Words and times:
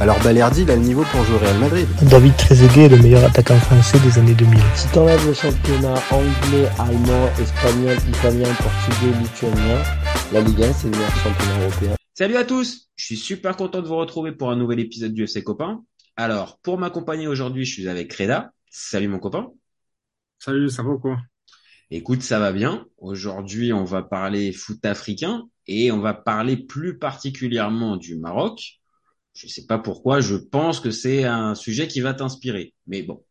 alors 0.00 0.16
Balerdi, 0.22 0.62
il 0.62 0.70
a 0.70 0.76
le 0.76 0.82
niveau 0.82 1.02
pour 1.10 1.24
jouer 1.24 1.34
au 1.34 1.38
Real 1.38 1.58
Madrid. 1.58 1.88
David 2.02 2.36
Trezeguet 2.36 2.84
est 2.84 2.88
le 2.88 2.98
meilleur 2.98 3.24
attaquant 3.24 3.58
français 3.58 3.98
des 3.98 4.16
années 4.18 4.34
2000. 4.34 4.60
Si 4.76 4.88
t'enlèves 4.88 5.26
le 5.26 5.34
championnat 5.34 5.94
anglais, 6.12 6.68
allemand, 6.78 7.28
espagnol, 7.40 7.96
italien, 8.08 8.48
portugais, 8.54 9.18
lituanien, 9.20 9.82
la 10.32 10.40
Ligue 10.40 10.62
1 10.62 10.72
c'est 10.72 10.84
le 10.84 10.90
meilleur 10.92 11.16
championnat 11.16 11.60
européen. 11.62 11.94
Salut 12.14 12.36
à 12.36 12.44
tous, 12.44 12.88
je 12.94 13.04
suis 13.04 13.16
super 13.16 13.56
content 13.56 13.82
de 13.82 13.88
vous 13.88 13.96
retrouver 13.96 14.30
pour 14.30 14.50
un 14.50 14.56
nouvel 14.56 14.78
épisode 14.78 15.12
du 15.12 15.24
FC 15.24 15.42
Copain. 15.42 15.82
Alors, 16.16 16.58
pour 16.62 16.78
m'accompagner 16.78 17.26
aujourd'hui, 17.26 17.64
je 17.64 17.72
suis 17.72 17.88
avec 17.88 18.12
Reda. 18.12 18.52
Salut 18.70 19.08
mon 19.08 19.18
copain. 19.18 19.48
Salut, 20.38 20.70
ça 20.70 20.84
va 20.84 20.90
ou 20.90 20.98
quoi? 20.98 21.18
Écoute, 21.90 22.22
ça 22.22 22.38
va 22.38 22.52
bien. 22.52 22.86
Aujourd'hui, 22.98 23.72
on 23.72 23.84
va 23.84 24.02
parler 24.02 24.52
foot 24.52 24.84
africain 24.84 25.48
et 25.66 25.90
on 25.90 25.98
va 25.98 26.14
parler 26.14 26.56
plus 26.56 26.98
particulièrement 26.98 27.96
du 27.96 28.16
Maroc. 28.16 28.77
Je 29.38 29.46
sais 29.46 29.66
pas 29.66 29.78
pourquoi, 29.78 30.20
je 30.20 30.34
pense 30.34 30.80
que 30.80 30.90
c'est 30.90 31.22
un 31.22 31.54
sujet 31.54 31.86
qui 31.86 32.00
va 32.00 32.12
t'inspirer. 32.12 32.74
Mais 32.88 33.02
bon. 33.02 33.22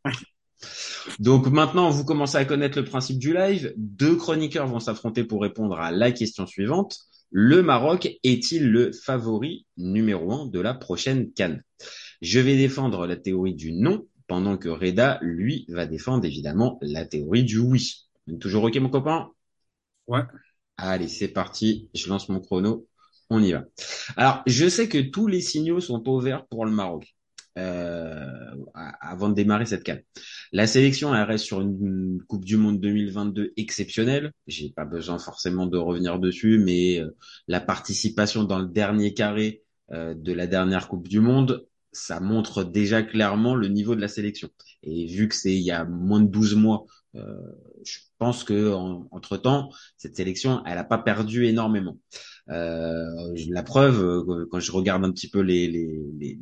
Donc 1.20 1.48
maintenant, 1.48 1.90
vous 1.90 2.06
commencez 2.06 2.38
à 2.38 2.46
connaître 2.46 2.78
le 2.80 2.86
principe 2.86 3.20
du 3.20 3.34
live. 3.34 3.74
Deux 3.76 4.16
chroniqueurs 4.16 4.68
vont 4.68 4.80
s'affronter 4.80 5.26
pour 5.26 5.42
répondre 5.42 5.78
à 5.78 5.92
la 5.92 6.14
question 6.14 6.48
suivante. 6.48 6.98
Le 7.30 7.62
Maroc 7.62 8.08
est-il 8.24 8.72
le 8.72 8.94
favori 8.94 9.66
numéro 9.76 10.32
un 10.32 10.46
de 10.46 10.62
la 10.62 10.74
prochaine 10.74 11.34
Cannes 11.34 11.62
Je 12.22 12.40
vais 12.40 12.56
défendre 12.56 13.06
la 13.06 13.18
théorie 13.18 13.56
du 13.56 13.74
non, 13.74 14.08
pendant 14.28 14.58
que 14.58 14.70
Reda, 14.70 15.20
lui, 15.22 15.66
va 15.68 15.86
défendre 15.86 16.24
évidemment 16.24 16.80
la 16.82 17.06
théorie 17.06 17.44
du 17.44 17.60
oui. 17.60 18.08
Toujours 18.40 18.64
ok 18.64 18.78
mon 18.78 18.90
copain? 18.90 19.28
Ouais. 20.08 20.22
Allez, 20.78 21.10
c'est 21.10 21.28
parti. 21.28 21.90
Je 21.94 22.08
lance 22.08 22.30
mon 22.30 22.40
chrono. 22.40 22.88
On 23.30 23.42
y 23.42 23.52
va. 23.52 23.64
Alors, 24.16 24.42
je 24.46 24.70
sais 24.70 24.88
que 24.88 25.00
tous 25.00 25.28
les 25.28 25.42
signaux 25.42 25.80
sont 25.82 26.08
ouverts 26.08 26.46
pour 26.48 26.66
le 26.66 26.72
Maroc 26.72 27.14
euh, 27.58 28.26
avant 29.02 29.30
de 29.30 29.34
démarrer 29.34 29.66
cette 29.66 29.84
canne. 29.84 30.02
La 30.52 30.68
sélection 30.68 31.16
elle 31.16 31.24
reste 31.24 31.46
sur 31.46 31.60
une 31.60 32.22
Coupe 32.28 32.46
du 32.46 32.56
Monde 32.56 32.80
2022 32.80 33.54
exceptionnelle. 33.58 34.32
J'ai 34.46 34.70
pas 34.70 34.86
besoin 34.86 35.18
forcément 35.18 35.66
de 35.66 35.78
revenir 35.78 36.20
dessus, 36.20 36.60
mais 36.60 37.00
euh, 37.00 37.16
la 37.48 37.60
participation 37.60 38.44
dans 38.44 38.60
le 38.60 38.68
dernier 38.68 39.16
carré 39.16 39.64
euh, 39.92 40.14
de 40.14 40.34
la 40.34 40.46
dernière 40.46 40.88
Coupe 40.88 41.08
du 41.08 41.20
Monde, 41.20 41.66
ça 41.92 42.20
montre 42.20 42.64
déjà 42.64 43.02
clairement 43.02 43.56
le 43.56 43.70
niveau 43.70 43.96
de 43.96 44.02
la 44.02 44.08
sélection. 44.08 44.50
Et 44.84 45.08
vu 45.08 45.28
que 45.28 45.36
c'est 45.36 45.56
il 45.56 45.64
y 45.64 45.72
a 45.72 45.84
moins 45.84 46.22
de 46.22 46.28
12 46.28 46.56
mois, 46.56 46.86
je 47.16 47.98
pense 48.20 48.44
que 48.44 48.72
entre 49.10 49.38
temps, 49.38 49.72
cette 49.98 50.16
sélection, 50.16 50.64
elle 50.66 50.76
n'a 50.76 50.84
pas 50.84 51.00
perdu 51.00 51.46
énormément. 51.46 51.98
Euh, 52.50 53.36
la 53.50 53.64
preuve, 53.64 54.02
euh, 54.02 54.46
quand 54.50 54.60
je 54.60 54.72
regarde 54.72 55.04
un 55.04 55.12
petit 55.12 55.30
peu 55.30 55.42
les, 55.42 55.68
les, 55.68 55.88
les, 56.20 56.38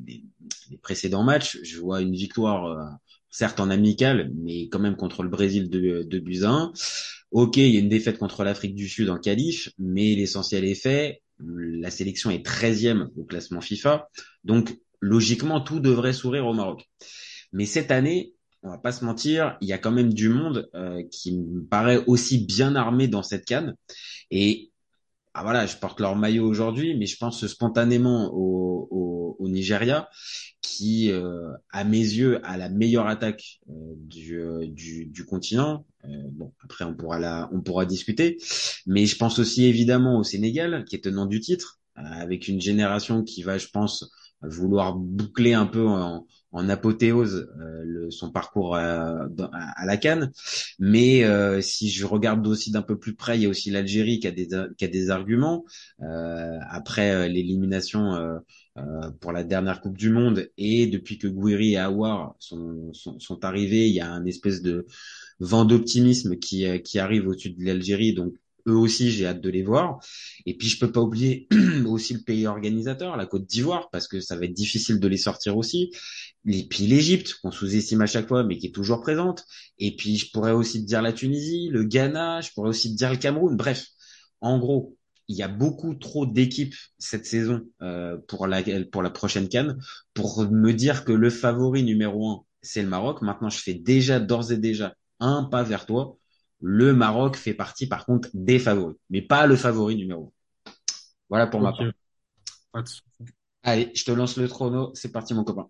les 0.69 0.77
précédents 0.77 1.23
matchs, 1.23 1.57
je 1.63 1.79
vois 1.79 2.01
une 2.01 2.13
victoire, 2.13 2.65
euh, 2.65 2.85
certes 3.29 3.59
en 3.59 3.69
amical, 3.69 4.31
mais 4.35 4.69
quand 4.69 4.79
même 4.79 4.95
contre 4.95 5.23
le 5.23 5.29
Brésil 5.29 5.69
de, 5.69 6.03
de 6.03 6.19
Buzyn. 6.19 6.71
Ok, 7.31 7.57
il 7.57 7.73
y 7.73 7.77
a 7.77 7.79
une 7.79 7.89
défaite 7.89 8.17
contre 8.17 8.43
l'Afrique 8.43 8.75
du 8.75 8.87
Sud 8.87 9.09
en 9.09 9.17
qualif, 9.17 9.69
mais 9.77 10.15
l'essentiel 10.15 10.63
est 10.63 10.75
fait. 10.75 11.21
La 11.39 11.91
sélection 11.91 12.31
est 12.31 12.45
13e 12.45 13.09
au 13.17 13.25
classement 13.25 13.59
FIFA, 13.59 14.07
donc 14.45 14.77
logiquement 15.01 15.59
tout 15.59 15.81
devrait 15.81 16.13
sourire 16.13 16.47
au 16.47 16.53
Maroc. 16.53 16.89
Mais 17.51 17.65
cette 17.65 17.91
année, 17.91 18.33
on 18.63 18.69
va 18.69 18.77
pas 18.77 18.94
se 18.94 19.03
mentir, 19.03 19.57
il 19.59 19.67
y 19.67 19.73
a 19.73 19.77
quand 19.77 19.91
même 19.91 20.13
du 20.13 20.29
monde 20.29 20.69
euh, 20.73 21.03
qui 21.11 21.38
me 21.38 21.63
paraît 21.65 22.03
aussi 22.07 22.45
bien 22.45 22.75
armé 22.75 23.07
dans 23.07 23.21
cette 23.21 23.45
canne. 23.45 23.75
Et 24.31 24.71
ah 25.38 25.44
voilà, 25.44 25.66
je 25.66 25.75
porte 25.75 26.00
leur 26.00 26.16
maillot 26.16 26.47
aujourd'hui, 26.47 26.96
mais 26.96 27.07
je 27.07 27.18
pense 27.18 27.46
spontanément 27.46 28.34
au, 28.34 28.88
au, 28.90 29.35
au 29.38 29.50
Nigeria, 29.50 30.07
qui, 30.62 31.12
euh, 31.12 31.51
à 31.73 31.84
mes 31.84 31.97
yeux, 32.00 32.40
a 32.46 32.56
la 32.56 32.69
meilleure 32.69 33.07
attaque 33.07 33.59
euh, 33.69 33.74
du, 33.97 34.40
euh, 34.40 34.66
du, 34.66 35.07
du, 35.07 35.25
continent. 35.25 35.85
Euh, 36.06 36.07
bon, 36.31 36.53
après 36.63 36.85
on 36.85 36.95
pourra 36.95 37.19
la, 37.19 37.50
on 37.51 37.59
pourra 37.59 37.85
discuter, 37.85 38.38
mais 38.85 39.06
je 39.06 39.18
pense 39.18 39.38
aussi 39.38 39.66
évidemment 39.66 40.18
au 40.19 40.24
Sénégal, 40.24 40.85
qui 40.85 40.95
est 40.95 41.03
tenant 41.03 41.25
du 41.25 41.41
titre, 41.41 41.81
avec 41.95 42.47
une 42.47 42.62
génération 42.62 43.22
qui 43.22 43.44
va, 43.44 43.57
je 43.57 43.68
pense, 43.68 44.09
vouloir 44.41 44.95
boucler 44.95 45.53
un 45.53 45.66
peu 45.66 45.85
en, 45.85 46.25
en 46.55 46.69
apothéose 46.69 47.49
euh, 47.59 47.81
le, 47.83 48.11
son 48.11 48.31
parcours 48.31 48.75
à, 48.77 49.27
à, 49.53 49.85
la 49.85 49.97
Cannes. 49.97 50.31
Mais 50.79 51.23
euh, 51.23 51.61
si 51.61 51.89
je 51.89 52.05
regarde 52.05 52.47
aussi 52.47 52.71
d'un 52.71 52.81
peu 52.81 52.97
plus 52.97 53.13
près, 53.16 53.38
il 53.38 53.43
y 53.43 53.45
a 53.45 53.49
aussi 53.49 53.71
l'Algérie 53.71 54.19
qui 54.19 54.27
a 54.27 54.31
des 54.31 54.47
qui 54.77 54.85
a 54.85 54.88
des 54.88 55.09
arguments 55.09 55.65
euh, 56.01 56.57
après 56.69 57.11
euh, 57.11 57.27
l'élimination 57.27 58.15
euh, 58.15 58.38
euh, 58.77 59.11
pour 59.19 59.31
la 59.33 59.44
dernière 59.44 59.81
Coupe 59.81 59.97
du 59.97 60.09
Monde 60.09 60.49
et 60.57 60.88
depuis 60.88 61.17
que 61.17 61.27
Gouiri 61.27 61.73
et 61.73 61.77
Aouar 61.77 62.35
sont, 62.39 62.91
sont, 62.94 63.19
sont 63.19 63.44
arrivés, 63.45 63.88
il 63.88 63.94
y 63.94 64.01
a 64.01 64.09
un 64.11 64.25
espèce 64.25 64.61
de 64.61 64.85
vent 65.39 65.65
d'optimisme 65.65 66.38
qui 66.38 66.65
qui 66.83 66.99
arrive 66.99 67.27
au-dessus 67.27 67.51
de 67.51 67.63
l'Algérie. 67.65 68.13
Donc 68.13 68.33
eux 68.67 68.75
aussi, 68.75 69.11
j'ai 69.11 69.25
hâte 69.25 69.41
de 69.41 69.49
les 69.49 69.63
voir. 69.63 69.99
Et 70.45 70.57
puis, 70.57 70.67
je 70.67 70.79
peux 70.79 70.91
pas 70.91 71.01
oublier 71.01 71.47
aussi 71.85 72.13
le 72.13 72.21
pays 72.21 72.47
organisateur, 72.47 73.17
la 73.17 73.25
Côte 73.25 73.45
d'Ivoire, 73.45 73.89
parce 73.91 74.07
que 74.07 74.19
ça 74.19 74.35
va 74.35 74.45
être 74.45 74.53
difficile 74.53 74.99
de 74.99 75.07
les 75.07 75.17
sortir 75.17 75.57
aussi. 75.57 75.91
Et 76.47 76.67
puis 76.67 76.85
l'Égypte, 76.87 77.35
qu'on 77.41 77.51
sous-estime 77.51 78.01
à 78.01 78.05
chaque 78.05 78.27
fois, 78.27 78.43
mais 78.43 78.57
qui 78.57 78.67
est 78.67 78.75
toujours 78.75 79.01
présente. 79.01 79.43
Et 79.79 79.95
puis, 79.95 80.17
je 80.17 80.31
pourrais 80.31 80.51
aussi 80.51 80.81
te 80.81 80.87
dire 80.87 81.01
la 81.01 81.13
Tunisie, 81.13 81.69
le 81.71 81.83
Ghana, 81.83 82.41
je 82.41 82.51
pourrais 82.53 82.69
aussi 82.69 82.91
te 82.91 82.97
dire 82.97 83.11
le 83.11 83.17
Cameroun. 83.17 83.55
Bref, 83.55 83.87
en 84.41 84.59
gros, 84.59 84.95
il 85.27 85.35
y 85.35 85.43
a 85.43 85.47
beaucoup 85.47 85.95
trop 85.95 86.25
d'équipes 86.25 86.75
cette 86.99 87.25
saison 87.25 87.61
euh, 87.81 88.17
pour 88.27 88.47
la 88.47 88.61
pour 88.91 89.01
la 89.01 89.09
prochaine 89.09 89.49
Cannes 89.49 89.79
pour 90.13 90.43
me 90.51 90.71
dire 90.71 91.03
que 91.03 91.11
le 91.11 91.31
favori 91.31 91.83
numéro 91.83 92.29
un 92.29 92.43
c'est 92.61 92.81
le 92.81 92.89
Maroc. 92.89 93.21
Maintenant, 93.21 93.49
je 93.49 93.59
fais 93.59 93.73
déjà 93.75 94.19
d'ores 94.19 94.51
et 94.51 94.57
déjà 94.57 94.95
un 95.19 95.43
pas 95.43 95.63
vers 95.63 95.85
toi 95.85 96.17
le 96.67 96.93
Maroc 96.93 97.35
fait 97.35 97.53
partie, 97.53 97.85
par 97.87 98.07
contre, 98.07 98.27
des 98.33 98.57
favoris, 98.57 98.97
mais 99.11 99.21
pas 99.21 99.45
le 99.45 99.55
favori 99.55 99.95
numéro. 99.95 100.33
Voilà 101.29 101.45
pour 101.45 101.61
okay. 101.61 101.85
ma 102.73 102.81
part. 102.81 102.83
Allez, 103.61 103.91
je 103.93 104.03
te 104.03 104.11
lance 104.11 104.35
le 104.37 104.47
chrono. 104.47 104.89
C'est 104.95 105.11
parti, 105.11 105.35
mon 105.35 105.43
copain. 105.43 105.69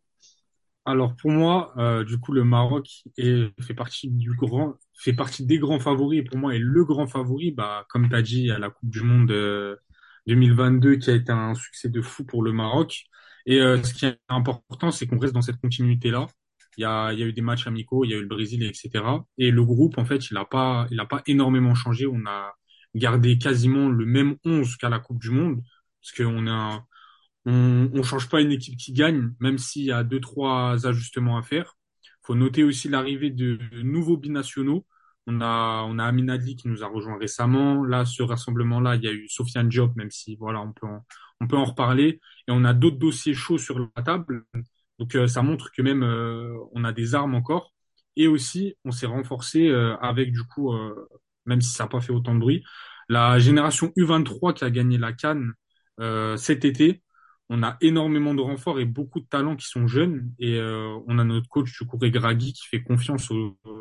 Alors 0.85 1.15
pour 1.17 1.31
moi, 1.31 1.73
euh, 1.77 2.05
du 2.05 2.17
coup, 2.17 2.31
le 2.31 2.45
Maroc 2.45 2.87
est, 3.17 3.51
fait 3.61 3.73
partie 3.73 4.09
du 4.09 4.35
grand, 4.35 4.75
fait 4.93 5.11
partie 5.11 5.45
des 5.45 5.59
grands 5.59 5.81
favoris. 5.81 6.21
Et 6.21 6.23
pour 6.23 6.37
moi, 6.37 6.55
est 6.55 6.59
le 6.59 6.85
grand 6.85 7.07
favori. 7.07 7.51
Bah, 7.51 7.85
comme 7.89 8.07
tu 8.07 8.15
as 8.15 8.21
dit, 8.21 8.49
à 8.49 8.57
la 8.57 8.69
Coupe 8.69 8.89
du 8.89 9.01
Monde 9.01 9.31
euh, 9.31 9.75
2022, 10.27 10.95
qui 10.95 11.09
a 11.09 11.13
été 11.13 11.33
un 11.33 11.55
succès 11.55 11.89
de 11.89 12.01
fou 12.01 12.23
pour 12.23 12.41
le 12.41 12.53
Maroc. 12.53 13.03
Et 13.45 13.59
euh, 13.59 13.83
ce 13.83 13.93
qui 13.93 14.05
est 14.05 14.17
important, 14.29 14.91
c'est 14.91 15.07
qu'on 15.07 15.19
reste 15.19 15.33
dans 15.33 15.41
cette 15.41 15.59
continuité-là. 15.59 16.27
Il 16.77 16.81
y 16.81 16.85
a, 16.85 17.13
eu 17.13 17.33
des 17.33 17.41
matchs 17.41 17.67
amicaux, 17.67 18.05
il 18.05 18.11
y 18.11 18.13
a 18.13 18.17
eu 18.17 18.21
le 18.21 18.27
Brésil, 18.27 18.63
etc. 18.63 19.03
Et 19.37 19.51
le 19.51 19.63
groupe, 19.63 19.97
en 19.97 20.05
fait, 20.05 20.29
il 20.29 20.33
n'a 20.35 20.45
pas, 20.45 20.87
il 20.91 21.01
pas 21.09 21.21
énormément 21.27 21.75
changé. 21.75 22.07
On 22.07 22.25
a 22.25 22.53
gardé 22.95 23.37
quasiment 23.37 23.89
le 23.89 24.05
même 24.05 24.37
11 24.45 24.77
qu'à 24.77 24.89
la 24.89 24.99
Coupe 24.99 25.19
du 25.19 25.31
Monde, 25.31 25.61
parce 26.01 26.13
qu'on 26.13 26.47
a, 26.47 26.85
on, 27.45 28.03
change 28.03 28.29
pas 28.29 28.41
une 28.41 28.51
équipe 28.51 28.77
qui 28.77 28.93
gagne, 28.93 29.31
même 29.39 29.57
s'il 29.57 29.85
y 29.85 29.91
a 29.91 30.03
deux 30.03 30.19
trois 30.19 30.85
ajustements 30.87 31.37
à 31.37 31.43
faire. 31.43 31.77
Faut 32.23 32.35
noter 32.35 32.63
aussi 32.63 32.89
l'arrivée 32.89 33.29
de 33.31 33.59
nouveaux 33.83 34.17
binationaux. 34.17 34.85
On 35.27 35.41
a, 35.41 35.83
on 35.87 35.99
a 35.99 36.05
Amin 36.05 36.29
Adli 36.29 36.55
qui 36.55 36.67
nous 36.67 36.83
a 36.83 36.87
rejoint 36.87 37.17
récemment. 37.17 37.83
Là, 37.83 38.05
ce 38.05 38.23
rassemblement-là, 38.23 38.95
il 38.95 39.03
y 39.03 39.07
a 39.07 39.11
eu 39.11 39.27
Sofiane 39.29 39.69
Diop, 39.69 39.95
même 39.95 40.11
si 40.11 40.35
voilà, 40.37 40.61
on 40.61 40.73
peut 40.73 40.87
on 41.41 41.47
peut 41.47 41.57
en 41.57 41.65
reparler. 41.65 42.19
Et 42.47 42.51
on 42.51 42.63
a 42.63 42.73
d'autres 42.73 42.97
dossiers 42.97 43.33
chauds 43.33 43.57
sur 43.57 43.79
la 43.79 44.03
table. 44.03 44.45
Donc 44.99 45.15
euh, 45.15 45.27
ça 45.27 45.41
montre 45.41 45.71
que 45.71 45.81
même 45.81 46.03
euh, 46.03 46.53
on 46.73 46.83
a 46.83 46.93
des 46.93 47.15
armes 47.15 47.35
encore. 47.35 47.73
Et 48.15 48.27
aussi, 48.27 48.75
on 48.85 48.91
s'est 48.91 49.07
renforcé 49.07 49.67
euh, 49.67 49.97
avec 49.97 50.31
du 50.31 50.43
coup, 50.43 50.73
même 51.45 51.61
si 51.61 51.71
ça 51.73 51.83
n'a 51.83 51.89
pas 51.89 51.99
fait 52.01 52.13
autant 52.13 52.33
de 52.33 52.39
bruit, 52.39 52.63
la 53.09 53.39
génération 53.39 53.91
U23 53.97 54.53
qui 54.53 54.63
a 54.63 54.69
gagné 54.71 54.97
la 54.97 55.13
Cannes 55.13 55.53
cet 56.37 56.65
été. 56.65 57.01
On 57.49 57.61
a 57.61 57.77
énormément 57.81 58.33
de 58.33 58.41
renforts 58.41 58.79
et 58.79 58.85
beaucoup 58.85 59.19
de 59.19 59.27
talents 59.27 59.55
qui 59.55 59.67
sont 59.67 59.87
jeunes. 59.87 60.31
Et 60.39 60.59
on 60.61 61.19
a 61.19 61.23
notre 61.25 61.49
coach 61.49 61.77
du 61.77 61.85
coup 61.85 61.97
Gragui 61.97 62.53
qui 62.53 62.67
fait 62.67 62.81
confiance 62.83 63.31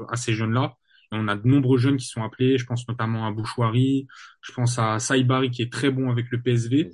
à 0.09 0.17
ces 0.17 0.35
jeunes-là. 0.35 0.77
Et 1.13 1.17
on 1.17 1.29
a 1.29 1.37
de 1.37 1.47
nombreux 1.47 1.79
jeunes 1.79 1.97
qui 1.97 2.07
sont 2.07 2.23
appelés. 2.23 2.59
Je 2.59 2.67
pense 2.67 2.87
notamment 2.89 3.27
à 3.27 3.31
Bouchouari. 3.31 4.09
Je 4.43 4.53
pense 4.53 4.79
à 4.81 4.99
Saïbari 4.99 5.51
qui 5.51 5.63
est 5.63 5.73
très 5.73 5.91
bon 5.91 6.11
avec 6.11 6.27
le 6.31 6.43
PSV 6.43 6.91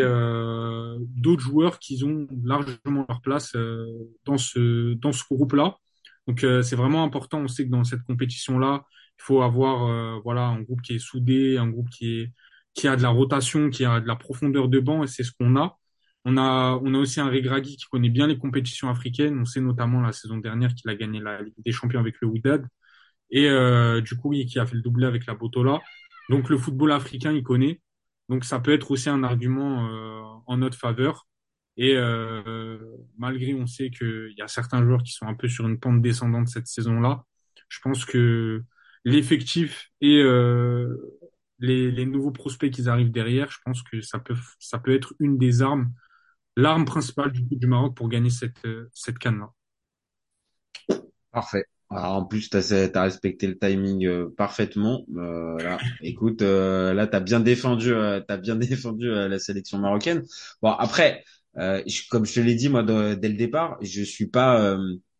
euh, 0.00 0.96
d'autres 1.00 1.42
joueurs 1.42 1.78
qui 1.78 2.02
ont 2.04 2.26
largement 2.44 3.04
leur 3.08 3.20
place 3.22 3.54
euh, 3.56 3.86
dans 4.24 4.38
ce 4.38 4.94
dans 4.94 5.12
ce 5.12 5.24
groupe-là. 5.30 5.76
Donc 6.26 6.44
euh, 6.44 6.62
c'est 6.62 6.76
vraiment 6.76 7.04
important. 7.04 7.40
On 7.40 7.48
sait 7.48 7.64
que 7.66 7.70
dans 7.70 7.84
cette 7.84 8.02
compétition-là, 8.02 8.84
Il 9.18 9.22
faut 9.22 9.42
avoir 9.42 10.20
voilà 10.22 10.46
un 10.46 10.62
groupe 10.62 10.82
qui 10.82 10.94
est 10.96 10.98
soudé, 10.98 11.58
un 11.58 11.68
groupe 11.68 11.90
qui 11.90 12.20
est 12.20 12.32
qui 12.74 12.88
a 12.88 12.96
de 12.96 13.02
la 13.02 13.08
rotation, 13.10 13.70
qui 13.70 13.84
a 13.84 14.00
de 14.00 14.06
la 14.08 14.16
profondeur 14.16 14.68
de 14.68 14.80
banc, 14.80 15.02
et 15.04 15.06
c'est 15.06 15.24
ce 15.24 15.32
qu'on 15.32 15.56
a. 15.56 15.78
On 16.24 16.36
a 16.36 16.78
on 16.84 16.94
a 16.94 16.98
aussi 16.98 17.20
un 17.20 17.30
Regragui 17.30 17.76
qui 17.76 17.86
connaît 17.90 18.10
bien 18.10 18.26
les 18.26 18.38
compétitions 18.38 18.90
africaines. 18.90 19.38
On 19.40 19.44
sait 19.46 19.60
notamment 19.60 20.00
la 20.02 20.12
saison 20.12 20.38
dernière 20.38 20.74
qu'il 20.74 20.90
a 20.90 20.94
gagné 20.96 21.20
la 21.20 21.42
Ligue 21.42 21.54
des 21.64 21.72
Champions 21.72 22.00
avec 22.00 22.16
le 22.20 22.28
Wydad 22.28 22.66
et 23.30 23.48
du 24.02 24.16
coup 24.16 24.32
qui 24.32 24.58
a 24.58 24.66
fait 24.66 24.76
le 24.76 24.82
doublé 24.82 25.06
avec 25.06 25.26
la 25.26 25.34
Botola. 25.34 25.80
Donc 26.28 26.48
le 26.50 26.58
football 26.58 26.92
africain, 26.92 27.32
il 27.32 27.42
connaît. 27.42 27.80
Donc 28.28 28.44
ça 28.44 28.60
peut 28.60 28.72
être 28.72 28.90
aussi 28.90 29.08
un 29.08 29.22
argument 29.22 29.88
euh, 29.88 30.22
en 30.46 30.58
notre 30.58 30.78
faveur. 30.78 31.26
Et 31.76 31.94
euh, 31.94 32.78
malgré 33.18 33.54
on 33.54 33.66
sait 33.66 33.90
qu'il 33.90 34.34
y 34.36 34.42
a 34.42 34.48
certains 34.48 34.82
joueurs 34.82 35.02
qui 35.02 35.12
sont 35.12 35.26
un 35.26 35.34
peu 35.34 35.48
sur 35.48 35.66
une 35.66 35.78
pente 35.78 36.00
descendante 36.00 36.48
cette 36.48 36.66
saison-là, 36.66 37.24
je 37.68 37.80
pense 37.80 38.04
que 38.04 38.64
l'effectif 39.04 39.90
et 40.00 40.22
euh, 40.22 40.96
les, 41.58 42.06
nouveaux 42.06 42.30
prospects 42.30 42.72
qui 42.72 42.88
arrivent 42.88 43.10
derrière, 43.10 43.50
je 43.50 43.58
pense 43.64 43.82
que 43.82 44.00
ça 44.00 44.18
peut 44.18 44.36
ça 44.58 44.78
peut 44.78 44.94
être 44.94 45.14
une 45.20 45.36
des 45.38 45.62
armes, 45.62 45.92
l'arme 46.56 46.86
principale 46.86 47.32
du, 47.32 47.66
Maroc 47.66 47.94
pour 47.96 48.08
gagner 48.08 48.30
cette 48.30 48.66
cette 48.92 49.18
canne 49.18 49.40
là. 49.40 49.52
Parfait. 51.30 51.66
En 51.88 52.24
plus, 52.24 52.50
tu 52.50 52.56
as, 52.56 53.02
respecté 53.02 53.46
le 53.46 53.58
timing 53.58 54.06
euh, 54.06 54.28
parfaitement. 54.36 55.06
Euh, 55.16 55.56
là, 55.58 55.78
écoute, 56.02 56.42
euh, 56.42 56.92
là, 56.92 57.06
tu 57.06 57.14
as 57.16 57.20
bien 57.20 57.38
défendu, 57.38 57.92
euh, 57.92 58.20
as 58.28 58.36
bien 58.38 58.56
défendu 58.56 59.06
la 59.08 59.38
sélection 59.38 59.78
marocaine. 59.78 60.24
Bon, 60.62 60.70
après, 60.72 61.24
comme 62.10 62.26
je 62.26 62.34
te 62.34 62.40
l'ai 62.40 62.54
dit 62.54 62.68
moi 62.68 62.82
dès 62.82 63.28
le 63.28 63.36
départ, 63.36 63.78
je 63.80 64.02
suis 64.02 64.26
pas, 64.26 64.76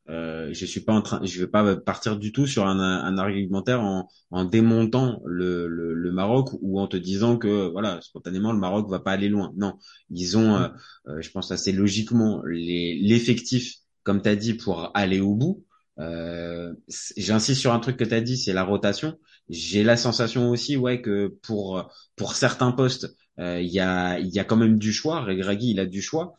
je 0.08 0.64
suis 0.66 0.80
pas 0.80 0.92
en 0.92 1.02
train, 1.02 1.20
je 1.24 1.40
vais 1.40 1.46
pas 1.46 1.76
partir 1.76 2.18
du 2.18 2.32
tout 2.32 2.46
sur 2.46 2.66
un, 2.66 2.80
un 2.80 3.16
argumentaire 3.16 3.80
en, 3.80 4.08
en 4.30 4.44
démontant 4.44 5.22
le, 5.24 5.68
le, 5.68 5.94
le, 5.94 6.12
Maroc 6.12 6.50
ou 6.60 6.80
en 6.80 6.88
te 6.88 6.96
disant 6.96 7.38
que 7.38 7.70
voilà, 7.70 8.00
spontanément, 8.02 8.52
le 8.52 8.58
Maroc 8.58 8.90
va 8.90 8.98
pas 8.98 9.12
aller 9.12 9.28
loin. 9.28 9.52
Non, 9.56 9.78
ils 10.10 10.36
ont, 10.36 10.68
je 11.06 11.30
pense 11.30 11.52
assez 11.52 11.72
logiquement 11.72 12.42
l'effectif, 12.44 13.76
comme 14.02 14.20
tu 14.20 14.28
as 14.28 14.36
dit, 14.36 14.54
pour 14.54 14.90
aller 14.94 15.20
au 15.20 15.34
bout. 15.34 15.64
Euh, 15.98 16.74
J'insiste 17.16 17.60
sur 17.60 17.72
un 17.72 17.80
truc 17.80 17.96
que 17.96 18.04
tu 18.04 18.14
as 18.14 18.20
dit, 18.20 18.36
c'est 18.36 18.52
la 18.52 18.64
rotation. 18.64 19.18
J'ai 19.48 19.82
la 19.84 19.96
sensation 19.96 20.50
aussi, 20.50 20.76
ouais, 20.76 21.00
que 21.00 21.28
pour 21.42 21.90
pour 22.16 22.34
certains 22.34 22.72
postes, 22.72 23.16
euh, 23.38 23.60
il 23.60 23.70
y 23.70 23.80
a 23.80 24.18
il 24.18 24.28
y 24.28 24.38
a 24.38 24.44
quand 24.44 24.56
même 24.56 24.78
du 24.78 24.92
choix. 24.92 25.22
Regragui, 25.22 25.70
il 25.70 25.80
a 25.80 25.86
du 25.86 26.02
choix. 26.02 26.34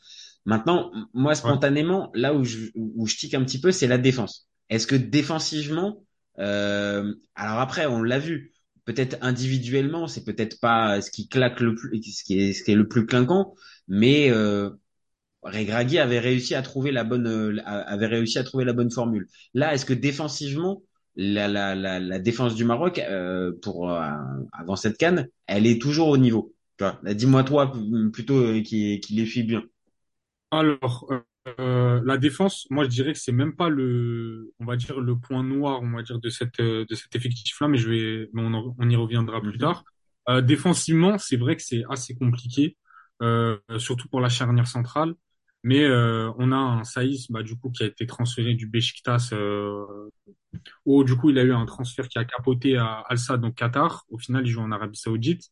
Maintenant, 0.45 0.92
moi 1.13 1.36
spontanément, 1.36 2.12
là 2.13 2.33
où 2.33 2.44
je 2.44 2.69
où 2.75 3.06
je 3.07 3.18
tique 3.18 3.33
un 3.33 3.44
petit 3.44 3.59
peu, 3.59 3.71
c'est 3.71 3.88
la 3.88 3.98
défense. 3.98 4.48
Est-ce 4.69 4.88
que 4.88 4.95
défensivement, 4.95 6.04
euh, 6.39 7.13
alors 7.36 7.59
après, 7.59 7.86
on 7.86 8.01
l'a 8.04 8.19
vu, 8.19 8.54
peut-être 8.86 9.18
individuellement, 9.21 10.07
c'est 10.07 10.24
peut-être 10.24 10.59
pas 10.59 11.01
ce 11.01 11.12
qui 11.12 11.27
claque 11.27 11.59
le 11.62 11.75
plus, 11.75 12.01
ce 12.04 12.24
qui 12.24 12.39
est 12.39 12.54
ce 12.54 12.63
qui 12.63 12.71
est 12.71 12.75
le 12.75 12.88
plus 12.88 13.06
clinquant, 13.06 13.56
mais 13.88 14.30
euh, 15.47 15.51
Regragui 15.51 15.99
avait 15.99 16.19
réussi 16.19 16.55
à 16.55 16.61
trouver 16.61 16.91
la 16.91 17.03
bonne 17.03 17.27
euh, 17.27 17.61
avait 17.65 18.07
réussi 18.07 18.38
à 18.38 18.44
trouver 18.44 18.65
la 18.65 18.73
bonne 18.73 18.91
formule. 18.91 19.27
Là, 19.53 19.73
est-ce 19.73 19.85
que 19.85 19.94
défensivement 19.94 20.81
la, 21.15 21.47
la, 21.47 21.75
la, 21.75 21.99
la 21.99 22.19
défense 22.19 22.55
du 22.55 22.63
Maroc 22.63 22.99
euh, 22.99 23.51
pour 23.61 23.91
euh, 23.91 24.11
avant 24.53 24.75
cette 24.75 24.97
canne, 24.97 25.27
elle 25.47 25.65
est 25.65 25.81
toujours 25.81 26.09
au 26.09 26.17
niveau? 26.17 26.53
Dis-moi 27.03 27.44
toi 27.44 27.73
plutôt 28.13 28.61
qui 28.61 28.99
qui 28.99 29.13
les 29.15 29.25
suit 29.25 29.44
bien. 29.44 29.63
Alors 30.51 31.09
la 31.57 32.17
défense, 32.17 32.67
moi 32.69 32.83
je 32.83 32.89
dirais 32.89 33.13
que 33.13 33.19
c'est 33.19 33.31
même 33.31 33.55
pas 33.55 33.69
le, 33.69 34.53
on 34.59 34.65
va 34.65 34.75
dire 34.75 34.99
le 34.99 35.17
point 35.17 35.44
noir, 35.44 35.81
on 35.81 35.89
va 35.89 36.03
dire 36.03 36.19
de 36.19 36.29
cette 36.29 36.61
de 36.61 36.94
cet 36.94 37.15
effectif-là, 37.15 37.67
mais 37.67 37.79
je 37.79 37.89
vais, 37.89 38.29
on, 38.35 38.75
on 38.77 38.89
y 38.89 38.95
reviendra 38.95 39.41
plus 39.41 39.53
mhm. 39.53 39.57
tard. 39.57 39.83
Défensivement, 40.44 41.17
c'est 41.17 41.38
vrai 41.38 41.55
que 41.55 41.63
c'est 41.63 41.83
assez 41.89 42.13
compliqué, 42.13 42.77
surtout 43.79 44.07
pour 44.09 44.19
la 44.21 44.29
charnière 44.29 44.67
centrale. 44.67 45.15
Mais 45.63 45.83
euh, 45.83 46.31
on 46.38 46.51
a 46.51 46.56
un 46.56 46.83
Saïs, 46.83 47.30
bah, 47.31 47.44
du 47.44 47.57
coup, 47.57 47.71
qui 47.71 47.83
a 47.83 47.88
été 47.88 48.06
transféré 48.06 48.54
du 48.54 48.68
Besiktas, 48.68 49.30
euh, 49.33 50.09
où 50.86 51.04
du 51.04 51.15
coup, 51.15 51.30
il 51.30 51.39
a 51.39 51.44
eu 51.44 51.54
un 51.54 51.65
transfert 51.65 52.07
qui 52.07 52.18
a 52.19 52.25
capoté 52.25 52.77
à 52.77 53.04
Al-Sadd, 53.09 53.42
donc 53.42 53.56
Qatar. 53.56 54.06
Au 54.09 54.18
final, 54.18 54.45
il 54.45 54.51
joue 54.51 54.62
en 54.62 54.71
Arabie 54.71 54.98
Saoudite. 54.98 55.50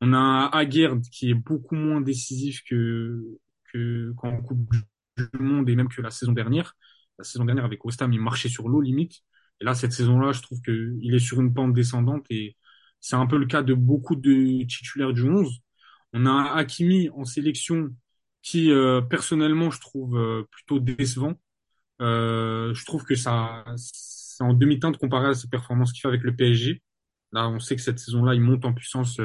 On 0.00 0.12
a 0.12 0.48
Aguerd 0.52 1.02
qui 1.10 1.30
est 1.30 1.34
beaucoup 1.34 1.74
moins 1.74 2.00
décisif 2.00 2.62
que 2.68 3.22
que 3.72 4.12
qu'en 4.16 4.40
Coupe 4.42 4.70
du 5.16 5.28
Monde 5.40 5.68
et 5.68 5.76
même 5.76 5.88
que 5.88 6.02
la 6.02 6.10
saison 6.10 6.32
dernière. 6.32 6.76
La 7.18 7.24
saison 7.24 7.44
dernière 7.44 7.64
avec 7.64 7.84
West 7.84 8.02
Ham, 8.02 8.12
il 8.12 8.20
marchait 8.20 8.48
sur 8.48 8.68
l'eau 8.68 8.80
limite. 8.80 9.22
Et 9.60 9.64
là, 9.64 9.74
cette 9.74 9.92
saison-là, 9.92 10.32
je 10.32 10.42
trouve 10.42 10.60
qu'il 10.60 11.14
est 11.14 11.18
sur 11.18 11.40
une 11.40 11.54
pente 11.54 11.72
descendante 11.72 12.26
et 12.30 12.56
c'est 13.00 13.16
un 13.16 13.26
peu 13.26 13.38
le 13.38 13.46
cas 13.46 13.62
de 13.62 13.74
beaucoup 13.74 14.16
de 14.16 14.64
titulaires 14.64 15.12
du 15.12 15.22
11. 15.22 15.60
On 16.12 16.26
a 16.26 16.54
Hakimi 16.54 17.08
en 17.10 17.24
sélection 17.24 17.90
qui 18.46 18.70
euh, 18.70 19.00
personnellement 19.00 19.72
je 19.72 19.80
trouve 19.80 20.16
euh, 20.16 20.44
plutôt 20.52 20.78
décevant. 20.78 21.34
Euh, 22.00 22.72
je 22.74 22.84
trouve 22.84 23.04
que 23.04 23.16
ça 23.16 23.64
c'est 23.76 24.44
en 24.44 24.52
demi-teinte 24.52 24.98
comparé 24.98 25.28
à 25.28 25.34
ses 25.34 25.48
performances 25.48 25.92
qu'il 25.92 26.00
fait 26.00 26.08
avec 26.08 26.22
le 26.22 26.36
PSG. 26.36 26.80
Là, 27.32 27.48
on 27.48 27.58
sait 27.58 27.74
que 27.74 27.82
cette 27.82 27.98
saison-là, 27.98 28.34
il 28.34 28.40
monte 28.40 28.64
en 28.64 28.72
puissance 28.72 29.20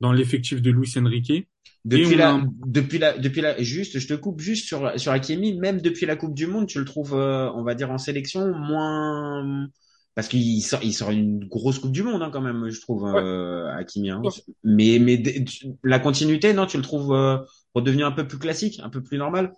dans 0.00 0.12
l'effectif 0.12 0.62
de 0.62 0.70
Luis 0.70 0.92
Enrique. 0.96 1.48
Depuis 1.84 2.14
la, 2.14 2.44
depuis 2.66 2.98
la, 2.98 3.18
depuis 3.18 3.40
la, 3.40 3.60
juste, 3.60 3.98
je 3.98 4.06
te 4.06 4.14
coupe 4.14 4.40
juste 4.40 4.66
sur 4.66 4.98
sur 5.00 5.10
Hakimi, 5.10 5.58
même 5.58 5.80
depuis 5.80 6.06
la 6.06 6.14
Coupe 6.14 6.34
du 6.34 6.46
Monde, 6.46 6.68
tu 6.68 6.78
le 6.78 6.84
trouves, 6.84 7.14
on 7.14 7.64
va 7.64 7.74
dire 7.74 7.90
en 7.90 7.98
sélection 7.98 8.54
moins, 8.54 9.66
parce 10.14 10.28
qu'il 10.28 10.62
sort, 10.62 10.80
il 10.82 10.92
sort 10.92 11.10
une 11.10 11.44
grosse 11.48 11.80
Coupe 11.80 11.92
du 11.92 12.04
Monde 12.04 12.22
hein, 12.22 12.30
quand 12.32 12.40
même, 12.40 12.68
je 12.70 12.80
trouve, 12.80 13.02
ouais. 13.02 13.72
Hakimi. 13.76 14.10
Hein. 14.10 14.22
Mais 14.62 14.98
mais 15.00 15.20
la 15.82 15.98
continuité, 15.98 16.52
non, 16.52 16.66
tu 16.66 16.76
le 16.76 16.84
trouves 16.84 17.12
redevenir 17.74 18.06
un 18.06 18.12
peu 18.12 18.26
plus 18.26 18.38
classique, 18.38 18.80
un 18.82 18.90
peu 18.90 19.02
plus 19.02 19.18
normal 19.18 19.52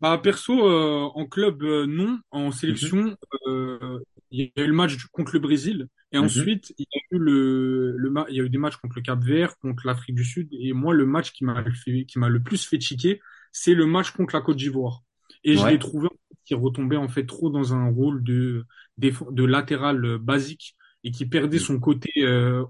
bah, 0.00 0.18
Perso, 0.22 0.68
euh, 0.68 1.10
en 1.14 1.26
club, 1.26 1.62
euh, 1.62 1.86
non. 1.86 2.18
En 2.30 2.52
sélection, 2.52 3.16
euh, 3.46 4.00
il 4.30 4.52
y 4.54 4.60
a 4.60 4.64
eu 4.64 4.66
le 4.66 4.72
match 4.72 4.96
contre 5.06 5.32
le 5.32 5.40
Brésil. 5.40 5.88
Et 6.12 6.18
mhm. 6.18 6.24
ensuite, 6.24 6.74
il 6.78 6.86
y, 6.92 6.98
a 6.98 7.16
eu 7.16 7.18
le, 7.18 7.96
le 7.96 8.12
il 8.28 8.36
y 8.36 8.40
a 8.40 8.44
eu 8.44 8.50
des 8.50 8.58
matchs 8.58 8.76
contre 8.76 8.96
le 8.96 9.02
Cap 9.02 9.22
Vert, 9.22 9.56
contre 9.58 9.86
l'Afrique 9.86 10.14
du 10.14 10.24
Sud. 10.24 10.48
Et 10.52 10.72
moi, 10.72 10.92
le 10.92 11.06
match 11.06 11.32
qui 11.32 11.44
m'a 11.44 11.64
qui 12.06 12.18
m'a 12.18 12.28
le 12.28 12.42
plus 12.42 12.66
fait 12.66 12.80
chiquer, 12.80 13.20
c'est 13.52 13.74
le 13.74 13.86
match 13.86 14.10
contre 14.10 14.34
la 14.34 14.42
Côte 14.42 14.56
d'Ivoire. 14.56 15.02
Et 15.44 15.56
je 15.56 15.66
l'ai 15.66 15.78
trouvé 15.78 16.08
qui 16.44 16.54
retombait 16.54 16.96
en 16.96 17.08
fait 17.08 17.26
trop 17.26 17.50
dans 17.50 17.74
un 17.74 17.88
rôle 17.88 18.22
de, 18.22 18.64
de, 18.98 19.44
latéral 19.44 20.18
basique 20.18 20.76
et 21.02 21.10
qui 21.10 21.26
perdait 21.26 21.56
mhm. 21.56 21.62
son 21.62 21.80
côté 21.80 22.10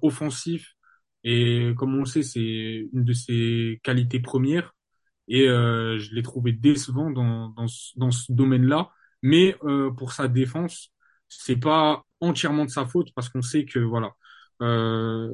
offensif. 0.00 0.74
Et 1.24 1.72
comme 1.76 1.94
on 1.96 2.00
le 2.00 2.06
sait, 2.06 2.22
c'est 2.22 2.88
une 2.92 3.04
de 3.04 3.12
ses 3.12 3.80
qualités 3.82 4.20
premières 4.20 4.75
et 5.28 5.48
euh, 5.48 5.98
je 5.98 6.14
l'ai 6.14 6.22
trouvé 6.22 6.52
décevant 6.52 7.10
dans, 7.10 7.48
dans, 7.50 7.66
dans 7.96 8.10
ce 8.10 8.32
domaine-là. 8.32 8.90
Mais 9.22 9.56
euh, 9.64 9.90
pour 9.92 10.12
sa 10.12 10.28
défense, 10.28 10.92
c'est 11.28 11.56
pas 11.56 12.04
entièrement 12.20 12.64
de 12.64 12.70
sa 12.70 12.86
faute 12.86 13.12
parce 13.14 13.28
qu'on 13.28 13.42
sait 13.42 13.64
que 13.64 13.78
voilà, 13.78 14.12
euh, 14.62 15.30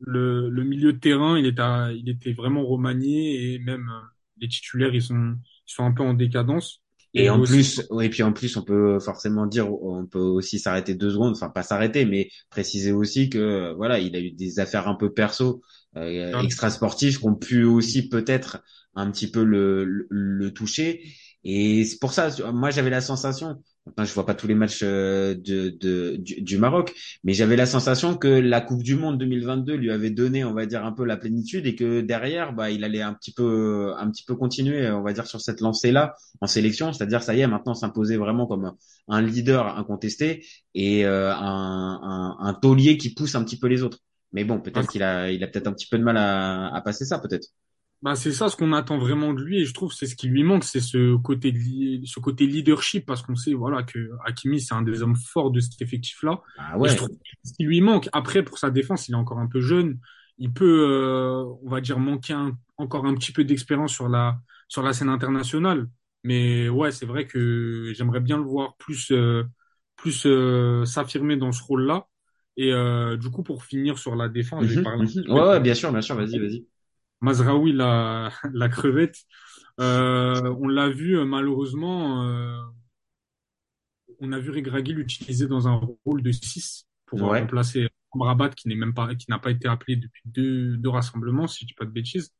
le, 0.00 0.48
le 0.50 0.64
milieu 0.64 0.92
de 0.92 0.98
terrain, 0.98 1.38
il, 1.38 1.46
est 1.46 1.60
à, 1.60 1.92
il 1.92 2.08
était 2.08 2.32
vraiment 2.32 2.64
remanié 2.66 3.54
et 3.54 3.58
même 3.58 3.88
euh, 3.90 4.00
les 4.38 4.48
titulaires, 4.48 4.94
ils 4.94 5.02
sont, 5.02 5.36
ils 5.68 5.72
sont 5.72 5.84
un 5.84 5.92
peu 5.92 6.02
en 6.02 6.14
décadence. 6.14 6.81
Et, 7.14 7.28
en 7.28 7.42
plus, 7.42 7.82
et 8.00 8.08
puis 8.08 8.22
en 8.22 8.32
plus, 8.32 8.56
on 8.56 8.62
peut 8.62 8.98
forcément 8.98 9.46
dire, 9.46 9.70
on 9.70 10.06
peut 10.06 10.18
aussi 10.18 10.58
s'arrêter 10.58 10.94
deux 10.94 11.10
secondes, 11.10 11.32
enfin 11.32 11.50
pas 11.50 11.62
s'arrêter, 11.62 12.06
mais 12.06 12.30
préciser 12.48 12.92
aussi 12.92 13.28
que 13.28 13.74
voilà, 13.76 13.98
il 13.98 14.16
a 14.16 14.20
eu 14.20 14.30
des 14.30 14.60
affaires 14.60 14.88
un 14.88 14.94
peu 14.94 15.12
perso, 15.12 15.60
euh, 15.96 16.40
extra 16.40 16.70
sportives, 16.70 17.18
qui 17.18 17.26
ont 17.26 17.34
pu 17.34 17.64
aussi 17.64 18.08
peut-être 18.08 18.62
un 18.94 19.10
petit 19.10 19.30
peu 19.30 19.44
le, 19.44 20.06
le, 20.08 20.54
toucher. 20.54 21.02
Et 21.44 21.84
c'est 21.84 21.98
pour 21.98 22.12
ça, 22.12 22.30
moi 22.52 22.70
j'avais 22.70 22.90
la 22.90 23.02
sensation, 23.02 23.62
enfin 23.88 24.04
je 24.04 24.12
vois 24.14 24.26
pas 24.26 24.34
tous 24.34 24.46
les 24.46 24.54
matchs 24.54 24.80
euh, 24.82 25.34
de, 25.34 25.70
de 25.70 26.16
du, 26.18 26.58
Maroc, 26.58 26.94
mais 27.24 27.32
j'avais 27.32 27.56
la 27.56 27.66
sensation 27.66 28.16
que 28.16 28.28
la 28.28 28.60
Coupe 28.60 28.82
du 28.82 28.94
Monde 28.94 29.18
2022 29.18 29.74
lui 29.74 29.90
avait 29.90 30.10
donné, 30.10 30.44
on 30.44 30.54
va 30.54 30.66
dire 30.66 30.84
un 30.84 30.92
peu 30.92 31.04
la 31.04 31.16
plénitude 31.16 31.66
et 31.66 31.74
que 31.74 32.00
derrière, 32.00 32.52
bah 32.52 32.70
il 32.70 32.84
allait 32.84 33.02
un 33.02 33.14
petit 33.14 33.32
peu, 33.32 33.92
un 33.98 34.10
petit 34.10 34.24
peu 34.24 34.34
continuer, 34.36 34.90
on 34.90 35.02
va 35.02 35.12
dire 35.12 35.26
sur 35.26 35.40
cette 35.40 35.60
lancée 35.60 35.92
là 35.92 36.14
en 36.40 36.46
sélection, 36.46 36.92
c'est-à-dire 36.92 37.22
ça 37.22 37.34
y 37.34 37.40
est, 37.40 37.46
maintenant 37.46 37.74
s'imposer 37.74 38.16
vraiment 38.16 38.46
comme 38.46 38.72
un 39.08 39.22
leader 39.22 39.76
incontesté 39.78 40.46
et 40.74 41.04
euh, 41.06 41.32
un, 41.34 42.00
un, 42.02 42.36
un 42.40 42.54
taulier 42.54 42.96
qui 42.98 43.14
pousse 43.14 43.34
un 43.34 43.44
petit 43.44 43.58
peu 43.58 43.66
les 43.66 43.82
autres. 43.82 43.98
Mais 44.32 44.44
bon, 44.44 44.60
peut-être 44.60 44.88
qu'il 44.90 45.02
a, 45.02 45.30
il 45.30 45.42
a 45.44 45.46
peut-être 45.46 45.66
un 45.66 45.72
petit 45.72 45.88
peu 45.88 45.98
de 45.98 46.04
mal 46.04 46.16
à, 46.16 46.74
à 46.74 46.80
passer 46.80 47.04
ça, 47.04 47.18
peut-être. 47.18 47.48
Bah, 48.02 48.16
c'est 48.16 48.32
ça 48.32 48.48
ce 48.48 48.56
qu'on 48.56 48.72
attend 48.72 48.98
vraiment 48.98 49.32
de 49.32 49.40
lui 49.42 49.60
et 49.60 49.64
je 49.64 49.72
trouve 49.72 49.92
c'est 49.92 50.06
ce 50.06 50.16
qui 50.16 50.26
lui 50.26 50.42
manque, 50.42 50.64
c'est 50.64 50.80
ce 50.80 51.16
côté 51.18 51.52
ce 52.04 52.18
côté 52.18 52.46
leadership 52.46 53.06
parce 53.06 53.22
qu'on 53.22 53.36
sait 53.36 53.54
voilà 53.54 53.84
que 53.84 54.10
Hakimi 54.24 54.60
c'est 54.60 54.74
un 54.74 54.82
des 54.82 55.02
hommes 55.02 55.14
forts 55.14 55.52
de 55.52 55.60
cet 55.60 55.80
effectif-là. 55.80 56.42
Ah 56.56 56.78
ouais. 56.78 56.90
je 56.90 56.96
trouve 56.96 57.10
ce 57.44 57.52
qui 57.52 57.62
lui 57.64 57.80
manque. 57.80 58.08
Après 58.12 58.42
pour 58.42 58.58
sa 58.58 58.70
défense, 58.70 59.08
il 59.08 59.12
est 59.12 59.16
encore 59.16 59.38
un 59.38 59.46
peu 59.46 59.60
jeune, 59.60 60.00
il 60.38 60.52
peut 60.52 60.64
euh, 60.90 61.44
on 61.62 61.68
va 61.70 61.80
dire 61.80 62.00
manquer 62.00 62.34
encore 62.76 63.06
un 63.06 63.14
petit 63.14 63.30
peu 63.32 63.44
d'expérience 63.44 63.92
sur 63.92 64.08
la 64.08 64.40
sur 64.68 64.82
la 64.82 64.92
scène 64.92 65.08
internationale. 65.08 65.88
Mais 66.24 66.68
ouais, 66.68 66.90
c'est 66.90 67.06
vrai 67.06 67.26
que 67.28 67.92
j'aimerais 67.94 68.20
bien 68.20 68.36
le 68.36 68.44
voir 68.44 68.76
plus 68.78 69.12
euh, 69.12 69.44
plus 69.96 70.26
euh, 70.26 70.84
s'affirmer 70.84 71.36
dans 71.36 71.52
ce 71.52 71.62
rôle-là. 71.62 72.08
Et 72.56 72.72
euh, 72.72 73.16
du 73.16 73.30
coup, 73.30 73.42
pour 73.44 73.64
finir 73.64 73.98
sur 73.98 74.14
la 74.16 74.28
défense, 74.28 74.66
je 74.66 74.74
vais 74.74 74.80
Mhm, 74.80 74.82
parler. 74.82 75.06
mhm. 75.26 75.32
Ouais, 75.32 75.42
ouais, 75.48 75.60
bien 75.60 75.74
sûr, 75.74 75.92
bien 75.92 76.00
sûr, 76.02 76.14
vas-y, 76.16 76.38
vas-y. 76.38 76.66
Mazraoui, 77.22 77.72
la, 77.74 78.32
la 78.54 78.70
crevette. 78.70 79.16
Euh, 79.80 80.54
on 80.60 80.68
l'a 80.68 80.90
vu 80.90 81.18
euh, 81.18 81.26
malheureusement, 81.26 82.24
euh, 82.28 82.58
on 84.20 84.32
a 84.32 84.38
vu 84.38 84.50
Regragui 84.50 84.92
l'utiliser 84.92 85.46
dans 85.48 85.68
un 85.68 85.80
rôle 86.04 86.22
de 86.22 86.32
6 86.32 86.86
pour 87.06 87.26
euh, 87.26 87.30
Ouais. 87.30 87.32
remplacer 87.32 87.88
Amrabat 88.14 88.50
qui 88.50 88.68
n'est 88.68 88.74
même 88.76 88.94
pas 88.94 89.14
qui 89.14 89.26
n'a 89.30 89.38
pas 89.38 89.50
été 89.50 89.68
appelé 89.68 89.96
depuis 89.96 90.22
deux, 90.26 90.76
deux 90.76 90.88
rassemblements 90.90 91.46
si 91.46 91.60
je 91.62 91.68
dis 91.68 91.74
pas 91.74 91.84
de 91.86 91.90
bêtises. 91.90 92.30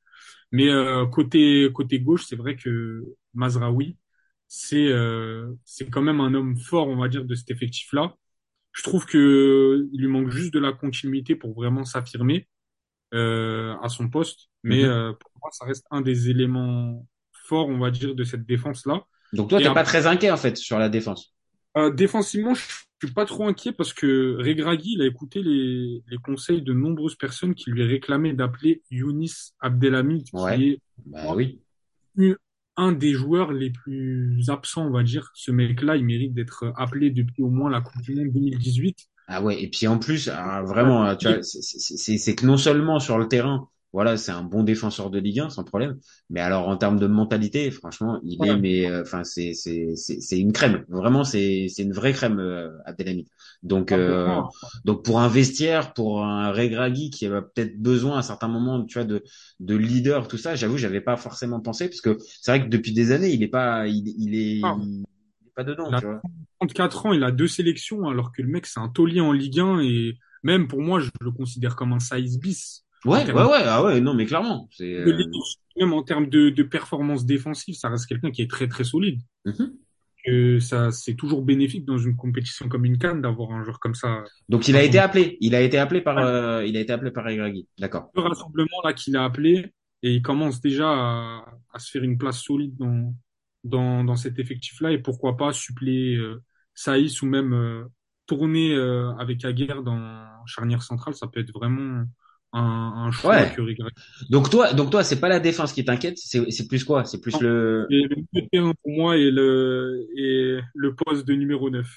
Mais 0.52 0.68
euh, 0.70 1.06
côté 1.06 1.70
côté 1.74 2.00
gauche, 2.00 2.26
c'est 2.26 2.36
vrai 2.36 2.56
que 2.56 3.04
Mazraoui, 3.34 3.98
c'est 4.48 4.88
euh, 4.88 5.52
c'est 5.64 5.90
quand 5.90 6.02
même 6.02 6.20
un 6.20 6.34
homme 6.34 6.58
fort, 6.58 6.88
on 6.88 6.96
va 6.98 7.08
dire, 7.08 7.24
de 7.26 7.34
cet 7.34 7.50
effectif-là. 7.52 8.16
Je 8.72 8.82
trouve 8.84 9.06
que 9.06 9.88
il 9.92 10.00
lui 10.00 10.08
manque 10.08 10.30
juste 10.30 10.54
de 10.54 10.60
la 10.60 10.72
continuité 10.72 11.36
pour 11.36 11.54
vraiment 11.54 11.84
s'affirmer 11.84 12.48
euh, 13.12 13.74
à 13.82 13.88
son 13.88 14.08
poste. 14.08 14.48
Mais 14.62 14.82
Mhm. 14.82 14.90
euh, 14.90 15.12
pour 15.12 15.30
moi, 15.42 15.50
ça 15.52 15.64
reste 15.66 15.86
un 15.90 16.00
des 16.00 16.30
éléments 16.30 17.06
forts, 17.46 17.68
on 17.68 17.78
va 17.78 17.90
dire, 17.90 18.14
de 18.14 18.24
cette 18.24 18.44
défense-là. 18.46 19.04
Donc 19.32 19.48
toi, 19.48 19.60
t'es 19.60 19.72
pas 19.72 19.84
très 19.84 20.06
inquiet 20.06 20.30
en 20.30 20.36
fait 20.36 20.56
sur 20.56 20.78
la 20.78 20.88
défense? 20.88 21.34
euh, 21.76 21.90
défensivement, 21.90 22.54
je 22.54 22.62
suis 23.06 23.14
pas 23.14 23.24
trop 23.24 23.46
inquiet 23.46 23.72
parce 23.72 23.92
que 23.94 24.36
Regragui, 24.38 24.94
il 24.94 25.02
a 25.02 25.06
écouté 25.06 25.42
les, 25.42 26.02
les 26.06 26.16
conseils 26.18 26.62
de 26.62 26.72
nombreuses 26.72 27.16
personnes 27.16 27.54
qui 27.54 27.70
lui 27.70 27.82
réclamaient 27.84 28.34
d'appeler 28.34 28.82
Younis 28.90 29.52
Abdelhamid, 29.60 30.24
qui 30.24 30.36
Ouais. 30.36 30.58
est 30.72 30.80
Bah 31.06 31.34
oui. 31.34 31.60
un 32.76 32.92
des 32.92 33.12
joueurs 33.12 33.52
les 33.52 33.70
plus 33.70 34.48
absents, 34.48 34.86
on 34.86 34.90
va 34.90 35.02
dire. 35.02 35.30
Ce 35.34 35.50
mec-là, 35.50 35.96
il 35.96 36.04
mérite 36.04 36.34
d'être 36.34 36.72
appelé 36.76 37.10
depuis 37.10 37.42
au 37.42 37.50
moins 37.50 37.70
la 37.70 37.80
Coupe 37.80 38.00
du 38.02 38.14
Monde 38.14 38.32
2018. 38.32 38.96
Ah 39.34 39.42
ouais, 39.42 39.62
et 39.62 39.68
puis 39.70 39.86
en 39.86 39.98
plus, 39.98 40.28
ah, 40.28 40.62
vraiment, 40.62 41.04
ah, 41.04 41.16
tu 41.16 41.28
vois, 41.28 41.42
c'est- 41.42 42.34
que 42.34 42.44
non 42.46 42.56
seulement 42.58 43.00
sur 43.00 43.18
le 43.18 43.28
terrain, 43.28 43.68
voilà, 43.92 44.16
c'est 44.16 44.32
un 44.32 44.42
bon 44.42 44.62
défenseur 44.62 45.10
de 45.10 45.18
Ligue 45.18 45.40
1 45.40 45.50
sans 45.50 45.64
problème, 45.64 45.98
mais 46.30 46.40
alors 46.40 46.68
en 46.68 46.76
termes 46.76 46.98
de 46.98 47.06
mentalité, 47.06 47.70
franchement, 47.70 48.20
il 48.24 48.44
est, 48.44 48.56
mais 48.56 48.86
euh, 48.90 49.02
enfin, 49.02 49.22
c'est 49.24 49.52
c'est 49.54 49.94
c'est 49.96 50.20
c'est 50.20 50.38
une 50.38 50.52
crème. 50.52 50.84
Vraiment, 50.88 51.24
c'est 51.24 51.66
c'est 51.68 51.82
une 51.82 51.92
vraie 51.92 52.12
crème, 52.14 52.38
euh, 52.40 52.70
Abdelhamid. 52.86 53.28
Donc 53.62 53.92
euh, 53.92 54.42
donc 54.84 55.04
pour 55.04 55.20
un 55.20 55.28
vestiaire, 55.28 55.92
pour 55.94 56.24
un 56.24 56.52
Regragui 56.52 57.10
qui 57.10 57.26
a 57.26 57.42
peut-être 57.42 57.80
besoin 57.80 58.16
à 58.16 58.18
un 58.20 58.22
certain 58.22 58.48
moment, 58.48 58.84
tu 58.84 58.94
vois, 58.98 59.04
de 59.04 59.22
de 59.60 59.74
leader, 59.76 60.26
tout 60.28 60.38
ça, 60.38 60.54
j'avoue, 60.56 60.78
j'avais 60.78 61.00
pas 61.02 61.16
forcément 61.16 61.60
pensé 61.60 61.88
parce 61.88 62.00
que 62.00 62.18
c'est 62.40 62.50
vrai 62.50 62.64
que 62.64 62.68
depuis 62.70 62.92
des 62.92 63.12
années, 63.12 63.30
il 63.30 63.42
est 63.42 63.48
pas, 63.48 63.86
il, 63.88 64.08
il 64.18 64.34
est, 64.34 64.60
Ah. 64.62 64.76
il 64.76 65.02
est 65.02 65.04
pas 65.54 65.64
dedans, 65.64 65.86
Il 65.90 65.94
a 65.94 66.00
tu 66.00 66.06
vois. 66.06 66.20
34 66.60 67.06
ans, 67.06 67.12
il 67.12 67.24
a 67.24 67.30
deux 67.32 67.48
sélections, 67.48 68.08
alors 68.08 68.32
que 68.32 68.42
le 68.42 68.48
mec, 68.48 68.66
c'est 68.66 68.80
un 68.80 68.88
taulier 68.88 69.20
en 69.20 69.32
Ligue 69.32 69.60
1 69.60 69.80
et 69.80 70.18
même 70.42 70.68
pour 70.68 70.80
moi, 70.80 71.00
je 71.00 71.10
le 71.20 71.30
considère 71.30 71.76
comme 71.76 71.92
un 71.92 72.00
size 72.00 72.38
bis. 72.38 72.84
Ouais, 73.04 73.26
ouais, 73.26 73.32
ouais, 73.32 73.62
ah 73.64 73.82
ouais, 73.82 74.00
non, 74.00 74.14
mais 74.14 74.26
clairement, 74.26 74.68
c'est. 74.70 74.94
euh, 74.94 75.22
même 75.80 75.92
en 75.92 76.02
termes 76.02 76.28
de, 76.28 76.50
de 76.50 76.62
performance 76.62 77.26
défensive, 77.26 77.74
ça 77.74 77.88
reste 77.88 78.06
quelqu'un 78.06 78.30
qui 78.30 78.42
est 78.42 78.50
très 78.50 78.68
très 78.68 78.84
solide. 78.84 79.20
mhm. 79.44 79.72
Que 80.24 80.60
ça, 80.60 80.92
c'est 80.92 81.14
toujours 81.16 81.42
bénéfique 81.42 81.84
dans 81.84 81.98
une 81.98 82.14
compétition 82.14 82.68
comme 82.68 82.84
une 82.84 82.96
Cannes 82.96 83.20
d'avoir 83.22 83.50
un 83.50 83.64
joueur 83.64 83.80
comme 83.80 83.96
ça. 83.96 84.22
Donc 84.48 84.68
il 84.68 84.76
a 84.76 84.84
été 84.84 85.00
appelé, 85.00 85.36
il 85.40 85.52
a 85.56 85.60
été 85.60 85.78
appelé 85.78 86.00
par, 86.00 86.16
euh, 86.18 86.64
il 86.64 86.76
a 86.76 86.80
été 86.80 86.92
appelé 86.92 87.10
par. 87.10 87.26
D'accord. 87.80 88.08
Le 88.14 88.22
rassemblement 88.22 88.68
là 88.84 88.92
qu'il 88.92 89.16
a 89.16 89.24
appelé 89.24 89.72
et 90.04 90.14
il 90.14 90.22
commence 90.22 90.60
déjà 90.60 90.88
à, 90.88 91.44
à 91.72 91.78
se 91.80 91.90
faire 91.90 92.04
une 92.04 92.18
place 92.18 92.38
solide 92.40 92.76
dans 92.78 93.12
dans, 93.64 94.04
dans 94.04 94.16
cet 94.16 94.38
effectif-là 94.38 94.92
et 94.92 94.98
pourquoi 94.98 95.36
pas 95.36 95.52
suppléer 95.52 96.16
euh, 96.16 96.42
Saïs 96.74 97.22
ou 97.22 97.26
même 97.26 97.52
euh, 97.54 97.84
tourner 98.26 98.74
euh, 98.74 99.12
avec 99.18 99.44
Aguerre 99.44 99.82
dans 99.82 100.26
charnière 100.46 100.82
centrale, 100.82 101.14
ça 101.14 101.28
peut 101.28 101.40
être 101.40 101.52
vraiment 101.52 102.04
un, 102.52 102.60
un 103.06 103.10
choix 103.12 103.36
Ouais. 103.36 103.48
que 103.48 103.62
Donc 104.30 104.50
toi, 104.50 104.72
donc 104.74 104.90
toi, 104.90 105.04
c'est 105.04 105.20
pas 105.20 105.28
la 105.28 105.40
défense 105.40 105.72
qui 105.72 105.84
t'inquiète, 105.84 106.18
c'est 106.18 106.50
c'est 106.50 106.68
plus 106.68 106.84
quoi? 106.84 107.04
C'est 107.04 107.20
plus 107.20 107.40
Non. 107.40 107.40
le. 107.40 107.88
Et 107.90 108.02
le 108.08 108.16
milieu 108.16 108.42
de 108.42 108.48
terrain 108.50 108.74
pour 108.82 108.92
moi 108.92 109.18
est 109.18 109.30
le, 109.30 110.06
est 110.16 110.60
le 110.74 110.94
poste 110.94 111.26
de 111.26 111.34
numéro 111.34 111.70
9. 111.70 111.88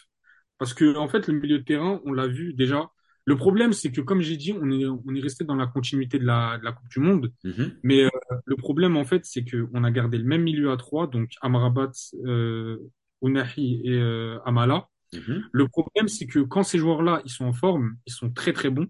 Parce 0.58 0.74
que, 0.74 0.96
en 0.98 1.08
fait, 1.10 1.28
le 1.28 1.34
milieu 1.40 1.60
de 1.60 1.64
terrain, 1.64 2.02
on 2.06 2.14
l'a 2.14 2.28
vu 2.28 2.54
déjà. 2.54 2.90
Le 3.28 3.36
problème, 3.36 3.74
c'est 3.74 3.92
que, 3.92 4.02
comme 4.02 4.22
j'ai 4.22 4.38
dit, 4.38 4.54
on 4.54 4.70
est, 4.70 4.86
on 4.86 5.16
est 5.16 5.20
resté 5.20 5.44
dans 5.44 5.56
la 5.56 5.66
continuité 5.68 6.20
de 6.20 6.26
la, 6.26 6.58
de 6.60 6.64
la 6.64 6.72
Coupe 6.72 6.88
du 6.90 7.00
Monde. 7.00 7.32
Mhm. 7.44 7.72
Mais 7.84 8.04
euh, 8.06 8.10
le 8.46 8.56
problème, 8.56 8.96
en 8.98 9.04
fait, 9.04 9.26
c'est 9.26 9.44
que 9.44 9.68
on 9.74 9.84
a 9.84 9.92
gardé 9.92 10.18
le 10.20 10.26
même 10.26 10.44
milieu 10.44 10.72
à 10.72 10.78
trois, 10.78 11.08
donc 11.08 11.32
Amrabat, 11.42 11.92
euh, 12.26 12.78
Ounahi 13.22 13.82
et 13.84 13.94
euh, 13.98 14.38
Amala. 14.46 14.88
Mhm. 15.14 15.44
Le 15.52 15.68
problème, 15.68 16.08
c'est 16.08 16.28
que 16.28 16.40
quand 16.40 16.64
ces 16.64 16.78
joueurs-là, 16.78 17.22
ils 17.26 17.32
sont 17.32 17.46
en 17.46 17.54
forme, 17.54 17.96
ils 18.06 18.14
sont 18.14 18.30
très 18.32 18.54
très 18.54 18.70
bons. 18.70 18.88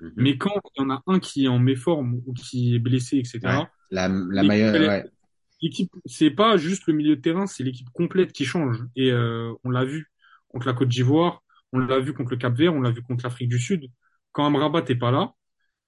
Mhm. 0.00 0.12
Mais 0.16 0.36
quand 0.38 0.52
il 0.76 0.82
y 0.82 0.84
en 0.84 0.90
a 0.90 1.02
un 1.06 1.18
qui 1.18 1.44
est 1.46 1.48
en 1.48 1.58
méforme 1.58 2.20
ou 2.26 2.32
qui 2.34 2.74
est 2.74 2.78
blessé, 2.78 3.16
etc., 3.18 3.40
Ouais. 3.44 3.66
La, 3.90 4.08
les- 4.08 4.48
ouais. 4.86 5.04
l'équipe, 5.62 5.90
c'est 6.04 6.30
pas 6.30 6.58
juste 6.58 6.86
le 6.88 6.92
milieu 6.92 7.16
de 7.16 7.20
terrain, 7.22 7.46
c'est 7.46 7.64
l'équipe 7.64 7.88
complète 7.94 8.32
qui 8.32 8.44
change. 8.44 8.84
Et 8.96 9.10
euh, 9.10 9.50
on 9.64 9.70
l'a 9.70 9.86
vu 9.86 10.12
contre 10.48 10.66
la 10.66 10.74
Côte 10.74 10.88
d'Ivoire, 10.88 11.42
on 11.72 11.78
l'a 11.78 12.00
vu 12.00 12.12
contre 12.12 12.30
le 12.30 12.36
Cap-Vert, 12.36 12.74
on 12.74 12.80
l'a 12.80 12.90
vu 12.90 13.02
contre 13.02 13.24
l'Afrique 13.24 13.48
du 13.48 13.58
Sud. 13.58 13.86
Quand 14.32 14.46
Amrabat 14.46 14.84
est 14.88 14.94
pas 14.94 15.10
là, 15.10 15.32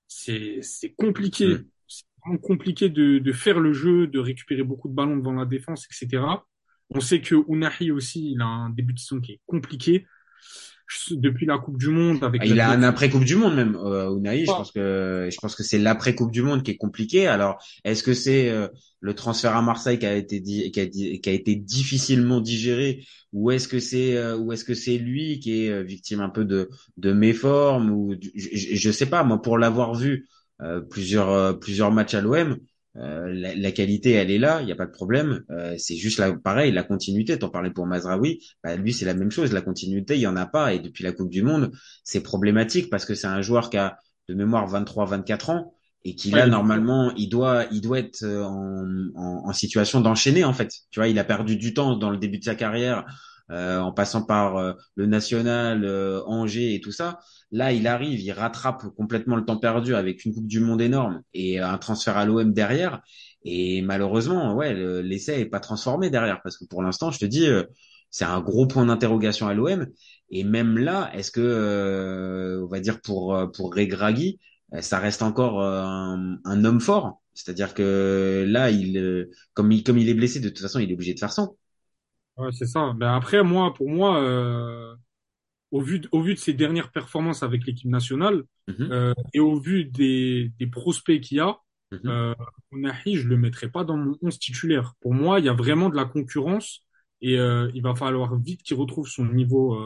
c'est 0.07 0.61
compliqué. 0.97 1.47
Mm. 1.47 1.65
C'est 1.87 2.05
vraiment 2.25 2.39
compliqué 2.39 2.89
de, 2.89 3.19
de 3.19 3.33
faire 3.33 3.59
le 3.61 3.73
jeu, 3.73 4.07
de 4.07 4.19
récupérer 4.19 4.63
beaucoup 4.63 4.89
de 4.89 4.95
ballons 4.95 5.17
devant 5.17 5.33
la 5.33 5.47
défense, 5.47 5.87
etc. 5.87 6.23
On 6.91 7.01
sait 7.01 7.21
que 7.21 7.35
Ounahi 7.35 7.91
aussi, 7.91 8.33
il 8.33 8.41
a 8.41 8.47
un 8.47 8.71
début 8.71 8.93
de 8.93 8.99
saison 8.99 9.21
qui 9.21 9.33
est 9.33 9.41
compliqué. 9.47 10.07
Depuis 11.11 11.47
la 11.47 11.59
Coupe 11.59 11.79
du 11.79 11.89
Monde, 11.89 12.23
avec 12.25 12.43
Ah, 12.43 12.47
Il 12.47 12.61
a 12.61 12.71
un 12.71 12.83
après 12.83 13.11
Coupe 13.11 13.25
du 13.25 13.37
Monde 13.37 13.55
même, 13.55 13.77
euh, 13.77 14.15
Unai. 14.17 14.45
Je 14.45 14.55
pense 14.55 14.73
que 14.73 15.29
je 15.31 15.39
pense 15.39 15.55
que 15.55 15.63
c'est 15.63 15.79
l'après 15.79 16.15
Coupe 16.15 16.33
du 16.33 16.43
Monde 16.43 16.63
qui 16.63 16.73
est 16.73 16.77
compliqué. 16.77 17.27
Alors, 17.27 17.63
est-ce 17.85 18.03
que 18.03 18.15
c'est 18.15 18.49
euh, 18.51 18.69
le 19.01 19.15
transfert 19.15 19.55
à 19.57 19.63
Marseille 19.63 19.99
qui 19.99 20.07
a 20.07 20.15
été 20.17 20.41
dit, 20.41 20.71
qui 20.73 20.81
a, 20.81 20.87
dit- 20.87 21.21
qui 21.21 21.29
a 21.31 21.33
été 21.33 21.55
difficilement 21.57 22.41
digéré, 22.41 23.05
ou 23.33 23.51
est-ce 23.51 23.69
que 23.69 23.79
c'est 23.81 24.17
euh, 24.17 24.37
ou 24.37 24.53
est-ce 24.53 24.65
que 24.65 24.75
c'est 24.75 24.99
lui 24.99 25.39
qui 25.41 25.65
est 25.67 25.71
euh, 25.71 25.83
victime 25.83 26.21
un 26.21 26.29
peu 26.31 26.45
de 26.45 26.69
de 26.97 27.13
méforme 27.13 27.91
ou 27.91 28.15
du- 28.17 28.33
je, 28.35 28.49
je, 28.57 28.75
je 28.77 28.91
sais 28.91 29.07
pas. 29.07 29.23
Moi, 29.25 29.41
pour 29.41 29.59
l'avoir 29.59 29.95
vu 29.95 30.27
euh, 30.63 30.81
plusieurs 30.81 31.31
euh, 31.31 31.53
plusieurs 31.53 31.93
matchs 31.93 32.15
à 32.15 32.21
l'OM. 32.21 32.59
Euh, 33.01 33.33
la, 33.33 33.55
la 33.55 33.73
qualité, 33.73 34.13
elle 34.13 34.31
est 34.31 34.39
là, 34.39 34.61
il 34.61 34.67
n'y 34.67 34.73
a 34.73 34.77
pas 34.77 34.87
de 34.87 34.91
problème. 34.93 35.43
Euh, 35.51 35.75
c'est 35.79 35.97
juste 35.97 36.19
là, 36.19 36.33
pareil, 36.33 36.73
la 36.73 36.83
continuité. 36.83 37.39
T'en 37.39 37.49
parlais 37.49 37.71
pour 37.71 37.87
Mazraoui, 37.87 38.41
bah, 38.63 38.77
lui 38.77 38.93
c'est 38.93 39.07
la 39.07 39.15
même 39.15 39.31
chose. 39.31 39.53
La 39.53 39.63
continuité, 39.63 40.17
il 40.17 40.21
y 40.21 40.27
en 40.27 40.37
a 40.37 40.47
pas. 40.47 40.75
Et 40.75 40.81
depuis 40.81 41.05
la 41.05 41.13
Coupe 41.13 41.31
du 41.31 41.43
Monde, 41.43 41.71
c'est 42.05 42.23
problématique 42.23 42.91
parce 42.91 43.05
que 43.05 43.15
c'est 43.15 43.27
un 43.27 43.43
joueur 43.43 43.71
qui 43.71 43.79
a 43.79 43.99
de 44.29 44.35
mémoire 44.35 44.69
23-24 44.69 45.51
ans 45.51 45.75
et 46.05 46.15
qui 46.15 46.31
là 46.31 46.45
Ouais, 46.45 46.51
normalement 46.51 47.13
il 47.17 47.29
doit 47.29 47.67
il 47.73 47.81
doit 47.81 47.99
être 47.99 48.23
euh, 48.23 48.45
en, 48.45 48.85
en, 49.17 49.49
en 49.49 49.53
situation 49.53 50.01
d'enchaîner 50.01 50.45
en 50.45 50.53
fait. 50.53 50.73
Tu 50.91 51.01
vois, 51.01 51.09
il 51.09 51.19
a 51.19 51.25
perdu 51.25 51.57
du 51.57 51.75
temps 51.75 51.97
dans 51.97 52.11
le 52.11 52.19
début 52.19 52.39
de 52.39 52.45
sa 52.45 52.55
carrière 52.55 52.99
euh, 52.99 53.03
en 53.51 53.93
passant 53.93 54.23
par 54.25 54.57
euh, 54.57 54.73
le 54.95 55.07
national, 55.07 55.85
euh, 55.85 56.23
Angers 56.27 56.75
et 56.75 56.81
tout 56.81 56.93
ça. 56.93 57.19
Là, 57.53 57.73
il 57.73 57.87
arrive, 57.87 58.21
il 58.21 58.31
rattrape 58.33 58.83
complètement 58.97 59.37
le 59.37 59.45
temps 59.45 59.57
perdu 59.59 59.95
avec 59.95 60.25
une 60.25 60.35
Coupe 60.35 60.47
du 60.47 60.61
Monde 60.61 60.81
énorme 60.81 61.23
et 61.35 61.59
un 61.59 61.79
transfert 61.79 62.17
à 62.17 62.25
l'OM 62.25 62.53
derrière. 62.53 63.01
Et 63.45 63.83
malheureusement, 63.83 64.55
ouais, 64.55 64.75
le- 64.75 65.01
l'essai 65.03 65.41
est 65.41 65.47
pas 65.47 65.61
transformé 65.61 66.11
derrière 66.11 66.41
parce 66.43 66.57
que 66.59 66.65
pour 66.67 66.83
l'instant, 66.83 67.11
je 67.11 67.19
te 67.19 67.25
dis, 67.25 67.47
euh, 67.47 67.65
c'est 68.11 68.25
un 68.25 68.41
gros 68.41 68.67
point 68.67 68.87
d'interrogation 68.87 69.47
à 69.49 69.55
l'OM. 69.55 69.87
Et 70.31 70.45
même 70.45 70.79
là, 70.79 71.11
est-ce 71.15 71.31
que, 71.31 71.41
euh, 71.41 72.63
on 72.65 72.69
va 72.69 72.81
dire 72.81 73.01
pour 73.01 73.35
euh, 73.35 73.47
pour 73.47 73.75
Regragui, 73.75 74.39
euh, 74.75 74.81
ça 74.83 74.99
reste 74.99 75.23
encore 75.23 75.61
euh, 75.63 75.83
un, 75.83 76.39
un 76.45 76.65
homme 76.65 76.81
fort? 76.81 77.21
C'est-à-dire 77.35 77.75
que 77.75 78.45
là, 78.49 78.71
il, 78.71 78.99
euh, 78.99 79.31
comme 79.55 79.73
il 79.73 79.83
comme 79.85 79.99
il 79.99 80.09
est 80.09 80.15
blessé, 80.15 80.41
de 80.41 80.49
toute 80.49 80.61
façon, 80.61 80.79
il 80.81 80.91
est 80.91 80.95
obligé 80.95 81.15
de 81.15 81.19
faire 81.19 81.33
sans. 81.33 81.57
Ouais, 82.41 82.53
c'est 82.53 82.67
ça. 82.67 82.93
Ben 82.97 83.15
après, 83.15 83.43
moi, 83.43 83.75
pour 83.75 83.89
moi, 83.91 84.21
euh, 84.23 84.95
au 85.71 85.81
vu 85.81 86.01
de, 86.01 86.09
au 86.13 86.23
vu 86.23 86.35
de 86.35 86.39
ses 86.39 86.55
dernières 86.55 86.91
performances 86.91 87.43
avec 87.43 87.67
l'équipe 87.67 87.89
nationale 87.91 88.45
Mhm, 88.69 88.89
euh, 88.93 89.15
et 89.35 89.41
au 89.41 89.59
vu 89.59 89.85
des, 89.85 90.53
des 90.59 90.67
prospects 90.69 91.21
qu'il 91.21 91.39
y 91.39 91.41
a, 91.41 91.59
mhm. 91.93 92.01
euh, 92.07 92.35
Ounahi, 92.73 93.17
je 93.17 93.29
le 93.29 93.37
mettrai 93.37 93.69
pas 93.71 93.85
dans 93.85 93.97
mon 93.97 94.17
11 94.23 94.39
titulaire. 94.39 94.95
Pour 95.01 95.15
moi, 95.15 95.41
il 95.41 95.47
y 95.47 95.49
a 95.49 95.53
vraiment 95.55 95.89
de 95.91 95.97
la 95.97 96.05
concurrence 96.05 96.85
et 97.21 97.39
euh, 97.39 97.71
il 97.75 97.83
va 97.83 97.95
falloir 97.95 98.37
vite 98.37 98.63
qu'il 98.63 98.77
retrouve 98.77 99.09
son 99.09 99.27
niveau 99.27 99.77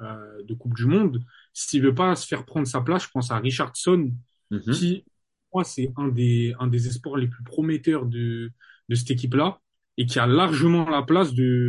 de 0.00 0.54
Coupe 0.54 0.74
du 0.74 0.86
Monde. 0.86 1.22
S'il 1.52 1.82
veut 1.82 1.94
pas 1.94 2.16
se 2.16 2.26
faire 2.26 2.44
prendre 2.44 2.66
sa 2.66 2.80
place, 2.80 3.04
je 3.04 3.08
pense 3.10 3.30
à 3.30 3.38
Richardson, 3.38 4.12
Mhm. 4.50 4.72
qui, 4.72 5.04
pour 5.50 5.58
moi, 5.60 5.64
c'est 5.64 5.92
un 5.96 6.08
des, 6.08 6.54
un 6.58 6.66
des 6.66 6.88
espoirs 6.88 7.16
les 7.16 7.28
plus 7.28 7.44
prometteurs 7.44 8.04
de, 8.06 8.50
de 8.88 8.94
cette 8.94 9.10
équipe-là 9.10 9.58
et 9.98 10.06
qui 10.06 10.18
a 10.18 10.26
largement 10.26 10.88
la 10.88 11.02
place 11.02 11.34
de, 11.34 11.68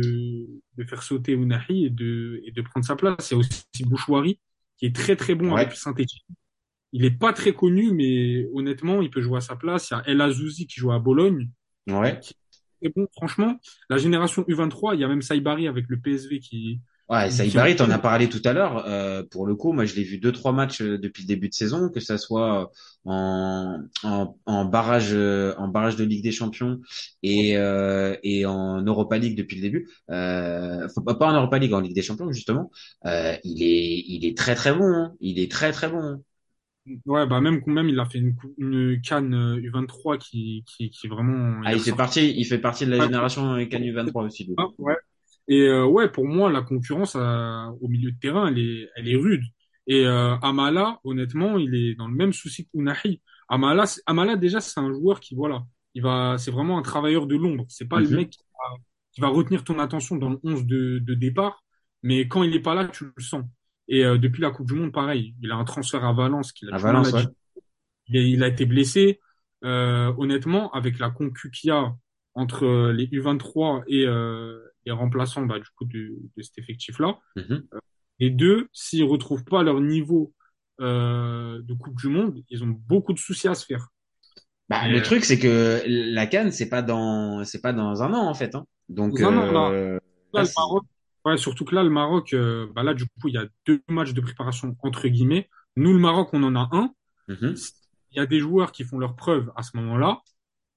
de 0.76 0.84
faire 0.84 1.02
sauter 1.02 1.34
Ounahi 1.34 1.86
et 1.86 1.90
de, 1.90 2.40
et 2.46 2.52
de 2.52 2.62
prendre 2.62 2.86
sa 2.86 2.96
place. 2.96 3.30
Il 3.30 3.34
y 3.34 3.36
a 3.36 3.38
aussi 3.38 3.84
Bouchouari, 3.84 4.40
qui 4.78 4.86
est 4.86 4.94
très 4.94 5.16
très 5.16 5.34
bon 5.34 5.52
Ouais. 5.52 5.62
avec 5.62 5.72
synthétique. 5.74 6.24
Il 6.92 7.04
est 7.04 7.10
pas 7.18 7.32
très 7.32 7.52
connu, 7.52 7.92
mais 7.92 8.46
honnêtement, 8.54 9.02
il 9.02 9.10
peut 9.10 9.20
jouer 9.20 9.38
à 9.38 9.40
sa 9.40 9.56
place. 9.56 9.90
Il 9.90 9.94
y 9.94 9.96
a 9.96 10.02
El 10.08 10.20
Azouzi 10.20 10.66
qui 10.66 10.80
joue 10.80 10.92
à 10.92 10.98
Bologne. 10.98 11.50
Ouais. 11.88 12.20
Et 12.82 12.88
bon, 12.94 13.06
franchement, 13.16 13.58
la 13.90 13.98
génération 13.98 14.42
U23, 14.42 14.94
il 14.94 15.00
y 15.00 15.04
a 15.04 15.08
même 15.08 15.22
Saibari 15.22 15.66
avec 15.68 15.86
le 15.88 15.98
PSV 15.98 16.38
qui, 16.38 16.80
Ouais, 17.10 17.30
Saïd 17.30 17.52
Barry, 17.52 17.76
t'en 17.76 17.90
as 17.90 17.98
parlé 17.98 18.30
tout 18.30 18.40
à 18.46 18.54
l'heure. 18.54 18.86
Euh, 18.86 19.22
pour 19.30 19.46
le 19.46 19.54
coup, 19.54 19.72
moi, 19.72 19.84
je 19.84 19.94
l'ai 19.94 20.04
vu 20.04 20.16
deux 20.18 20.32
trois 20.32 20.52
matchs 20.52 20.80
euh, 20.80 20.96
depuis 20.98 21.22
le 21.24 21.28
début 21.28 21.50
de 21.50 21.54
saison, 21.54 21.90
que 21.90 22.00
ça 22.00 22.16
soit 22.16 22.70
en, 23.04 23.78
en, 24.04 24.38
en 24.46 24.64
barrage 24.64 25.10
euh, 25.12 25.54
en 25.58 25.68
barrage 25.68 25.96
de 25.96 26.04
Ligue 26.04 26.22
des 26.22 26.32
Champions 26.32 26.80
et 27.22 27.58
euh, 27.58 28.16
et 28.22 28.46
en 28.46 28.80
Europa 28.80 29.18
League 29.18 29.36
depuis 29.36 29.56
le 29.56 29.62
début. 29.62 29.90
Euh, 30.10 30.88
pas 31.18 31.26
en 31.28 31.34
Europa 31.34 31.58
League, 31.58 31.74
en 31.74 31.80
Ligue 31.80 31.94
des 31.94 32.02
Champions 32.02 32.32
justement. 32.32 32.70
Euh, 33.04 33.36
il 33.44 33.62
est 33.62 34.02
il 34.08 34.24
est 34.24 34.36
très 34.36 34.54
très 34.54 34.72
bon. 34.72 34.84
Hein. 34.86 35.14
Il 35.20 35.38
est 35.38 35.50
très 35.50 35.72
très 35.72 35.88
bon. 35.90 36.00
Hein. 36.02 36.20
Ouais, 37.06 37.26
bah 37.26 37.40
même 37.40 37.62
même 37.66 37.88
il 37.88 37.98
a 37.98 38.04
fait 38.04 38.18
une, 38.18 38.36
une 38.58 39.00
canne 39.00 39.34
U23 39.58 40.18
qui 40.18 40.64
qui 40.66 40.90
qui 40.90 41.08
vraiment. 41.08 41.62
Ah, 41.64 41.72
il 41.74 41.80
fait 41.80 41.92
partie 41.94 42.32
il 42.36 42.44
fait 42.46 42.58
partie 42.58 42.86
de 42.86 42.90
la 42.90 43.00
génération 43.00 43.54
canne 43.68 43.82
U23 43.84 44.26
aussi. 44.26 44.48
Ah, 44.56 44.66
ouais. 44.78 44.96
Et 45.48 45.60
euh, 45.62 45.84
ouais, 45.86 46.08
pour 46.10 46.26
moi, 46.26 46.50
la 46.50 46.62
concurrence 46.62 47.16
euh, 47.16 47.66
au 47.80 47.88
milieu 47.88 48.10
de 48.12 48.18
terrain, 48.18 48.48
elle 48.48 48.58
est, 48.58 48.88
elle 48.96 49.08
est 49.08 49.16
rude. 49.16 49.42
Et 49.86 50.06
euh, 50.06 50.36
Amala, 50.38 50.98
honnêtement, 51.04 51.58
il 51.58 51.74
est 51.74 51.94
dans 51.96 52.08
le 52.08 52.14
même 52.14 52.32
souci 52.32 52.64
que 52.66 52.70
Unahi. 52.74 53.20
Amala, 53.48 53.84
Amala 54.06 54.36
déjà, 54.36 54.60
c'est 54.60 54.80
un 54.80 54.92
joueur 54.92 55.20
qui, 55.20 55.34
voilà, 55.34 55.62
il 55.94 56.02
va, 56.02 56.38
c'est 56.38 56.50
vraiment 56.50 56.78
un 56.78 56.82
travailleur 56.82 57.26
de 57.26 57.36
l'ombre. 57.36 57.66
C'est 57.68 57.88
pas 57.88 58.00
le 58.00 58.08
Mhm. 58.08 58.16
mec 58.16 58.30
qui 58.30 58.38
va, 58.58 58.76
qui 59.12 59.20
va 59.20 59.28
retenir 59.28 59.64
ton 59.64 59.78
attention 59.78 60.16
dans 60.16 60.30
le 60.30 60.38
11 60.44 60.64
de, 60.66 60.98
de 60.98 61.14
départ, 61.14 61.62
mais 62.02 62.26
quand 62.28 62.42
il 62.42 62.54
est 62.54 62.60
pas 62.60 62.74
là, 62.74 62.88
tu 62.88 63.04
le 63.14 63.22
sens. 63.22 63.44
Et 63.88 64.04
euh, 64.04 64.16
depuis 64.18 64.40
la 64.40 64.50
Coupe 64.50 64.66
du 64.68 64.74
Monde, 64.74 64.92
pareil, 64.92 65.34
il 65.42 65.50
a 65.52 65.56
un 65.56 65.64
transfert 65.64 66.04
à 66.04 66.12
Valence 66.14 66.52
qu'il 66.52 66.70
a 66.70 66.74
À 66.74 66.78
Valence, 66.78 67.12
ouais. 67.12 67.24
il, 68.08 68.16
a, 68.18 68.20
il 68.22 68.42
a 68.42 68.48
été 68.48 68.66
blessé. 68.66 69.20
Euh, 69.64 70.12
honnêtement, 70.18 70.70
avec 70.72 70.98
la 70.98 71.10
concu 71.10 71.50
qu'il 71.50 71.68
y 71.68 71.70
a 71.70 71.94
entre 72.34 72.64
euh, 72.66 72.92
les 72.92 73.06
U23 73.06 73.82
et 73.88 74.06
euh, 74.06 74.58
les 74.86 74.92
remplaçants 74.92 75.46
bah, 75.46 75.58
du 75.58 75.68
coup 75.76 75.84
de, 75.84 76.16
de 76.36 76.42
cet 76.42 76.58
effectif-là, 76.58 77.18
Mhm. 77.36 77.66
les 78.20 78.30
deux, 78.30 78.68
s'ils 78.72 79.04
retrouvent 79.04 79.44
pas 79.44 79.62
leur 79.62 79.80
niveau 79.80 80.32
euh, 80.80 81.60
de 81.62 81.74
Coupe 81.74 81.96
du 81.96 82.08
Monde, 82.08 82.42
ils 82.50 82.64
ont 82.64 82.68
beaucoup 82.88 83.12
de 83.12 83.18
soucis 83.18 83.48
à 83.48 83.54
se 83.54 83.64
faire. 83.64 83.88
Bah, 84.68 84.86
Et, 84.88 84.90
le 84.90 84.98
euh, 84.98 85.02
truc, 85.02 85.24
c'est 85.24 85.38
que 85.38 85.82
la 85.86 86.26
canne, 86.26 86.50
c'est 86.50 86.68
pas 86.68 86.82
dans, 86.82 87.44
c'est 87.44 87.60
pas 87.60 87.72
dans 87.72 88.02
un 88.02 88.12
an 88.14 88.28
en 88.28 88.34
fait. 88.34 88.54
Hein. 88.54 88.66
Donc, 88.88 89.18
Non, 89.20 89.30
non, 89.30 89.52
là, 89.52 89.70
euh, 89.70 89.94
là, 90.32 90.42
là, 90.42 90.42
le 90.42 90.48
Maroc, 90.56 90.84
ouais, 91.24 91.36
surtout 91.36 91.64
que 91.64 91.74
là, 91.74 91.82
le 91.82 91.90
Maroc, 91.90 92.32
euh, 92.32 92.66
bah 92.74 92.82
là, 92.82 92.94
du 92.94 93.04
coup, 93.06 93.28
il 93.28 93.34
y 93.34 93.38
a 93.38 93.46
deux 93.66 93.80
matchs 93.88 94.14
de 94.14 94.20
préparation 94.20 94.74
entre 94.82 95.08
guillemets. 95.08 95.48
Nous, 95.76 95.92
le 95.92 95.98
Maroc, 95.98 96.30
on 96.32 96.42
en 96.42 96.56
a 96.56 96.68
un. 96.72 96.92
Mhm. 97.28 97.54
Il 98.10 98.18
y 98.18 98.20
a 98.20 98.26
des 98.26 98.38
joueurs 98.40 98.72
qui 98.72 98.84
font 98.84 98.98
leurs 98.98 99.16
preuves 99.16 99.50
à 99.56 99.62
ce 99.62 99.76
moment-là. 99.76 100.20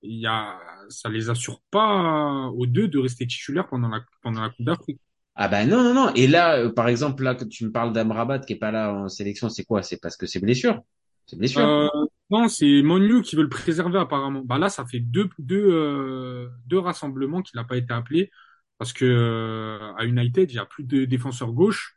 Il 0.01 0.19
y 0.19 0.27
a, 0.27 0.59
ça 0.89 1.09
les 1.09 1.29
assure 1.29 1.61
pas 1.71 2.47
aux 2.55 2.65
deux 2.65 2.87
de 2.87 2.99
rester 2.99 3.25
titulaires 3.25 3.67
pendant 3.67 3.89
la, 3.89 4.01
pendant 4.21 4.41
la 4.41 4.49
Coupe 4.49 4.65
d'Afrique. 4.65 4.99
Ah 5.35 5.47
bah 5.47 5.65
non, 5.65 5.83
non, 5.83 5.93
non. 5.93 6.13
Et 6.15 6.27
là, 6.27 6.57
euh, 6.57 6.71
par 6.71 6.87
exemple, 6.87 7.23
là, 7.23 7.35
tu 7.35 7.65
me 7.65 7.71
parles 7.71 7.93
d'Amrabat 7.93 8.39
qui 8.39 8.53
est 8.53 8.57
pas 8.57 8.71
là 8.71 8.93
en 8.93 9.07
sélection, 9.07 9.49
c'est 9.49 9.65
quoi? 9.65 9.83
C'est 9.83 9.99
parce 10.01 10.17
que 10.17 10.25
c'est 10.25 10.39
blessure. 10.39 10.81
C'est 11.27 11.37
blessure. 11.37 11.61
Euh, 11.61 11.87
non, 12.29 12.47
c'est 12.47 12.81
Monu 12.81 13.21
qui 13.21 13.35
veut 13.35 13.43
le 13.43 13.49
préserver 13.49 13.99
apparemment. 13.99 14.41
Bah 14.43 14.57
là, 14.57 14.69
ça 14.69 14.85
fait 14.85 14.99
deux, 14.99 15.29
deux, 15.39 15.67
euh, 15.69 16.49
deux 16.65 16.79
rassemblements 16.79 17.41
qu'il 17.41 17.57
n'a 17.57 17.65
pas 17.65 17.77
été 17.77 17.93
appelé 17.93 18.31
parce 18.77 18.93
que 18.93 19.05
euh, 19.05 19.93
à 19.97 20.05
United, 20.05 20.49
il 20.51 20.55
y 20.55 20.59
a 20.59 20.65
plus 20.65 20.83
de 20.83 21.05
défenseurs 21.05 21.51
gauche. 21.51 21.96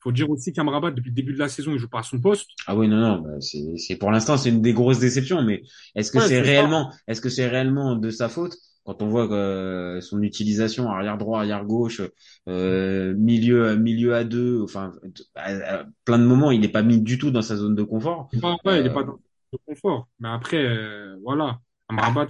Faut 0.00 0.12
dire 0.12 0.30
aussi 0.30 0.52
qu'Amrabat, 0.52 0.90
depuis 0.92 1.10
le 1.10 1.14
début 1.14 1.32
de 1.34 1.38
la 1.38 1.48
saison, 1.48 1.72
il 1.72 1.78
joue 1.78 1.88
pas 1.88 2.00
à 2.00 2.02
son 2.02 2.20
poste. 2.20 2.50
Ah 2.66 2.76
oui, 2.76 2.88
non, 2.88 2.96
non. 3.00 3.20
bah, 3.22 3.40
c'est, 3.40 3.96
pour 3.96 4.10
l'instant, 4.10 4.36
c'est 4.36 4.50
une 4.50 4.62
des 4.62 4.72
grosses 4.74 4.98
déceptions. 5.00 5.42
Mais 5.42 5.62
est-ce 5.94 6.12
que 6.12 6.18
Ouais, 6.18 6.28
c'est 6.28 6.40
réellement, 6.40 6.92
est-ce 7.08 7.20
que 7.20 7.28
c'est 7.30 7.48
réellement 7.48 7.96
de 7.96 8.10
sa 8.10 8.28
faute? 8.28 8.54
Quand 8.84 9.02
on 9.02 9.08
voit 9.08 9.28
que 9.28 9.32
euh, 9.34 10.00
son 10.00 10.22
utilisation 10.22 10.90
arrière 10.90 11.18
droit, 11.18 11.40
arrière 11.40 11.64
gauche, 11.64 12.00
euh, 12.48 13.14
milieu, 13.16 13.76
milieu 13.76 14.14
à 14.14 14.24
deux, 14.24 14.62
enfin, 14.62 14.92
à, 15.34 15.80
à 15.80 15.84
plein 16.04 16.18
de 16.18 16.24
moments, 16.24 16.50
il 16.50 16.60
n'est 16.60 16.68
pas 16.68 16.82
mis 16.82 17.00
du 17.00 17.18
tout 17.18 17.30
dans 17.30 17.42
sa 17.42 17.56
zone 17.56 17.74
de 17.74 17.82
confort. 17.82 18.30
Pas- 18.40 18.56
ouais, 18.64 18.80
il 18.80 18.86
est 18.86 18.90
Euh, 18.90 18.94
pas 18.94 19.04
dans 19.04 19.18
le 19.52 19.58
confort. 19.66 20.08
Mais 20.18 20.28
après, 20.28 20.58
euh, 20.64 21.16
voilà. 21.22 21.60
Amrabat, 21.88 22.26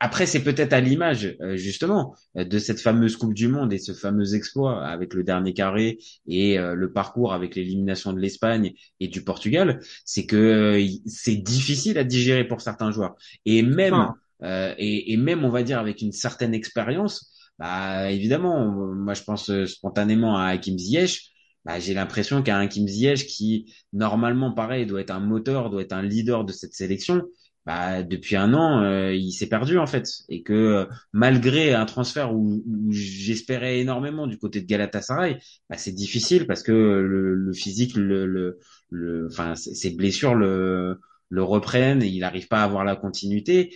Après, 0.00 0.26
c'est 0.26 0.44
peut-être 0.44 0.72
à 0.72 0.80
l'image, 0.80 1.36
euh, 1.40 1.56
justement, 1.56 2.14
euh, 2.36 2.44
de 2.44 2.58
cette 2.58 2.80
fameuse 2.80 3.16
Coupe 3.16 3.34
du 3.34 3.48
Monde 3.48 3.72
et 3.72 3.78
ce 3.78 3.92
fameux 3.92 4.34
exploit 4.34 4.86
avec 4.86 5.12
le 5.12 5.24
dernier 5.24 5.54
carré 5.54 5.98
et 6.28 6.58
euh, 6.58 6.74
le 6.74 6.92
parcours 6.92 7.32
avec 7.32 7.56
l'élimination 7.56 8.12
de 8.12 8.20
l'Espagne 8.20 8.74
et 9.00 9.08
du 9.08 9.24
Portugal, 9.24 9.80
c'est 10.04 10.24
que 10.24 10.36
euh, 10.36 10.86
c'est 11.06 11.36
difficile 11.36 11.98
à 11.98 12.04
digérer 12.04 12.46
pour 12.46 12.60
certains 12.60 12.92
joueurs. 12.92 13.16
Et 13.44 13.62
même, 13.62 14.12
euh, 14.44 14.72
et, 14.78 15.12
et 15.12 15.16
même, 15.16 15.44
on 15.44 15.50
va 15.50 15.64
dire, 15.64 15.80
avec 15.80 16.00
une 16.00 16.12
certaine 16.12 16.54
expérience, 16.54 17.32
bah, 17.58 18.12
évidemment, 18.12 18.68
moi, 18.94 19.14
je 19.14 19.24
pense 19.24 19.50
spontanément 19.64 20.38
à 20.38 20.46
Hakim 20.50 20.78
Ziyech. 20.78 21.32
Bah, 21.64 21.80
j'ai 21.80 21.92
l'impression 21.92 22.40
qu'un 22.42 22.60
Hakim 22.60 22.86
Ziyech 22.86 23.26
qui, 23.26 23.74
normalement, 23.92 24.52
pareil, 24.52 24.86
doit 24.86 25.00
être 25.00 25.10
un 25.10 25.18
moteur, 25.18 25.70
doit 25.70 25.82
être 25.82 25.92
un 25.92 26.02
leader 26.02 26.44
de 26.44 26.52
cette 26.52 26.72
sélection, 26.72 27.24
bah, 27.68 28.02
depuis 28.02 28.34
un 28.34 28.54
an, 28.54 28.82
euh, 28.82 29.12
il 29.12 29.30
s'est 29.30 29.46
perdu 29.46 29.76
en 29.76 29.86
fait, 29.86 30.08
et 30.30 30.42
que 30.42 30.54
euh, 30.54 30.86
malgré 31.12 31.74
un 31.74 31.84
transfert 31.84 32.34
où, 32.34 32.62
où 32.66 32.92
j'espérais 32.92 33.80
énormément 33.80 34.26
du 34.26 34.38
côté 34.38 34.62
de 34.62 34.66
Galatasaray, 34.66 35.36
bah, 35.68 35.76
c'est 35.76 35.92
difficile 35.92 36.46
parce 36.46 36.62
que 36.62 36.72
le, 36.72 37.34
le 37.34 37.52
physique, 37.52 37.94
le, 37.94 38.24
le, 38.24 38.58
le, 38.88 39.26
enfin, 39.30 39.54
ses 39.54 39.90
blessures 39.90 40.34
le, 40.34 40.98
le 41.28 41.42
reprennent 41.42 42.02
et 42.02 42.06
il 42.06 42.20
n'arrive 42.20 42.48
pas 42.48 42.62
à 42.62 42.64
avoir 42.64 42.84
la 42.84 42.96
continuité. 42.96 43.74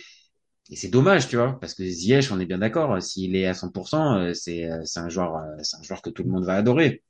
Et 0.71 0.75
c'est 0.75 0.89
dommage, 0.89 1.27
tu 1.27 1.35
vois, 1.35 1.59
parce 1.59 1.75
que 1.75 1.83
Ziyech, 1.83 2.31
on 2.31 2.39
est 2.39 2.47
bien 2.47 2.57
d'accord, 2.57 2.99
s'il 2.99 3.35
est 3.35 3.45
à 3.45 3.53
100%, 3.53 4.17
euh, 4.17 4.33
c'est 4.33 4.71
euh, 4.71 4.81
c'est 4.85 5.01
un 5.01 5.09
joueur, 5.09 5.39
c'est 5.61 5.77
un 5.77 5.83
joueur 5.83 6.01
que 6.01 6.09
tout 6.09 6.23
le 6.23 6.31
monde 6.31 6.45
va 6.45 6.55
adorer. 6.55 7.03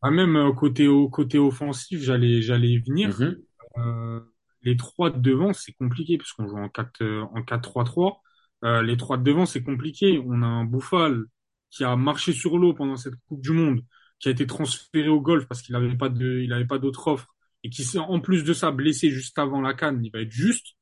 Ah, 0.00 0.12
même 0.12 0.54
côté, 0.56 0.86
côté 1.10 1.38
offensif, 1.38 2.00
j'allais, 2.02 2.40
j'allais 2.40 2.68
y 2.68 2.78
venir. 2.78 3.18
Mhm. 3.18 3.36
Euh, 3.78 4.20
les 4.62 4.76
trois 4.76 5.10
de 5.10 5.18
devant, 5.20 5.52
c'est 5.52 5.72
compliqué 5.72 6.18
parce 6.18 6.32
qu'on 6.32 6.48
joue 6.48 6.58
en 6.58 6.68
4, 6.68 7.02
euh, 7.02 7.22
en 7.34 7.42
4-3-3. 7.42 8.22
Euh, 8.64 8.82
les 8.82 8.96
trois 8.96 9.16
de 9.16 9.22
devant, 9.24 9.46
c'est 9.46 9.62
compliqué. 9.62 10.22
On 10.26 10.42
a 10.42 10.46
un 10.46 10.64
Bouffal 10.64 11.24
qui 11.70 11.84
a 11.84 11.96
marché 11.96 12.32
sur 12.32 12.58
l'eau 12.58 12.74
pendant 12.74 12.96
cette 12.96 13.14
Coupe 13.28 13.40
du 13.42 13.52
Monde, 13.52 13.82
qui 14.18 14.28
a 14.28 14.32
été 14.32 14.46
transféré 14.46 15.08
au 15.08 15.20
golf 15.20 15.46
parce 15.46 15.62
qu'il 15.62 15.72
n'avait 15.74 15.96
pas 15.96 16.08
de, 16.08 16.40
il 16.40 16.52
avait 16.52 16.66
pas 16.66 16.78
d'autre 16.78 17.08
offre 17.08 17.28
et 17.64 17.70
qui 17.70 17.84
s'est 17.84 17.98
en 17.98 18.20
plus 18.20 18.44
de 18.44 18.52
ça 18.52 18.70
blessé 18.70 19.10
juste 19.10 19.38
avant 19.38 19.60
la 19.60 19.74
canne. 19.74 20.04
Il 20.04 20.10
va 20.12 20.20
être 20.20 20.30
juste. 20.30 20.76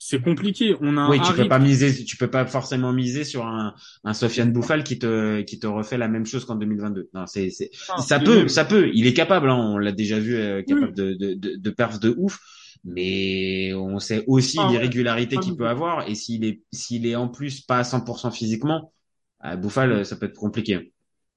C'est 0.00 0.22
compliqué. 0.22 0.76
On 0.80 0.96
a 0.96 1.10
Oui, 1.10 1.20
tu 1.20 1.32
peux 1.34 1.48
pas 1.48 1.58
miser, 1.58 2.04
tu 2.04 2.16
peux 2.16 2.30
pas 2.30 2.46
forcément 2.46 2.92
miser 2.92 3.24
sur 3.24 3.44
un, 3.46 3.74
un 4.04 4.14
Sofiane 4.14 4.52
Bouffal 4.52 4.84
qui 4.84 4.98
te, 4.98 5.40
qui 5.42 5.58
te 5.58 5.66
refait 5.66 5.98
la 5.98 6.06
même 6.08 6.24
chose 6.24 6.44
qu'en 6.44 6.54
2022. 6.54 7.08
Non, 7.14 7.26
c'est, 7.26 7.50
c'est, 7.50 7.70
Ah, 7.88 7.96
ça 7.98 8.20
peut, 8.20 8.36
même- 8.38 8.48
ça 8.48 8.64
peut. 8.64 8.90
Il 8.94 9.06
est 9.06 9.14
capable, 9.14 9.50
hein, 9.50 9.56
on 9.56 9.78
l'a 9.78 9.92
déjà 9.92 10.18
vu, 10.20 10.36
euh, 10.36 10.62
capable 10.62 10.94
de, 10.94 11.14
de, 11.14 11.34
de, 11.34 11.56
de 11.56 11.70
perfs 11.70 11.98
de 12.00 12.14
ouf. 12.16 12.38
Mais 12.84 13.74
on 13.74 13.98
sait 13.98 14.22
aussi 14.28 14.56
Ah 14.60 14.68
l'irrégularité 14.70 15.36
qu'il 15.40 15.56
peut 15.56 15.66
avoir. 15.68 16.08
Et 16.08 16.14
s'il 16.14 16.44
est, 16.44 16.62
s'il 16.72 17.04
est 17.06 17.16
en 17.16 17.28
plus 17.28 17.60
pas 17.60 17.78
à 17.78 17.84
100% 17.84 18.30
physiquement, 18.30 18.92
à 19.40 19.56
Bouffal, 19.56 20.06
ça 20.06 20.16
peut 20.16 20.26
être 20.26 20.36
compliqué. 20.36 20.92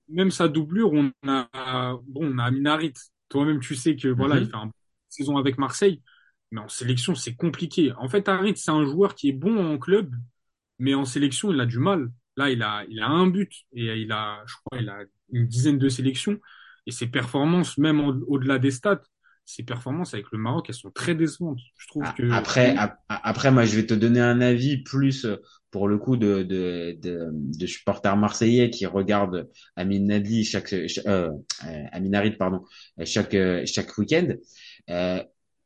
même 0.09 0.31
sa 0.31 0.47
doublure, 0.47 0.91
on 0.93 1.11
a, 1.27 1.97
bon, 2.07 2.33
on 2.33 2.37
a 2.37 2.45
Amin 2.45 2.65
Harit. 2.65 2.93
Toi-même, 3.29 3.59
tu 3.61 3.75
sais 3.75 3.95
que 3.95 4.09
voilà, 4.09 4.35
Mhm. 4.35 4.41
il 4.41 4.45
fait 4.49 4.57
une 4.57 4.71
saison 5.09 5.37
avec 5.37 5.57
Marseille, 5.57 6.01
mais 6.51 6.59
en 6.61 6.67
sélection, 6.69 7.15
c'est 7.15 7.35
compliqué. 7.35 7.93
En 7.93 8.09
fait, 8.09 8.27
Harit, 8.29 8.57
c'est 8.57 8.71
un 8.71 8.85
joueur 8.85 9.15
qui 9.15 9.29
est 9.29 9.33
bon 9.33 9.73
en 9.73 9.77
club, 9.77 10.13
mais 10.79 10.93
en 10.93 11.05
sélection, 11.05 11.51
il 11.51 11.59
a 11.61 11.65
du 11.65 11.79
mal. 11.79 12.11
Là, 12.37 12.49
il 12.49 12.63
a, 12.63 12.85
il 12.89 13.01
a 13.01 13.07
un 13.07 13.27
but 13.27 13.51
et 13.73 13.85
il 14.01 14.11
a, 14.11 14.43
je 14.47 14.55
crois, 14.65 14.79
il 14.81 14.89
a 14.89 14.99
une 15.31 15.47
dizaine 15.47 15.77
de 15.77 15.89
sélections 15.89 16.39
et 16.87 16.91
ses 16.91 17.07
performances, 17.07 17.77
même 17.77 17.99
au- 18.01 18.25
au-delà 18.27 18.59
des 18.59 18.71
stats, 18.71 19.01
ses 19.45 19.63
performances 19.63 20.13
avec 20.13 20.27
le 20.31 20.37
Maroc, 20.39 20.67
elles 20.69 20.75
sont 20.75 20.91
très 20.91 21.15
décevantes. 21.15 21.59
Je 21.77 21.87
trouve 21.87 22.05
Ah, 22.05 22.13
que 22.13 22.23
Après, 22.31 22.75
ap- 22.77 22.97
après, 23.09 23.51
moi, 23.51 23.65
je 23.65 23.75
vais 23.75 23.85
te 23.85 23.93
donner 23.93 24.19
un 24.19 24.41
avis 24.41 24.77
plus 24.81 25.25
euh, 25.25 25.35
pour 25.69 25.87
le 25.87 25.97
coup 25.99 26.17
de, 26.17 26.41
de, 26.41 26.97
de, 26.99 27.29
de 27.31 27.67
supporters 27.67 28.17
marseillais 28.17 28.71
qui 28.71 28.85
regardent 28.87 29.47
Amin 29.75 29.99
Nadli 29.99 30.43
chaque, 30.43 30.69
ch- 30.69 30.99
euh, 31.05 31.29
euh, 31.65 31.83
Amin 31.91 32.13
Harit, 32.13 32.31
pardon, 32.31 32.63
chaque, 33.05 33.35
euh, 33.35 33.63
chaque 33.67 33.95
week-end. 33.99 34.29
Euh, 34.89 35.23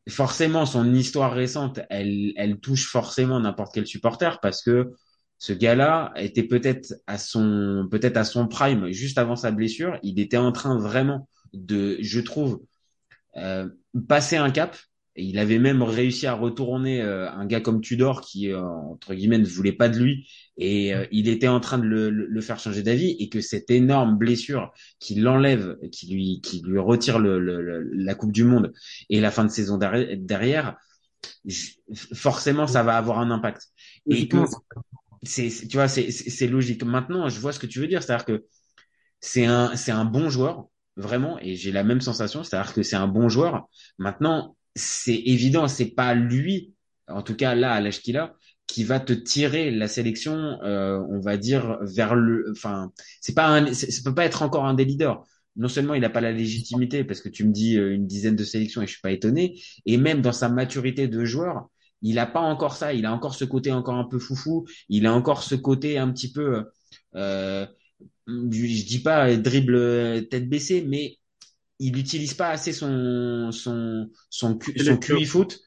forcément, 0.10 0.66
son 0.66 0.94
histoire 0.94 1.34
récente, 1.34 1.80
elle, 1.90 2.34
elle 2.36 2.60
touche 2.60 2.88
forcément 2.88 3.40
n'importe 3.40 3.74
quel 3.74 3.88
supporter 3.88 4.40
parce 4.42 4.62
que 4.62 4.92
ce 5.38 5.54
gars-là 5.54 6.14
était 6.16 6.44
peut-être 6.44 6.94
à 7.08 7.18
son, 7.18 7.88
peut-être 7.92 8.18
à 8.18 8.24
son 8.24 8.48
prime 8.48 8.92
juste 8.92 9.18
avant 9.18 9.36
sa 9.36 9.52
blessure. 9.52 10.00
Il 10.04 10.20
était 10.20 10.38
en 10.38 10.52
train 10.52 10.78
vraiment 10.80 11.28
de, 11.54 11.98
je 12.02 12.20
trouve, 12.20 12.62
euh, 13.38 13.70
passer 14.08 14.38
un 14.38 14.52
cap. 14.52 14.78
Et 15.18 15.24
il 15.24 15.40
avait 15.40 15.60
même 15.60 15.82
réussi 15.82 16.28
à 16.28 16.34
retourner 16.34 17.02
euh, 17.02 17.32
un 17.32 17.46
gars 17.46 17.62
comme 17.62 17.80
Tudor 17.82 18.22
qui, 18.22 18.52
euh, 18.52 18.62
entre 18.62 19.14
guillemets, 19.16 19.38
ne 19.38 19.46
voulait 19.46 19.72
pas 19.72 19.88
de 19.88 19.98
lui. 19.98 20.28
Et 20.58 20.94
euh, 20.94 21.06
il 21.12 21.30
était 21.30 21.48
en 21.48 21.60
train 21.62 21.78
de 21.78 21.86
le, 21.86 22.10
le- 22.10 22.26
le 22.28 22.42
faire 22.42 22.60
changer 22.60 22.84
d'avis. 22.84 23.16
Et 23.20 23.30
que 23.30 23.40
cette 23.42 23.72
énorme 23.72 24.18
blessure 24.18 24.74
qui 25.00 25.16
l'enlève, 25.16 25.78
qui 25.92 26.14
lui, 26.14 26.42
qui 26.42 26.62
lui 26.66 26.80
retire 26.80 27.20
le, 27.20 27.40
le- 27.40 27.62
le- 27.62 27.90
la 27.94 28.16
Coupe 28.16 28.34
du 28.34 28.44
Monde 28.44 28.74
et 29.10 29.22
la 29.22 29.32
fin 29.32 29.46
de 29.46 29.50
saison 29.52 29.78
derrière, 29.78 30.76
forcément, 32.14 32.68
ça 32.68 32.84
va 32.84 32.98
avoir 32.98 33.20
un 33.20 33.32
impact. 33.32 33.68
Et 34.10 34.28
que 34.28 34.38
logiquement, 34.38 34.86
c'est, 35.24 35.50
tu 35.70 35.78
vois, 35.78 35.88
c'est 35.90 36.48
logique. 36.48 36.84
Maintenant, 36.84 37.30
je 37.30 37.40
vois 37.40 37.54
ce 37.54 37.60
que 37.60 37.68
tu 37.68 37.80
veux 37.80 37.88
dire. 37.88 38.04
C'est-à-dire 38.04 38.26
que 38.26 38.46
c'est 39.22 39.46
un, 39.46 39.76
c'est 39.76 39.92
un 39.92 40.06
bon 40.06 40.30
joueur, 40.30 40.68
vraiment, 40.98 41.40
et 41.40 41.56
j'ai 41.56 41.72
la 41.72 41.84
même 41.84 42.02
sensation, 42.02 42.44
c'est-à-dire 42.44 42.74
que 42.74 42.84
c'est 42.84 42.96
un 42.98 43.08
bon 43.08 43.30
joueur. 43.30 43.68
Maintenant, 44.00 44.55
c'est 44.76 45.16
évident, 45.16 45.68
c'est 45.68 45.92
pas 45.92 46.14
lui, 46.14 46.74
en 47.08 47.22
tout 47.22 47.36
cas 47.36 47.56
là, 47.56 47.74
à 47.74 47.82
l'âge 47.82 48.02
qu'il 48.02 48.18
a, 48.18 48.36
qui 48.68 48.84
va 48.84 49.00
te 49.00 49.14
tirer 49.14 49.72
la 49.72 49.88
sélection, 49.88 50.34
euh, 50.64 51.00
on 51.10 51.20
va 51.20 51.38
dire 51.38 51.78
vers 51.82 52.16
le, 52.16 52.52
enfin, 52.52 52.92
c'est 53.22 53.36
pas 53.36 53.48
un, 53.48 53.74
ça 53.74 54.02
peut 54.04 54.16
pas 54.16 54.26
être 54.26 54.42
encore 54.42 54.66
un 54.66 54.74
des 54.74 54.86
leaders. 54.86 55.24
Non 55.56 55.70
seulement 55.70 55.94
il 55.94 56.02
n'a 56.02 56.10
pas 56.10 56.22
la 56.22 56.34
légitimité 56.34 57.04
parce 57.06 57.22
que 57.22 57.30
tu 57.30 57.46
me 57.46 57.52
dis 57.54 57.78
euh, 57.78 57.94
une 57.94 58.08
dizaine 58.08 58.36
de 58.36 58.44
sélections 58.44 58.82
et 58.82 58.88
je 58.88 58.92
suis 58.92 59.02
pas 59.02 59.12
étonné, 59.12 59.62
et 59.86 59.98
même 59.98 60.22
dans 60.22 60.34
sa 60.34 60.50
maturité 60.50 61.08
de 61.08 61.26
joueur, 61.26 61.70
il 62.02 62.20
a 62.20 62.26
pas 62.28 62.42
encore 62.42 62.76
ça. 62.76 62.94
Il 62.94 63.06
a 63.06 63.14
encore 63.14 63.36
ce 63.36 63.46
côté 63.46 63.72
encore 63.72 63.96
un 63.96 64.06
peu 64.06 64.20
foufou. 64.20 64.66
Il 64.90 65.06
a 65.08 65.14
encore 65.14 65.44
ce 65.44 65.56
côté 65.56 65.98
un 65.98 66.12
petit 66.12 66.32
peu, 66.32 66.66
euh, 67.16 67.66
je 68.28 68.86
dis 68.86 69.00
pas 69.00 69.36
dribble 69.38 69.76
euh, 69.76 70.22
tête 70.22 70.50
baissée, 70.50 70.84
mais 70.88 71.18
il 71.80 71.94
n'utilise 71.94 72.34
pas 72.34 72.50
assez 72.50 72.74
son 72.74 73.52
son 73.52 74.10
son, 74.30 74.60
son 74.78 74.98
QI 74.98 75.26
foot. 75.26 75.60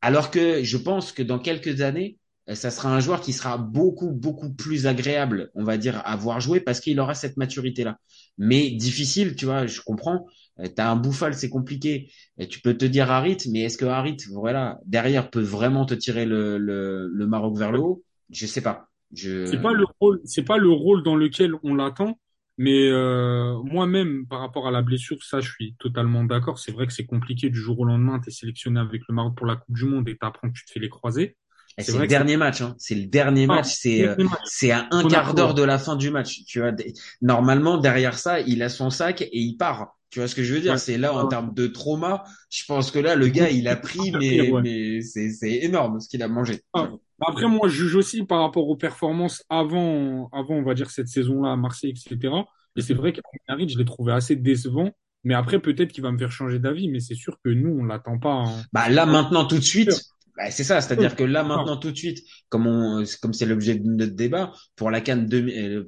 Alors 0.00 0.30
que 0.30 0.62
je 0.62 0.76
pense 0.76 1.12
que 1.12 1.22
dans 1.22 1.38
quelques 1.38 1.80
années, 1.80 2.18
euh, 2.48 2.54
ça 2.54 2.70
sera 2.70 2.94
un 2.94 3.00
joueur 3.00 3.20
qui 3.20 3.32
sera 3.32 3.58
beaucoup, 3.58 4.10
beaucoup 4.10 4.52
plus 4.52 4.86
agréable, 4.86 5.50
on 5.54 5.64
va 5.64 5.78
dire, 5.78 6.02
à 6.04 6.16
voir 6.16 6.40
jouer 6.40 6.60
parce 6.60 6.80
qu'il 6.80 7.00
aura 7.00 7.14
cette 7.14 7.36
maturité-là. 7.36 7.98
Mais 8.38 8.70
difficile, 8.70 9.34
tu 9.36 9.46
vois, 9.46 9.66
je 9.66 9.80
comprends. 9.80 10.26
Euh, 10.60 10.68
t'as 10.74 10.90
un 10.90 10.96
bouffal, 10.96 11.34
c'est 11.34 11.48
compliqué. 11.50 12.10
Et 12.38 12.46
tu 12.48 12.60
peux 12.60 12.74
te 12.76 12.84
dire 12.84 13.10
Harit, 13.10 13.38
mais 13.50 13.60
est-ce 13.62 13.78
que 13.78 13.84
Harit, 13.84 14.18
voilà, 14.30 14.78
derrière 14.84 15.30
peut 15.30 15.40
vraiment 15.40 15.86
te 15.86 15.94
tirer 15.94 16.24
le, 16.26 16.58
le, 16.58 17.08
le 17.08 17.26
Maroc 17.26 17.58
vers 17.58 17.72
le 17.72 17.80
haut? 17.80 18.04
Je 18.30 18.46
sais 18.46 18.60
pas. 18.60 18.88
Je... 19.12 19.46
C'est 19.46 19.62
pas 19.62 19.72
le 19.72 19.84
rôle, 20.00 20.20
c'est 20.24 20.42
pas 20.42 20.58
le 20.58 20.70
rôle 20.70 21.02
dans 21.02 21.16
lequel 21.16 21.52
on 21.62 21.74
l'attend. 21.74 22.18
Mais 22.58 22.88
euh, 22.88 23.58
moi-même, 23.64 24.26
par 24.26 24.40
rapport 24.40 24.66
à 24.66 24.70
la 24.70 24.80
blessure, 24.82 25.22
ça, 25.22 25.40
je 25.40 25.50
suis 25.50 25.74
totalement 25.78 26.24
d'accord. 26.24 26.58
C'est 26.58 26.72
vrai 26.72 26.86
que 26.86 26.92
c'est 26.92 27.04
compliqué 27.06 27.50
du 27.50 27.58
jour 27.58 27.78
au 27.80 27.84
lendemain. 27.84 28.18
Tu 28.20 28.30
es 28.30 28.32
sélectionné 28.32 28.80
avec 28.80 29.02
le 29.08 29.14
Maroc 29.14 29.36
pour 29.36 29.46
la 29.46 29.56
Coupe 29.56 29.74
du 29.76 29.84
Monde 29.84 30.08
et 30.08 30.12
tu 30.12 30.26
apprends 30.26 30.48
que 30.48 30.54
tu 30.54 30.64
te 30.64 30.70
fais 30.72 30.80
les 30.80 30.88
croisés. 30.88 31.36
C'est 31.78 31.98
le 31.98 32.06
dernier 32.06 32.38
match, 32.38 32.62
hein. 32.62 32.74
C'est 32.78 32.94
le 32.94 33.06
dernier 33.06 33.44
Ah, 33.50 33.56
match. 33.56 33.66
C'est 33.66 34.08
euh, 34.08 34.14
c'est 34.46 34.70
à 34.70 34.88
un 34.90 35.06
quart 35.06 35.34
d'heure 35.34 35.52
de 35.52 35.62
la 35.62 35.78
fin 35.78 35.96
du 35.96 36.10
match. 36.10 36.44
Tu 36.46 36.60
vois, 36.60 36.72
normalement 37.20 37.76
derrière 37.76 38.18
ça, 38.18 38.40
il 38.40 38.62
a 38.62 38.70
son 38.70 38.88
sac 38.88 39.20
et 39.20 39.28
il 39.38 39.56
part. 39.58 39.94
Tu 40.08 40.20
vois 40.20 40.28
ce 40.28 40.34
que 40.34 40.42
je 40.42 40.54
veux 40.54 40.60
dire? 40.60 40.72
Ouais. 40.72 40.78
C'est 40.78 40.96
là 40.96 41.12
en 41.12 41.26
termes 41.28 41.52
de 41.52 41.66
trauma. 41.66 42.24
Je 42.48 42.64
pense 42.66 42.90
que 42.90 42.98
là, 42.98 43.14
le 43.16 43.28
gars, 43.28 43.50
il 43.50 43.68
a 43.68 43.76
pris, 43.76 44.10
mais 44.18 44.50
Ouais. 44.50 44.62
mais 44.62 45.00
c'est 45.02 45.30
c'est 45.30 45.52
énorme 45.64 46.00
ce 46.00 46.08
qu'il 46.08 46.22
a 46.22 46.28
mangé. 46.28 46.62
Ah, 46.72 46.88
Après, 47.20 47.48
moi, 47.48 47.68
je 47.68 47.84
juge 47.84 47.94
aussi 47.96 48.24
par 48.24 48.40
rapport 48.40 48.68
aux 48.68 48.76
performances 48.76 49.42
avant, 49.48 50.28
avant, 50.32 50.54
on 50.56 50.62
va 50.62 50.74
dire, 50.74 50.90
cette 50.90 51.08
saison-là 51.08 51.52
à 51.52 51.56
Marseille, 51.56 51.90
etc. 51.96 52.34
Et 52.76 52.82
c'est 52.82 52.94
vrai 52.94 53.12
qu'Arid, 53.12 53.70
je 53.70 53.78
l'ai 53.78 53.84
trouvé 53.84 54.12
assez 54.12 54.36
décevant. 54.36 54.90
Mais 55.24 55.34
après, 55.34 55.58
peut-être 55.58 55.92
qu'il 55.92 56.02
va 56.02 56.12
me 56.12 56.18
faire 56.18 56.30
changer 56.30 56.58
d'avis. 56.58 56.88
Mais 56.88 57.00
c'est 57.00 57.14
sûr 57.14 57.36
que 57.42 57.50
nous, 57.50 57.70
on 57.80 57.84
l'attend 57.84 58.18
pas. 58.18 58.32
hein. 58.32 58.62
Bah 58.72 58.88
là 58.90 59.06
maintenant 59.06 59.44
tout 59.46 59.56
de 59.56 59.62
suite, 59.64 59.90
bah, 60.36 60.50
c'est 60.50 60.62
ça, 60.64 60.80
c'est-à-dire 60.80 61.16
que 61.16 61.24
là 61.24 61.42
maintenant 61.42 61.78
tout 61.78 61.90
de 61.90 61.96
suite, 61.96 62.18
comme 62.48 62.66
on, 62.66 63.02
comme 63.22 63.32
c'est 63.32 63.46
l'objet 63.46 63.76
de 63.76 63.88
notre 63.88 64.14
débat 64.14 64.52
pour 64.76 64.90
la 64.90 65.00
Cannes 65.00 65.28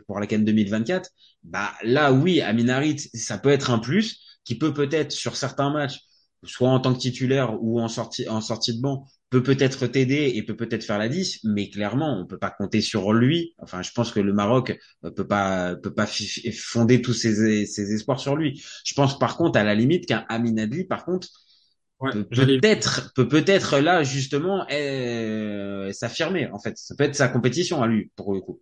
pour 0.07 0.19
la 0.19 0.27
Cannes 0.27 0.45
2024, 0.45 1.11
bah 1.45 1.73
là 1.83 2.13
oui, 2.13 2.41
Amin 2.41 2.69
Harit, 2.69 2.99
ça 3.15 3.39
peut 3.39 3.51
être 3.51 3.71
un 3.71 3.79
plus 3.79 4.21
qui 4.45 4.57
peut 4.59 4.73
peut-être 4.73 5.13
sur 5.13 5.37
certains 5.37 5.71
matchs, 5.71 6.01
soit 6.45 6.69
en 6.69 6.81
tant 6.81 6.95
que 6.95 6.99
titulaire 6.99 7.63
ou 7.63 7.81
en 7.81 7.89
sortie 7.89 8.29
en 8.29 8.41
sortie 8.41 8.77
de 8.77 8.81
banc, 8.83 9.07
peut 9.31 9.43
peut-être 9.43 9.87
t'aider 9.87 10.33
et 10.35 10.43
peut 10.43 10.57
peut-être 10.57 10.85
faire 10.85 10.99
la 10.99 11.09
10, 11.09 11.41
mais 11.45 11.69
clairement 11.71 12.19
on 12.21 12.27
peut 12.27 12.39
pas 12.39 12.51
compter 12.51 12.81
sur 12.81 13.13
lui. 13.13 13.55
Enfin, 13.59 13.83
je 13.83 13.91
pense 13.93 14.13
que 14.13 14.21
le 14.21 14.33
Maroc 14.33 14.79
euh, 15.05 15.11
peut 15.11 15.27
pas 15.27 15.77
peut 15.77 15.93
pas 15.95 16.07
fonder 16.57 17.03
tous 17.03 17.13
ses, 17.15 17.67
ses 17.67 17.93
espoirs 17.93 18.21
sur 18.21 18.37
lui. 18.37 18.63
Je 18.85 18.95
pense 18.95 19.19
par 19.19 19.37
contre 19.37 19.59
à 19.59 19.65
la 19.65 19.75
limite 19.75 20.07
qu'un 20.07 20.25
Amin 20.29 20.57
Adli, 20.59 20.85
par 20.85 21.05
contre 21.05 21.29
Ouais, 22.01 22.13
peut-être 22.31 23.13
peut 23.15 23.27
peut-être 23.27 23.79
là 23.79 24.05
justement 24.05 24.65
euh, 24.71 25.91
s'affirmer 25.93 26.47
en 26.53 26.61
fait 26.61 26.79
ça 26.79 26.95
peut 26.95 27.03
être 27.03 27.17
sa 27.17 27.27
compétition 27.29 27.83
à 27.83 27.89
lui 27.89 28.13
pour 28.15 28.33
le 28.33 28.41
coup 28.41 28.61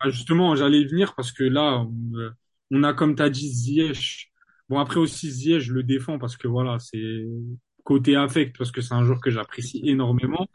Ah, 0.00 0.10
Justement, 0.10 0.54
j'allais 0.56 0.80
y 0.80 0.86
venir 0.86 1.14
parce 1.16 1.32
que 1.32 1.42
là, 1.44 1.80
on, 1.80 2.16
euh, 2.18 2.30
on 2.70 2.82
a, 2.84 2.94
comme 2.94 3.16
tu 3.16 3.22
as 3.22 3.30
dit, 3.30 3.48
Ziyech. 3.48 4.30
Bon, 4.68 4.78
après 4.78 4.98
aussi, 4.98 5.30
Ziyech, 5.30 5.62
je 5.62 5.72
le 5.72 5.82
défends 5.82 6.18
parce 6.18 6.36
que 6.36 6.48
voilà, 6.48 6.78
c'est 6.78 7.24
côté 7.84 8.16
affect, 8.16 8.56
parce 8.58 8.72
que 8.72 8.80
c'est 8.80 8.94
un 8.94 9.04
joueur 9.04 9.20
que 9.20 9.30
j'apprécie 9.30 9.80
énormément. 9.84 10.46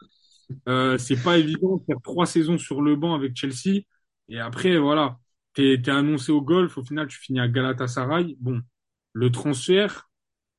Euh, 0.68 0.98
c'est 0.98 1.22
pas 1.22 1.38
évident 1.38 1.78
de 1.78 1.84
faire 1.84 2.00
trois 2.02 2.26
saisons 2.26 2.58
sur 2.58 2.82
le 2.82 2.96
banc 2.96 3.14
avec 3.14 3.36
Chelsea. 3.36 3.82
Et 4.28 4.38
après, 4.38 4.78
voilà, 4.78 5.18
t'es, 5.54 5.80
t'es 5.82 5.90
annoncé 5.90 6.32
au 6.32 6.42
golf, 6.42 6.76
au 6.78 6.84
final, 6.84 7.06
tu 7.08 7.18
finis 7.18 7.40
à 7.40 7.48
Galatasaray. 7.48 8.36
Bon, 8.40 8.60
le 9.14 9.30
transfert, 9.30 10.10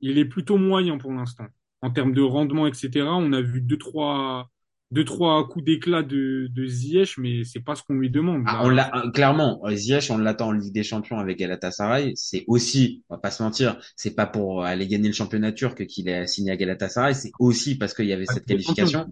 il 0.01 0.17
est 0.17 0.25
plutôt 0.25 0.57
moyen 0.57 0.97
pour 0.97 1.13
l'instant. 1.13 1.47
En 1.81 1.91
termes 1.91 2.13
de 2.13 2.21
rendement, 2.21 2.67
etc., 2.67 3.07
on 3.07 3.33
a 3.33 3.41
vu 3.41 3.61
deux, 3.61 3.77
trois, 3.77 4.49
deux, 4.93 5.05
trois 5.05 5.47
coups 5.47 5.65
d'éclat 5.65 6.03
de, 6.03 6.47
de 6.51 6.65
Ziyech, 6.67 7.17
mais 7.17 7.43
c'est 7.43 7.59
pas 7.59 7.73
ce 7.75 7.81
qu'on 7.81 7.95
lui 7.95 8.11
demande. 8.11 8.43
Ah, 8.45 8.61
on 8.63 8.69
l'a 8.69 8.91
clairement 9.13 9.59
euh, 9.65 9.75
Ziyech 9.75 10.11
on 10.11 10.17
l'attend 10.17 10.49
en 10.49 10.51
Ligue 10.51 10.71
des 10.71 10.83
Champions 10.83 11.17
avec 11.17 11.39
Galatasaray. 11.39 12.13
C'est 12.15 12.43
aussi 12.47 13.03
on 13.09 13.15
va 13.15 13.19
pas 13.19 13.31
se 13.31 13.41
mentir 13.41 13.77
c'est 13.95 14.15
pas 14.15 14.27
pour 14.27 14.63
aller 14.63 14.87
gagner 14.87 15.07
le 15.07 15.13
championnat 15.13 15.51
turc 15.51 15.85
qu'il 15.87 16.07
est 16.09 16.27
signé 16.27 16.51
à 16.51 16.55
Galatasaray. 16.55 17.15
C'est 17.15 17.31
aussi 17.39 17.75
parce 17.75 17.93
qu'il 17.93 18.05
y 18.05 18.13
avait 18.13 18.27
cette 18.27 18.45
qualification. 18.45 19.07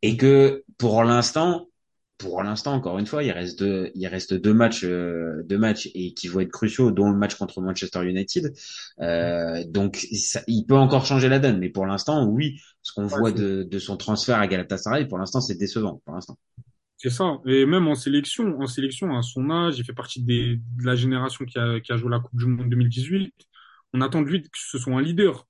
Et 0.00 0.16
que 0.16 0.64
pour 0.78 1.04
l'instant 1.04 1.68
pour 2.22 2.42
l'instant 2.42 2.72
encore 2.74 2.98
une 2.98 3.06
fois 3.06 3.22
il 3.24 3.32
reste 3.32 3.58
deux 3.58 3.90
il 3.94 4.06
reste 4.06 4.34
deux 4.34 4.54
matchs 4.54 4.84
euh, 4.84 5.42
deux 5.44 5.58
matchs 5.58 5.90
et 5.94 6.14
qui 6.14 6.28
vont 6.28 6.40
être 6.40 6.50
cruciaux 6.52 6.90
dont 6.90 7.10
le 7.10 7.16
match 7.18 7.34
contre 7.36 7.60
Manchester 7.60 8.04
United 8.08 8.52
euh, 9.00 9.64
donc 9.68 9.96
ça- 10.14 10.42
il 10.46 10.64
peut 10.66 10.76
encore 10.76 11.06
changer 11.06 11.28
la 11.28 11.38
donne 11.38 11.58
mais 11.58 11.70
pour 11.70 11.86
l'instant 11.86 12.26
oui 12.28 12.60
ce 12.82 12.92
qu'on 12.92 13.06
voit 13.06 13.32
de, 13.32 13.64
de 13.64 13.78
son 13.78 13.96
transfert 13.96 14.38
à 14.38 14.46
Galatasaray 14.46 15.06
pour 15.08 15.18
l'instant 15.18 15.40
c'est 15.40 15.56
décevant 15.56 16.00
pour 16.04 16.14
l'instant 16.14 16.38
C'est 16.96 17.10
ça. 17.10 17.40
Et 17.46 17.66
même 17.66 17.88
en 17.88 17.94
sélection, 17.94 18.60
en 18.60 18.66
sélection, 18.66 19.16
à 19.16 19.22
son 19.22 19.50
âge, 19.50 19.78
il 19.78 19.84
fait 19.84 19.92
partie 19.92 20.22
des, 20.22 20.56
de 20.56 20.84
la 20.84 20.94
génération 20.94 21.44
qui 21.44 21.58
a, 21.58 21.80
qui 21.80 21.92
a 21.92 21.96
joué 21.96 22.10
la 22.10 22.20
Coupe 22.20 22.38
du 22.38 22.46
Monde 22.46 22.68
2018. 22.70 23.34
On 23.92 24.00
attend 24.00 24.22
de 24.22 24.28
lui 24.28 24.42
que 24.42 24.48
ce 24.54 24.78
soit 24.78 24.94
un 24.94 25.02
leader. 25.02 25.46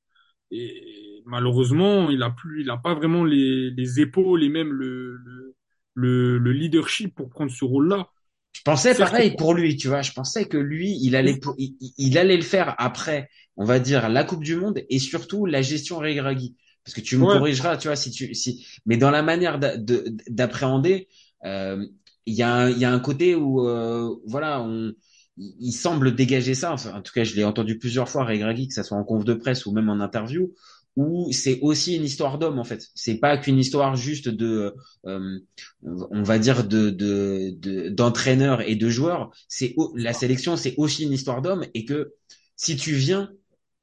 Et 0.52 1.22
malheureusement, 1.26 2.10
il 2.10 2.22
a 2.22 2.30
plus, 2.30 2.62
il 2.62 2.70
a 2.70 2.78
pas 2.78 2.94
vraiment 2.94 3.24
les, 3.24 3.70
les 3.72 4.00
épaules 4.00 4.44
et 4.44 4.50
même 4.50 4.72
le, 4.72 5.16
le, 5.18 5.56
le, 5.94 6.38
le 6.38 6.52
leadership 6.52 7.14
pour 7.14 7.28
prendre 7.28 7.50
ce 7.50 7.64
rôle-là. 7.64 8.08
Je 8.52 8.60
pensais 8.62 8.94
pareil 8.94 9.34
pour 9.36 9.54
lui, 9.54 9.76
tu 9.76 9.88
vois. 9.88 10.02
Je 10.02 10.12
pensais 10.12 10.44
que 10.46 10.56
lui, 10.58 10.98
il 11.02 11.16
allait, 11.16 11.36
pour- 11.38 11.54
il, 11.58 11.76
il 11.98 12.18
allait 12.18 12.36
le 12.36 12.42
faire 12.42 12.74
après, 12.78 13.28
on 13.56 13.64
va 13.64 13.78
dire, 13.78 14.08
la 14.08 14.24
Coupe 14.24 14.44
du 14.44 14.56
Monde 14.56 14.80
et 14.88 14.98
surtout 14.98 15.46
la 15.46 15.62
gestion 15.62 15.98
Regragui. 15.98 16.56
Parce 16.84 16.94
que 16.94 17.00
tu 17.00 17.16
me 17.16 17.26
Ouais. 17.26 17.26
corrigeras, 17.26 17.76
tu 17.76 17.88
vois, 17.88 17.96
si 17.96 18.10
tu, 18.10 18.34
si, 18.34 18.66
mais 18.86 18.96
dans 18.96 19.10
la 19.10 19.22
manière 19.22 19.58
d'a- 19.58 19.76
de- 19.76 20.04
d'appréhender, 20.28 21.08
euh, 21.44 21.84
il 22.26 22.34
y 22.34 22.42
a, 22.42 22.52
un- 22.52 22.70
il 22.70 22.78
y 22.78 22.84
a 22.84 22.92
un 22.92 23.00
côté 23.00 23.34
où, 23.34 23.66
euh, 23.68 24.14
voilà, 24.26 24.60
on, 24.62 24.92
il 25.36 25.54
il 25.60 25.72
semble 25.72 26.14
dégager 26.14 26.54
ça. 26.54 26.72
Enfin, 26.72 26.94
en 26.94 27.02
tout 27.02 27.12
cas, 27.12 27.24
je 27.24 27.34
l'ai 27.36 27.44
entendu 27.44 27.78
plusieurs 27.78 28.08
fois, 28.08 28.24
Regragui, 28.24 28.68
que 28.68 28.74
ça 28.74 28.82
soit 28.82 28.96
en 28.98 29.04
conf 29.04 29.24
de 29.24 29.34
presse 29.34 29.66
ou 29.66 29.72
même 29.72 29.88
en 29.88 30.00
interview, 30.00 30.52
où 30.96 31.32
c'est 31.32 31.58
aussi 31.60 31.96
une 31.96 32.04
histoire 32.04 32.38
d'homme 32.38 32.58
en 32.58 32.64
fait. 32.64 32.86
C'est 32.94 33.18
pas 33.18 33.38
qu'une 33.38 33.58
histoire 33.58 33.96
juste 33.96 34.28
de, 34.28 34.74
euh, 35.06 35.38
on 35.82 36.22
va 36.22 36.38
dire 36.38 36.64
de 36.66 36.90
de 36.90 37.50
de- 37.58 37.88
d'entraîneur 37.88 38.60
et 38.62 38.76
de 38.76 38.88
joueur. 38.90 39.30
C'est 39.48 39.74
la 39.96 40.12
sélection, 40.12 40.56
c'est 40.56 40.74
aussi 40.76 41.04
une 41.04 41.12
histoire 41.12 41.42
d'homme 41.42 41.64
et 41.74 41.84
que 41.84 42.12
si 42.56 42.76
tu 42.76 42.92
viens, 42.92 43.30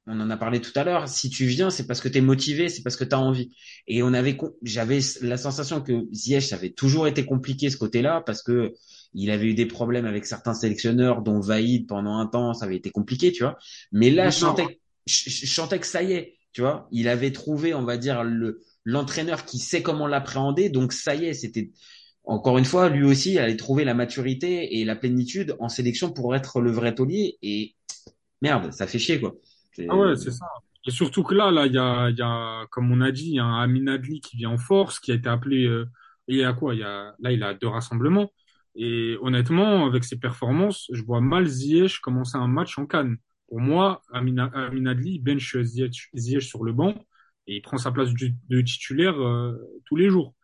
on 0.06 0.20
en 0.20 0.30
a 0.30 0.36
parlé 0.36 0.60
tout 0.60 0.72
à 0.76 0.84
l'heure, 0.84 1.08
si 1.08 1.30
tu 1.30 1.44
viens, 1.46 1.70
c'est 1.70 1.86
parce 1.86 2.00
que 2.00 2.08
tu 2.08 2.18
es 2.18 2.20
motivé, 2.20 2.68
c'est 2.68 2.82
parce 2.82 2.96
que 2.96 3.04
tu 3.04 3.14
as 3.14 3.20
envie. 3.20 3.54
Et 3.86 4.02
on 4.02 4.12
avait, 4.12 4.36
j'avais 4.62 4.98
la 5.20 5.36
sensation 5.36 5.80
que 5.82 6.06
Ziyech, 6.12 6.44
ça 6.48 6.56
avait 6.56 6.70
toujours 6.72 7.06
été 7.06 7.24
compliqué 7.26 7.70
ce 7.70 7.76
côté-là 7.76 8.22
parce 8.26 8.42
que 8.42 8.74
il 9.14 9.30
avait 9.30 9.46
eu 9.46 9.54
des 9.54 9.66
problèmes 9.66 10.06
avec 10.06 10.26
certains 10.26 10.54
sélectionneurs, 10.54 11.22
dont 11.22 11.40
Vaïd 11.40 11.86
pendant 11.86 12.18
un 12.18 12.26
temps, 12.26 12.54
ça 12.54 12.64
avait 12.64 12.76
été 12.76 12.90
compliqué, 12.90 13.32
tu 13.32 13.42
vois. 13.42 13.58
Mais 13.92 14.10
là, 14.10 14.30
je 14.30 14.38
Non. 14.38 14.38
sentais, 14.38 14.80
je, 15.06 15.30
je 15.30 15.46
sentais 15.46 15.78
que 15.80 15.86
ça 15.86 16.02
y 16.02 16.12
est, 16.12 16.34
tu 16.52 16.60
vois. 16.60 16.88
Il 16.90 17.08
avait 17.08 17.32
trouvé, 17.32 17.74
on 17.74 17.84
va 17.84 17.96
dire, 17.96 18.24
le 18.24 18.62
l'entraîneur 18.84 19.44
qui 19.44 19.58
sait 19.58 19.82
comment 19.82 20.06
l'appréhender, 20.06 20.70
donc 20.70 20.92
ça 20.94 21.14
y 21.14 21.26
est, 21.26 21.34
c'était 21.34 21.70
encore 22.24 22.58
une 22.58 22.64
fois, 22.64 22.88
lui 22.88 23.04
aussi, 23.04 23.32
il 23.32 23.38
allait 23.38 23.56
trouver 23.56 23.84
la 23.84 23.94
maturité 23.94 24.78
et 24.78 24.84
la 24.84 24.94
plénitude 24.94 25.56
en 25.58 25.68
sélection 25.68 26.12
pour 26.12 26.34
être 26.34 26.60
le 26.60 26.70
vrai 26.70 26.94
taulier. 26.94 27.38
Et 27.42 27.74
merde, 28.42 28.72
ça 28.72 28.86
fait 28.86 28.98
chier, 28.98 29.20
quoi. 29.20 29.34
Ah 29.88 29.96
ouais, 29.96 30.16
c'est 30.16 30.30
ça. 30.30 30.46
Et 30.86 30.90
surtout 30.90 31.22
que 31.22 31.34
là, 31.34 31.50
là, 31.50 31.66
il 31.66 31.72
y 31.72 31.78
a, 31.78 32.10
y 32.10 32.22
a, 32.22 32.66
comme 32.70 32.92
on 32.92 33.00
a 33.00 33.10
dit, 33.10 33.38
un 33.38 33.54
Amin 33.54 33.86
Adli 33.88 34.20
qui 34.20 34.36
vient 34.36 34.50
en 34.50 34.58
force, 34.58 35.00
qui 35.00 35.12
a 35.12 35.14
été 35.14 35.28
appelé, 35.28 35.64
euh, 35.64 35.86
il 36.28 36.38
y 36.38 36.44
a 36.44 36.52
quoi? 36.52 36.74
Il 36.74 36.80
y 36.80 36.84
a, 36.84 37.14
là, 37.18 37.32
il 37.32 37.42
a 37.42 37.54
deux 37.54 37.68
rassemblements. 37.68 38.30
Et 38.76 39.16
honnêtement, 39.20 39.86
avec 39.86 40.04
ses 40.04 40.18
performances, 40.18 40.86
je 40.92 41.02
vois 41.02 41.20
mal 41.20 41.46
Ziyech 41.46 42.00
commencer 42.00 42.36
un 42.36 42.46
match 42.46 42.78
en 42.78 42.86
Cannes. 42.86 43.16
Pour 43.50 43.60
moi, 43.60 44.00
Amin, 44.12 44.50
Amin 44.54 44.86
Adli 44.86 45.18
bench 45.18 45.56
Ziyech, 45.60 46.40
sur 46.40 46.64
le 46.64 46.72
banc 46.72 46.94
et 47.48 47.56
il 47.56 47.62
prend 47.62 47.78
sa 47.78 47.90
place 47.90 48.10
de 48.14 48.60
titulaire 48.60 49.20
euh, 49.20 49.56
tous 49.86 49.96
les 49.96 50.08
jours. 50.08 50.34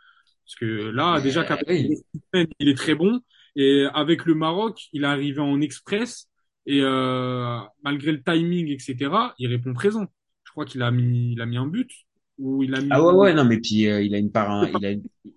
Parce 0.45 0.57
que 0.57 0.91
là, 0.91 1.21
déjà 1.21 1.47
oui. 1.69 1.97
il 2.59 2.69
est 2.69 2.77
très 2.77 2.97
bon. 2.97 3.21
Et 3.55 3.87
avec 3.95 4.27
le 4.27 4.35
Maroc, 4.35 4.89
il 4.93 5.05
est 5.05 5.07
arrivé 5.07 5.41
en 5.41 5.61
express. 5.61 6.29
Et 6.67 6.81
euh, 6.83 7.61
malgré 7.83 8.11
le 8.11 8.23
timing, 8.23 8.69
etc., 8.69 9.35
il 9.39 9.49
répond 9.49 9.73
présent. 9.73 10.07
Je 10.45 10.51
crois 10.51 10.65
qu'il 10.65 10.83
a 10.83 10.91
mis, 10.91 11.33
il 11.33 11.41
a 11.41 11.47
mis 11.47 11.57
un 11.57 11.67
but 11.67 11.91
il 12.39 12.75
a 12.75 12.81
mis. 12.81 12.89
Ah 12.91 13.03
ouais 13.03 13.13
ouais 13.15 13.35
non 13.35 13.45
mais 13.45 13.59
puis 13.59 13.89
euh, 13.89 14.03
il 14.03 14.15
a 14.15 14.19
une 14.19 14.31
part 14.31 14.51
hein, 14.51 14.69
il 14.79 14.85
a 14.87 14.93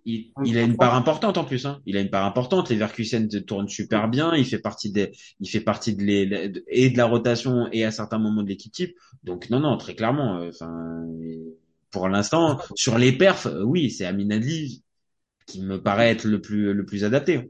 il, 0.06 0.32
il 0.44 0.58
a 0.58 0.62
une 0.64 0.76
part 0.78 0.96
importante 0.96 1.38
en 1.38 1.46
plus 1.46 1.66
hein. 1.66 1.80
Il 1.86 1.96
a 1.98 2.02
une 2.02 2.10
part 2.10 2.26
importante. 2.26 2.70
Leverkusen 2.70 3.28
tourne 3.46 3.68
super 3.70 4.10
bien. 4.10 4.36
Il 4.36 4.46
fait 4.46 4.60
partie 4.60 4.92
des 4.92 5.12
il 5.40 5.50
fait 5.50 5.62
partie 5.62 5.96
de 5.96 6.04
les 6.04 6.52
et 6.68 6.90
de 6.90 6.98
la 6.98 7.06
rotation 7.06 7.68
et 7.72 7.86
à 7.86 7.92
certains 7.92 8.20
moments 8.20 8.44
de 8.44 8.50
l'équipe 8.50 8.72
type. 8.74 8.96
Donc 9.24 9.50
non 9.50 9.60
non 9.62 9.78
très 9.78 9.96
clairement. 9.96 10.38
euh, 10.40 10.50
Enfin 10.50 11.06
pour 11.92 12.08
l'instant 12.10 12.60
sur 12.76 12.98
les 12.98 13.12
perfs 13.12 13.48
euh, 13.48 13.64
oui 13.64 13.90
c'est 13.90 14.06
Amin 14.06 14.30
Adli 14.32 14.84
qui 15.48 15.62
me 15.64 15.82
paraît 15.82 16.12
être 16.12 16.26
le 16.26 16.42
plus 16.42 16.74
le 16.74 16.86
plus 16.86 17.04
adapté. 17.04 17.50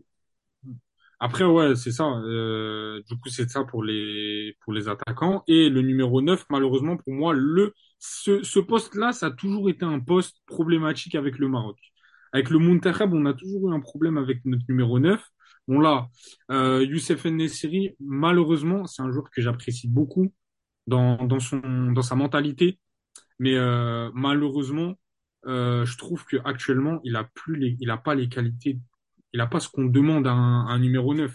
Après, 1.19 1.43
ouais, 1.43 1.75
c'est 1.75 1.91
ça. 1.91 2.05
Euh, 2.05 3.01
du 3.09 3.17
coup, 3.17 3.29
c'est 3.29 3.49
ça 3.49 3.63
pour 3.65 3.83
les 3.83 4.55
pour 4.61 4.73
les 4.73 4.87
attaquants. 4.87 5.43
Et 5.47 5.69
le 5.69 5.81
numéro 5.81 6.21
9, 6.21 6.45
malheureusement, 6.49 6.95
pour 6.97 7.13
moi, 7.13 7.33
le 7.33 7.73
ce, 7.99 8.41
ce 8.43 8.59
poste-là, 8.59 9.11
ça 9.11 9.27
a 9.27 9.31
toujours 9.31 9.69
été 9.69 9.83
un 9.85 9.99
poste 9.99 10.37
problématique 10.45 11.15
avec 11.15 11.37
le 11.37 11.49
Maroc. 11.49 11.77
Avec 12.31 12.49
le 12.49 12.59
Muntakhab, 12.59 13.13
on 13.13 13.25
a 13.25 13.33
toujours 13.33 13.69
eu 13.71 13.73
un 13.75 13.79
problème 13.81 14.17
avec 14.17 14.45
notre 14.45 14.63
numéro 14.69 14.99
9. 14.99 15.21
Bon 15.67 15.79
là, 15.79 16.07
euh, 16.51 16.83
Youssef 16.83 17.25
En-Nesyri, 17.25 17.95
malheureusement, 17.99 18.85
c'est 18.87 19.01
un 19.01 19.11
joueur 19.11 19.29
que 19.29 19.41
j'apprécie 19.41 19.87
beaucoup 19.87 20.33
dans 20.87 21.17
dans 21.25 21.39
son 21.39 21.59
dans 21.93 22.01
sa 22.01 22.15
mentalité. 22.15 22.79
Mais 23.39 23.55
euh, 23.55 24.11
malheureusement, 24.13 24.95
euh, 25.47 25.85
je 25.85 25.97
trouve 25.97 26.25
que 26.25 26.37
actuellement, 26.45 26.99
il 27.03 27.15
a 27.15 27.23
plus 27.23 27.55
les, 27.57 27.77
il 27.79 27.89
a 27.91 27.97
pas 27.97 28.15
les 28.15 28.29
qualités, 28.29 28.79
il 29.33 29.41
a 29.41 29.47
pas 29.47 29.59
ce 29.59 29.69
qu'on 29.69 29.85
demande 29.85 30.27
à 30.27 30.31
un, 30.31 30.67
à 30.67 30.71
un 30.71 30.79
numéro 30.79 31.13
9. 31.13 31.33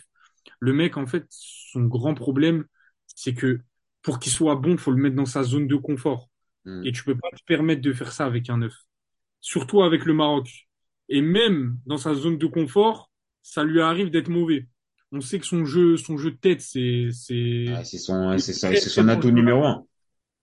Le 0.61 0.73
mec, 0.73 0.97
en 0.97 1.07
fait, 1.07 1.27
son 1.31 1.83
grand 1.85 2.15
problème, 2.15 2.65
c'est 3.07 3.35
que 3.35 3.61
pour 4.03 4.19
qu'il 4.19 4.33
soit 4.33 4.57
bon, 4.57 4.77
faut 4.77 4.91
le 4.93 5.01
mettre 5.03 5.17
dans 5.17 5.27
sa 5.27 5.43
zone 5.43 5.67
de 5.67 5.77
confort. 5.77 6.29
Hmm. 6.65 6.83
Et 6.85 6.93
tu 6.93 7.05
peux 7.05 7.17
pas 7.17 7.29
te 7.37 7.43
permettre 7.47 7.83
de 7.83 7.93
faire 7.93 8.13
ça 8.13 8.27
avec 8.27 8.51
un 8.51 8.59
9. 8.59 8.73
Surtout 9.41 9.83
avec 9.83 10.05
le 10.05 10.15
Maroc. 10.15 10.69
Et 11.09 11.21
même 11.23 11.79
dans 11.87 11.99
sa 11.99 12.15
zone 12.15 12.39
de 12.39 12.47
confort, 12.47 13.11
ça 13.43 13.65
lui 13.65 13.81
arrive 13.81 14.11
d'être 14.11 14.29
mauvais. 14.29 14.67
On 15.13 15.21
sait 15.21 15.39
que 15.39 15.47
son 15.47 15.65
jeu, 15.65 15.97
son 15.97 16.17
jeu 16.17 16.33
de 16.33 16.37
tête, 16.37 16.61
c'est, 16.61 17.09
c'est, 17.13 17.67
Ah, 17.69 17.85
c'est 17.85 17.99
son 17.99 18.37
c'est 18.39 18.53
ça- 18.53 18.69
très, 18.69 18.77
c'est 18.81 18.91
très 18.91 19.03
son 19.03 19.09
atout 19.09 19.31
numéro 19.31 19.65
un. 19.65 19.85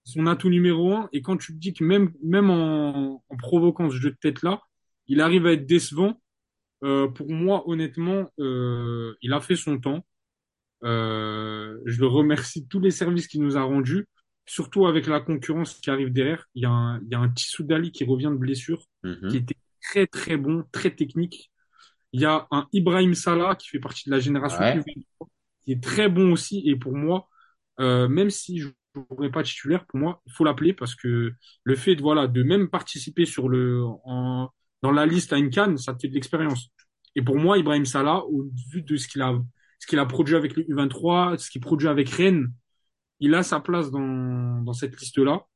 son 0.04 0.26
atout 0.26 0.48
numéro 0.50 0.92
un. 0.94 1.08
Et 1.12 1.22
quand 1.22 1.36
tu 1.36 1.52
te 1.52 1.58
dis 1.58 1.72
que 1.74 1.84
même, 1.84 2.12
même 2.22 2.50
en, 2.50 3.22
en 3.28 3.36
provoquant 3.36 3.90
ce 3.90 3.96
jeu 3.96 4.10
de 4.10 4.16
tête-là, 4.20 4.60
il 5.08 5.20
arrive 5.20 5.46
à 5.46 5.52
être 5.52 5.66
décevant. 5.66 6.20
Euh, 6.84 7.08
pour 7.08 7.30
moi, 7.30 7.68
honnêtement, 7.68 8.30
euh, 8.40 9.14
il 9.22 9.32
a 9.32 9.40
fait 9.40 9.56
son 9.56 9.78
temps. 9.78 10.04
Euh, 10.84 11.78
je 11.86 12.00
le 12.00 12.06
remercie 12.08 12.62
de 12.62 12.68
tous 12.68 12.80
les 12.80 12.90
services 12.90 13.28
qu'il 13.28 13.42
nous 13.42 13.56
a 13.56 13.62
rendus, 13.62 14.06
surtout 14.46 14.86
avec 14.86 15.06
la 15.06 15.20
concurrence 15.20 15.74
qui 15.74 15.90
arrive 15.90 16.12
derrière. 16.12 16.46
Il 16.54 16.62
y 16.62 16.66
a 16.66 16.70
un, 16.70 17.00
il 17.02 17.08
y 17.10 17.14
a 17.14 17.20
un 17.20 17.28
Tissou 17.28 17.62
Dali 17.64 17.92
qui 17.92 18.04
revient 18.04 18.30
de 18.32 18.36
blessure, 18.36 18.82
Mhm. 19.04 19.28
qui 19.30 19.36
était 19.38 19.56
très 19.82 20.06
très 20.06 20.36
bon, 20.36 20.64
très 20.72 20.90
technique. 20.94 21.50
Il 22.12 22.20
y 22.20 22.24
a 22.26 22.46
un 22.50 22.68
Ibrahim 22.72 23.14
Salah 23.14 23.54
qui 23.56 23.68
fait 23.68 23.80
partie 23.80 24.08
de 24.08 24.14
la 24.14 24.20
génération 24.20 24.60
Ouais. 24.60 24.76
U23, 24.76 25.28
qui 25.64 25.72
est 25.72 25.82
très 25.82 26.08
bon 26.08 26.32
aussi. 26.32 26.62
Et 26.66 26.76
pour 26.76 26.94
moi, 26.94 27.28
euh, 27.80 28.08
même 28.08 28.30
si 28.30 28.58
je 28.58 28.68
jouerai 28.94 29.30
pas 29.30 29.42
titulaire, 29.42 29.86
pour 29.86 29.98
moi, 29.98 30.20
il 30.26 30.32
faut 30.32 30.44
l'appeler 30.44 30.74
parce 30.74 30.94
que 30.94 31.32
le 31.64 31.76
fait 31.76 31.96
de 31.96 32.02
voilà 32.02 32.26
de 32.26 32.42
même 32.42 32.68
participer 32.68 33.24
sur 33.24 33.48
le 33.48 33.82
en, 34.04 34.50
dans 34.82 34.92
la 34.92 35.06
liste 35.06 35.32
à 35.32 35.38
une 35.38 35.50
canne, 35.50 35.78
ça 35.78 35.94
te 35.94 36.00
fait 36.02 36.08
de 36.08 36.14
l'expérience. 36.14 36.68
Et 37.14 37.22
pour 37.22 37.36
moi, 37.38 37.58
Ibrahim 37.58 37.84
Salah, 37.84 38.24
au 38.26 38.50
vu 38.70 38.82
de 38.82 38.96
ce 38.96 39.08
qu'il 39.08 39.22
a 39.22 39.38
ce 39.80 39.86
qu'il 39.88 39.98
a 39.98 40.06
produit 40.06 40.36
avec 40.36 40.56
le 40.56 40.64
U23, 40.64 41.38
ce 41.38 41.50
qu'il 41.50 41.60
produit 41.60 41.88
avec 41.88 42.08
Rennes, 42.10 42.52
il 43.20 43.34
a 43.34 43.42
sa 43.42 43.60
place 43.60 43.90
dans 43.90 44.62
dans 44.62 44.72
cette 44.74 44.98
liste-là. 45.00 45.46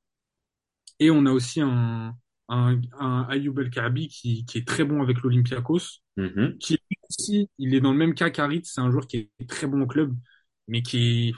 Et 0.98 1.10
on 1.10 1.26
a 1.26 1.32
aussi 1.32 1.60
un 1.60 2.14
un, 2.48 2.80
un 3.00 3.26
Ayoub 3.28 3.58
El 3.60 3.70
Kaabi 3.70 4.08
qui 4.08 4.44
qui 4.46 4.58
est 4.58 4.66
très 4.66 4.84
bon 4.84 5.02
avec 5.02 5.20
l'Olympiakos 5.22 6.00
Mhm. 6.18 6.56
qui 6.58 6.74
lui 6.74 6.96
aussi, 7.10 7.50
il 7.58 7.74
est 7.74 7.80
dans 7.82 7.92
le 7.92 7.98
même 7.98 8.14
cas 8.14 8.30
qu'Harit, 8.30 8.62
c'est 8.64 8.80
un 8.80 8.90
joueur 8.90 9.06
qui 9.06 9.30
est 9.38 9.46
très 9.50 9.66
bon 9.66 9.82
au 9.82 9.86
club, 9.86 10.14
mais 10.66 10.80
qui 10.82 11.34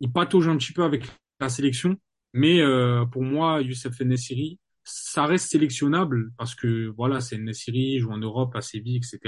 il 0.00 0.12
patauge 0.12 0.48
un 0.48 0.56
petit 0.58 0.72
peu 0.74 0.84
avec 0.84 1.06
la 1.40 1.48
sélection. 1.50 1.98
Mais 2.34 2.60
euh, 2.62 3.06
pour 3.06 3.24
moi, 3.24 3.62
Youssef 3.62 4.00
Nessiri, 4.02 4.59
ça 4.84 5.26
reste 5.26 5.50
sélectionnable 5.50 6.32
parce 6.36 6.54
que 6.54 6.88
voilà, 6.96 7.20
c'est 7.20 7.38
Nessiri, 7.38 7.94
il 7.94 8.00
joue 8.00 8.10
en 8.12 8.18
Europe, 8.18 8.54
à 8.56 8.60
Séville, 8.62 8.96
etc. 8.96 9.18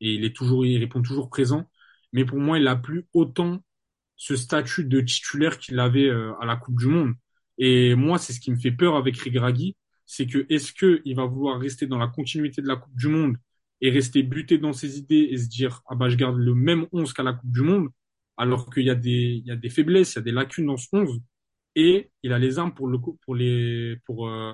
Et 0.00 0.14
il 0.14 0.24
est 0.24 0.34
toujours, 0.34 0.66
il 0.66 0.78
répond 0.78 1.02
toujours 1.02 1.30
présent. 1.30 1.70
Mais 2.12 2.24
pour 2.24 2.38
moi, 2.38 2.58
il 2.58 2.66
a 2.68 2.76
plus 2.76 3.06
autant 3.14 3.62
ce 4.16 4.36
statut 4.36 4.84
de 4.84 5.00
titulaire 5.00 5.58
qu'il 5.58 5.78
avait 5.80 6.08
euh, 6.08 6.32
à 6.40 6.46
la 6.46 6.56
Coupe 6.56 6.78
du 6.78 6.86
Monde. 6.86 7.14
Et 7.58 7.94
moi, 7.94 8.18
c'est 8.18 8.32
ce 8.32 8.40
qui 8.40 8.50
me 8.50 8.58
fait 8.58 8.72
peur 8.72 8.96
avec 8.96 9.18
Regragui, 9.18 9.76
c'est 10.06 10.26
que 10.26 10.46
est-ce 10.50 10.72
que 10.72 11.02
il 11.04 11.16
va 11.16 11.24
vouloir 11.26 11.60
rester 11.60 11.86
dans 11.86 11.98
la 11.98 12.08
continuité 12.08 12.62
de 12.62 12.66
la 12.68 12.76
Coupe 12.76 12.96
du 12.96 13.08
Monde 13.08 13.36
et 13.80 13.90
rester 13.90 14.22
buté 14.22 14.58
dans 14.58 14.72
ses 14.72 14.98
idées 14.98 15.28
et 15.30 15.38
se 15.38 15.48
dire 15.48 15.82
ah 15.88 15.94
bah 15.94 16.08
je 16.08 16.16
garde 16.16 16.36
le 16.36 16.54
même 16.54 16.86
11 16.92 17.12
qu'à 17.12 17.22
la 17.22 17.32
Coupe 17.32 17.52
du 17.52 17.62
Monde 17.62 17.88
alors 18.36 18.70
qu'il 18.72 18.84
y 18.84 18.90
a 18.90 18.94
des 18.94 19.40
il 19.42 19.46
y 19.46 19.50
a 19.52 19.56
des 19.56 19.70
faiblesses, 19.70 20.14
il 20.14 20.16
y 20.16 20.18
a 20.18 20.22
des 20.22 20.32
lacunes 20.32 20.66
dans 20.66 20.76
ce 20.76 20.88
11 20.92 21.20
et 21.76 22.10
il 22.22 22.32
a 22.32 22.38
les 22.38 22.58
armes 22.58 22.74
pour 22.74 22.88
le 22.88 22.98
pour 22.98 23.34
les 23.34 23.96
pour 24.04 24.28
euh, 24.28 24.52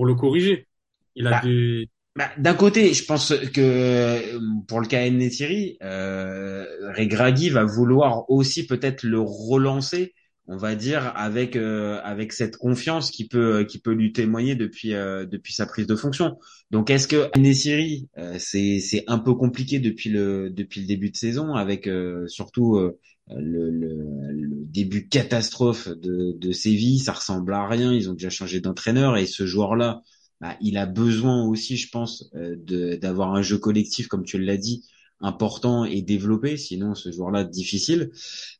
pour 0.00 0.06
le 0.06 0.14
corriger. 0.16 0.66
Il 1.14 1.26
a 1.28 1.34
Bah, 1.34 1.42
des 1.42 1.88
Bah, 2.16 2.30
d'un 2.38 2.54
côté, 2.54 2.94
je 2.94 3.04
pense 3.04 3.34
que 3.54 3.60
euh, 3.60 4.40
pour 4.68 4.80
le 4.80 4.86
cas 4.88 5.08
Nethiri, 5.10 5.78
euh, 5.82 6.66
Regragui 6.96 7.50
va 7.50 7.64
vouloir 7.64 8.28
aussi 8.30 8.66
peut-être 8.66 9.04
le 9.04 9.20
relancer, 9.20 10.14
on 10.46 10.56
va 10.56 10.74
dire, 10.74 11.12
avec 11.16 11.56
euh, 11.56 12.00
avec 12.04 12.32
cette 12.32 12.56
confiance 12.56 13.10
qui 13.12 13.28
peut 13.28 13.64
qui 13.64 13.80
peut 13.80 13.92
lui 13.92 14.12
témoigner 14.12 14.56
depuis 14.56 14.94
euh, 14.94 15.26
depuis 15.26 15.52
sa 15.54 15.66
prise 15.66 15.86
de 15.86 15.96
fonction. 15.96 16.36
Donc, 16.72 16.90
est-ce 16.90 17.08
que 17.08 17.30
Nethiri, 17.38 18.08
euh, 18.18 18.36
c'est 18.40 18.80
c'est 18.80 19.04
un 19.06 19.18
peu 19.18 19.34
compliqué 19.34 19.78
depuis 19.80 20.10
le 20.10 20.50
depuis 20.50 20.80
le 20.82 20.88
début 20.88 21.10
de 21.10 21.16
saison, 21.16 21.54
avec 21.54 21.86
euh, 21.86 22.26
surtout 22.28 22.76
euh, 22.76 22.98
le, 23.36 24.64
début 24.66 25.08
catastrophe 25.08 25.88
de 25.88 26.32
de 26.38 26.52
Séville, 26.52 26.98
ça 26.98 27.12
ressemble 27.12 27.52
à 27.54 27.66
rien. 27.66 27.92
Ils 27.92 28.08
ont 28.10 28.14
déjà 28.14 28.30
changé 28.30 28.60
d'entraîneur 28.60 29.16
et 29.16 29.26
ce 29.26 29.46
joueur-là 29.46 30.02
bah, 30.40 30.56
il 30.62 30.78
a 30.78 30.86
besoin 30.86 31.44
aussi, 31.46 31.76
je 31.76 31.90
pense, 31.90 32.30
euh, 32.34 32.56
d'avoir 32.96 33.34
un 33.34 33.42
jeu 33.42 33.58
collectif, 33.58 34.08
comme 34.08 34.24
tu 34.24 34.38
l'as 34.38 34.56
dit, 34.56 34.86
important 35.20 35.84
et 35.84 36.00
développé. 36.00 36.56
Sinon, 36.56 36.94
ce 36.94 37.12
joueur-là 37.12 37.44
difficile. 37.44 38.10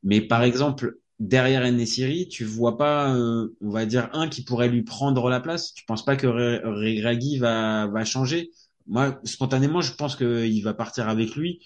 Mais 0.02 0.20
par 0.20 0.42
exemple, 0.42 0.98
derrière 1.18 1.64
Enesiri, 1.64 2.28
tu 2.28 2.44
vois 2.44 2.76
pas, 2.76 3.14
euh, 3.16 3.48
on 3.62 3.70
va 3.70 3.87
dire 3.87 4.11
un 4.12 4.28
qui 4.28 4.42
pourrait 4.44 4.68
lui 4.68 4.83
prendre 4.83 5.28
la 5.30 5.40
place. 5.40 5.72
Tu 5.74 5.85
penses 5.87 6.04
pas 6.04 6.16
que 6.16 6.26
Re- 6.26 6.62
Regragui 6.64 7.38
va 7.38 7.87
va 7.87 8.04
changer? 8.04 8.50
Moi, 8.87 9.18
spontanément, 9.24 9.80
je 9.80 9.94
pense 9.94 10.16
qu'il 10.16 10.62
va 10.64 10.74
partir 10.74 11.09
avec 11.09 11.35
lui 11.37 11.61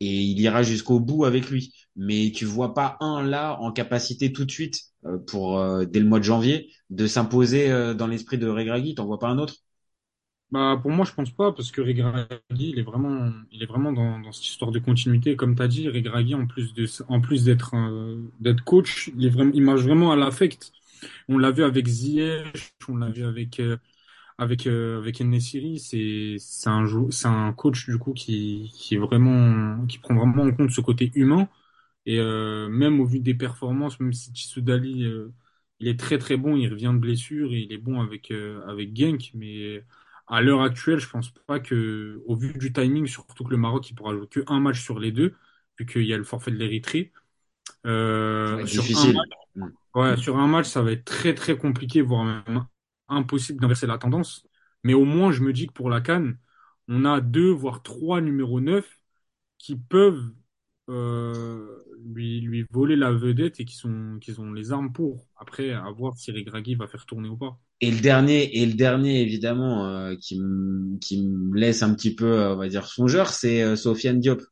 et 0.00 0.22
il 0.22 0.40
ira 0.40 0.62
jusqu'au 0.62 1.00
bout 1.00 1.24
avec 1.24 1.50
lui. 1.50 1.74
Mais 1.98 2.32
tu 2.34 2.46
vois 2.46 2.74
pas 2.74 2.98
un 3.00 3.22
là 3.24 3.58
en 3.60 3.72
capacité 3.72 4.32
tout 4.32 4.46
de 4.46 4.52
suite 4.52 4.82
euh, 5.06 5.18
pour 5.18 5.58
euh, 5.60 5.86
dès 5.86 6.00
le 6.00 6.06
mois 6.06 6.20
de 6.20 6.24
janvier 6.24 6.72
de 6.90 7.06
s'imposer 7.08 7.70
euh, 7.72 7.94
dans 7.94 8.08
l'esprit 8.08 8.38
de 8.38 8.48
Regragui. 8.48 8.96
T'en 8.96 9.06
vois 9.06 9.20
pas 9.20 9.28
un 9.28 9.38
autre? 9.38 9.56
Bah 10.50 10.78
pour 10.80 10.90
moi 10.90 11.04
je 11.04 11.12
pense 11.12 11.30
pas 11.30 11.52
parce 11.52 11.70
que 11.70 11.82
Regragui 11.82 12.30
il 12.70 12.78
est 12.78 12.82
vraiment 12.82 13.30
il 13.52 13.62
est 13.62 13.66
vraiment 13.66 13.92
dans 13.92 14.18
dans 14.18 14.32
cette 14.32 14.46
histoire 14.46 14.70
de 14.70 14.78
continuité 14.78 15.36
comme 15.36 15.54
tu 15.54 15.62
as 15.62 15.68
dit 15.68 15.88
Regragui 15.90 16.34
en 16.34 16.46
plus 16.46 16.72
de 16.72 16.86
en 17.08 17.20
plus 17.20 17.44
d'être 17.44 17.74
euh, 17.76 18.16
d'être 18.40 18.64
coach, 18.64 19.10
il 19.14 19.26
est 19.26 19.28
vraiment 19.28 19.50
il 19.52 19.62
marche 19.62 19.82
vraiment 19.82 20.10
à 20.10 20.16
l'affect. 20.16 20.72
On 21.28 21.38
l'a 21.38 21.50
vu 21.52 21.64
avec 21.64 21.86
Ziyech, 21.88 22.74
on 22.88 22.96
l'a 22.96 23.10
vu 23.10 23.24
avec 23.24 23.60
euh, 23.60 23.76
avec 24.38 24.66
euh, 24.66 24.98
avec 25.00 25.20
En-Nesyri, 25.20 25.78
c'est 25.80 26.36
c'est 26.40 26.70
un 26.70 26.86
c'est 27.10 27.28
un 27.28 27.52
coach 27.54 27.86
du 27.88 27.98
coup 27.98 28.14
qui 28.14 28.72
qui 28.74 28.96
est 28.96 28.98
vraiment 28.98 29.86
qui 29.86 29.98
prend 29.98 30.14
vraiment 30.16 30.44
en 30.44 30.52
compte 30.52 30.70
ce 30.72 30.80
côté 30.82 31.12
humain 31.14 31.48
et 32.08 32.18
euh, 32.20 32.68
même 32.70 33.00
au 33.00 33.06
vu 33.06 33.20
des 33.20 33.34
performances, 33.34 34.00
même 34.00 34.14
si 34.14 34.32
Tissou 34.32 34.62
Dali 34.62 35.04
euh, 35.06 35.32
il 35.80 35.88
est 35.88 36.00
très 36.00 36.18
très 36.18 36.36
bon, 36.38 36.56
il 36.56 36.68
revient 36.70 36.92
de 36.94 36.98
blessure 37.00 37.52
et 37.54 37.60
il 37.60 37.72
est 37.72 37.78
bon 37.78 38.00
avec 38.02 38.32
euh, 38.32 38.66
avec 38.68 38.96
Genk, 38.96 39.32
mais 39.34 39.84
à 40.28 40.42
l'heure 40.42 40.62
actuelle, 40.62 41.00
je 41.00 41.08
pense 41.10 41.30
pas 41.46 41.60
que 41.60 42.22
au 42.26 42.36
vu 42.36 42.54
du 42.54 42.72
timing, 42.72 43.06
surtout 43.08 43.44
que 43.44 43.50
le 43.50 43.58
Maroc 43.58 43.90
il 43.90 43.94
pourra 43.96 44.14
jouer 44.14 44.28
que 44.28 44.40
un 44.48 44.60
match 44.60 44.82
sur 44.82 45.00
les 45.00 45.12
deux, 45.12 45.36
vu 45.78 45.86
qu'il 45.86 46.04
y 46.04 46.14
a 46.14 46.18
le 46.18 46.24
forfait 46.24 46.52
de 46.52 46.56
l'Érythrée. 46.58 47.12
Euh, 47.86 48.66
sur 48.66 48.84
un 48.96 49.06
difficile. 49.06 49.12
match, 49.12 49.30
Mm. 49.56 49.68
ouais, 49.94 50.16
sur 50.16 50.38
un 50.38 50.46
match, 50.48 50.66
ça 50.66 50.82
va 50.82 50.92
être 50.92 51.04
très 51.04 51.34
très 51.34 51.58
compliqué, 51.58 52.02
voire 52.02 52.24
même 52.24 52.66
impossible 53.08 53.60
d'inverser 53.60 53.86
la 53.86 53.98
tendance. 53.98 54.46
Mais 54.84 54.94
au 54.94 55.04
moins, 55.04 55.32
je 55.32 55.42
me 55.42 55.52
dis 55.52 55.66
que 55.68 55.72
pour 55.72 55.90
la 55.90 56.00
CAN, 56.00 56.34
on 56.88 57.04
a 57.04 57.20
deux, 57.20 57.50
voire 57.50 57.82
trois 57.82 58.20
numéros 58.20 58.60
9 58.60 59.00
qui 59.58 59.76
peuvent 59.76 60.32
euh, 60.88 61.84
lui, 62.04 62.40
lui 62.40 62.64
voler 62.70 62.96
la 62.96 63.12
vedette 63.12 63.60
et 63.60 63.64
qui 63.64 63.76
sont, 63.76 64.18
ont 64.38 64.52
les 64.52 64.72
armes 64.72 64.92
pour. 64.92 65.26
Après, 65.36 65.70
à 65.72 65.90
voir 65.90 66.16
si 66.16 66.30
Regragui 66.32 66.74
va 66.74 66.86
faire 66.86 67.06
tourner 67.06 67.28
ou 67.28 67.36
pas. 67.36 67.58
Et 67.80 67.90
le 67.90 68.00
dernier, 68.00 68.58
et 68.58 68.66
le 68.66 68.74
dernier 68.74 69.20
évidemment 69.20 69.86
euh, 69.86 70.16
qui 70.16 70.40
me 70.40 70.98
qui 70.98 71.22
me 71.22 71.56
laisse 71.56 71.82
un 71.82 71.94
petit 71.94 72.14
peu, 72.14 72.26
euh, 72.26 72.54
on 72.54 72.56
va 72.56 72.68
dire 72.68 72.86
songeur, 72.86 73.28
c'est 73.28 73.62
euh, 73.62 73.76
Sofiane 73.76 74.18
Diop. 74.18 74.42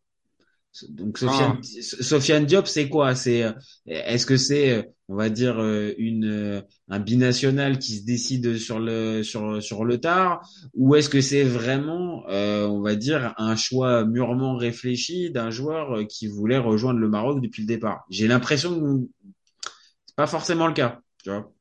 Donc 0.89 1.19
Sofiane, 1.19 1.63
Sofiane 1.63 2.47
Diop, 2.47 2.67
c'est 2.67 2.89
quoi? 2.89 3.15
C'est 3.15 3.45
est-ce 3.87 4.27
que 4.27 4.37
c'est, 4.37 4.91
on 5.09 5.15
va 5.17 5.31
dire, 5.31 5.59
une 5.99 6.63
un 6.89 7.01
binational 7.01 7.79
qui 7.79 7.97
se 7.97 8.05
décide 8.05 8.59
sur 8.59 8.79
le 8.79 9.23
sur 9.23 9.63
sur 9.63 9.85
le 9.85 9.99
tard, 9.99 10.47
ou 10.75 10.95
est-ce 10.95 11.09
que 11.09 11.21
c'est 11.21 11.45
vraiment, 11.45 12.25
on 12.27 12.81
va 12.81 12.95
dire, 12.95 13.35
un 13.39 13.57
choix 13.57 14.05
mûrement 14.05 14.57
réfléchi 14.57 15.31
d'un 15.31 15.51
joueur 15.51 16.07
qui 16.09 16.27
voulait 16.27 16.59
rejoindre 16.59 17.01
le 17.01 17.09
Maroc 17.09 17.41
depuis 17.41 17.63
le 17.63 17.69
départ? 17.69 18.05
J'ai 18.11 18.27
l'impression 18.27 18.79
que 18.79 19.07
c'est 20.07 20.17
pas 20.17 20.27
forcément 20.27 20.67
le 20.67 20.75
cas, 20.75 21.01
tu 21.23 21.31
vois. 21.31 21.53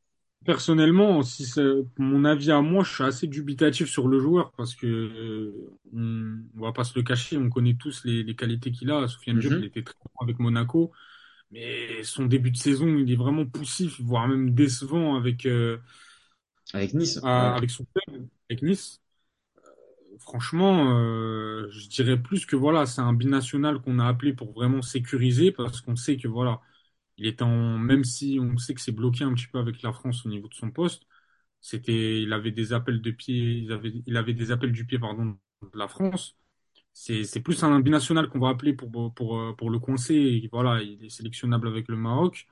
Personnellement, 0.45 1.23
si 1.23 1.43
c'est 1.45 1.63
mon 1.97 2.23
avis 2.23 2.51
à 2.51 2.61
moi, 2.61 2.83
je 2.83 2.93
suis 2.93 3.03
assez 3.03 3.25
dubitatif 3.27 3.89
sur 3.89 4.07
le 4.07 4.19
joueur 4.19 4.51
parce 4.51 4.75
que 4.75 4.85
euh, 4.85 5.71
on, 5.91 6.37
on 6.55 6.61
va 6.61 6.71
pas 6.71 6.83
se 6.83 6.93
le 6.99 7.03
cacher, 7.03 7.35
on 7.37 7.49
connaît 7.49 7.73
tous 7.75 8.03
les, 8.05 8.21
les 8.23 8.35
qualités 8.35 8.71
qu'il 8.71 8.91
a. 8.91 9.07
Sofiane 9.07 9.39
Diop, 9.39 9.55
Mhm. 9.55 9.59
il 9.59 9.65
était 9.65 9.81
très 9.83 9.95
bon 10.03 10.23
avec 10.23 10.37
Monaco, 10.37 10.91
mais 11.51 12.03
son 12.03 12.25
début 12.27 12.51
de 12.51 12.57
saison, 12.57 12.87
il 12.97 13.11
est 13.11 13.15
vraiment 13.17 13.45
poussif, 13.47 14.01
voire 14.01 14.27
même 14.27 14.53
décevant 14.55 15.15
avec 15.15 15.45
euh, 15.47 15.79
Avec 16.73 16.93
Nice. 16.93 17.17
à- 17.21 17.55
ouais. 17.55 17.55
avec 17.55 17.69
son 17.71 17.85
club, 17.85 18.27
avec 18.49 18.61
Nice. 18.61 19.01
Franchement, 20.19 20.97
euh, 20.97 21.67
je 21.71 21.87
dirais 21.89 22.17
plus 22.21 22.45
que 22.45 22.55
voilà, 22.55 22.85
c'est 22.85 23.01
un 23.01 23.13
binational 23.13 23.81
qu'on 23.81 23.99
a 23.99 24.07
appelé 24.07 24.33
pour 24.33 24.53
vraiment 24.53 24.81
sécuriser 24.81 25.51
parce 25.51 25.81
qu'on 25.81 25.95
sait 25.97 26.15
que 26.17 26.27
voilà, 26.29 26.61
il 27.17 27.27
est 27.27 27.41
en, 27.41 27.77
même 27.77 28.03
si 28.03 28.39
on 28.41 28.57
sait 28.57 28.73
que 28.73 28.81
c'est 28.81 28.91
bloqué 28.91 29.23
un 29.23 29.33
petit 29.33 29.47
peu 29.47 29.59
avec 29.59 29.81
la 29.81 29.93
France 29.93 30.25
au 30.25 30.29
niveau 30.29 30.47
de 30.47 30.53
son 30.53 30.71
poste, 30.71 31.03
c'était, 31.61 32.21
il 32.23 32.33
avait 32.33 32.51
des 32.51 32.73
appels 32.73 33.01
de 33.01 33.11
pied, 33.11 33.35
il 33.63 33.71
avait, 33.73 33.93
il 34.07 34.17
avait 34.17 34.33
des 34.35 34.51
appels 34.51 34.71
du 34.73 34.85
pied, 34.85 34.99
pardon, 34.99 35.37
de 35.63 35.77
la 35.79 35.87
France. 35.87 36.37
C'est, 36.93 37.23
c'est 37.25 37.41
plus 37.41 37.63
un 37.63 37.79
binational 37.81 38.29
qu'on 38.29 38.39
va 38.39 38.49
appeler 38.49 38.73
pour, 38.73 39.13
pour, 39.13 39.37
euh, 39.39 39.53
pour 39.55 39.69
le 39.69 39.79
coincer. 39.79 40.47
Voilà, 40.51 40.81
il 40.83 41.03
est 41.05 41.09
sélectionnable 41.09 41.67
avec 41.67 41.87
le 41.89 41.97
Maroc. 41.97 42.47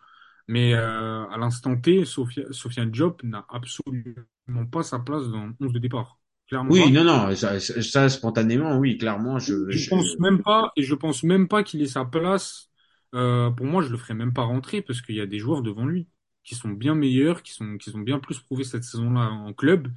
Mais 0.48 0.74
euh, 0.76 1.28
à 1.30 1.38
l'instant 1.38 1.80
T, 1.80 2.06
Sofia, 2.06 2.44
Sofiane 2.52 2.92
Diop 2.92 3.24
n'a 3.24 3.46
absolument 3.50 4.66
pas 4.72 4.84
sa 4.84 5.00
place 5.00 5.28
dans 5.30 5.48
le 5.48 5.54
11 5.62 5.74
de 5.74 5.80
départ. 5.80 6.20
Clairement 6.48 6.76
pas. 6.76 6.88
Oui, 6.88 6.92
non, 6.92 7.04
non, 7.04 7.36
ça, 7.36 7.60
ça, 7.60 8.10
spontanément, 8.10 8.78
oui, 8.78 8.98
clairement, 8.98 9.40
je, 9.40 9.70
Je 9.70 9.80
je- 9.80 9.90
pense 9.90 10.20
même 10.20 10.42
pas, 10.44 10.72
et 10.76 10.84
je 10.84 10.96
pense 10.96 11.24
même 11.24 11.48
pas 11.48 11.64
qu'il 11.64 11.82
ait 11.82 11.88
sa 11.88 12.06
place. 12.06 12.70
Euh, 13.14 13.52
pour 13.52 13.66
moi, 13.66 13.82
je 13.84 13.90
le 13.90 13.98
ferais 13.98 14.14
même 14.14 14.34
pas 14.34 14.44
rentrer 14.44 14.82
parce 14.82 15.02
qu'il 15.02 15.16
y 15.16 15.22
a 15.22 15.26
des 15.26 15.40
joueurs 15.40 15.62
devant 15.62 15.86
lui 15.86 16.08
qui 16.44 16.56
sont 16.56 16.70
bien 16.70 16.96
meilleurs, 16.96 17.42
qui 17.44 17.54
sont, 17.54 17.78
qui 17.78 17.90
sont 17.90 18.00
bien 18.00 18.20
plus 18.20 18.40
prouvés 18.40 18.64
cette 18.64 18.84
saison-là 18.84 19.30
en 19.30 19.54
club. 19.54 19.88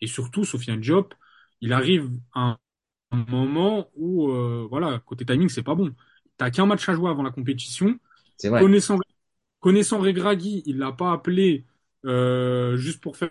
Et 0.00 0.06
surtout, 0.06 0.44
Sofiane 0.44 0.80
Diop, 0.80 1.14
il 1.60 1.72
arrive 1.72 2.10
à 2.34 2.58
un, 3.10 3.24
moment 3.28 3.88
où, 3.94 4.30
euh, 4.30 4.66
voilà, 4.68 5.00
côté 5.06 5.24
timing, 5.24 5.48
c'est 5.48 5.62
pas 5.62 5.74
bon. 5.74 5.94
T'as 6.36 6.50
qu'un 6.50 6.66
match 6.66 6.88
à 6.88 6.94
jouer 6.94 7.08
avant 7.08 7.22
la 7.22 7.30
compétition. 7.30 7.98
c'est 8.36 8.50
vrai. 8.50 8.60
Connaissant, 8.60 8.98
connaissant 9.60 9.98
Regragui, 10.00 10.62
il 10.66 10.78
l'a 10.78 10.92
pas 10.92 11.12
appelé 11.12 11.64
euh, 12.04 12.76
juste 12.76 13.00
pour 13.00 13.16
faire 13.16 13.30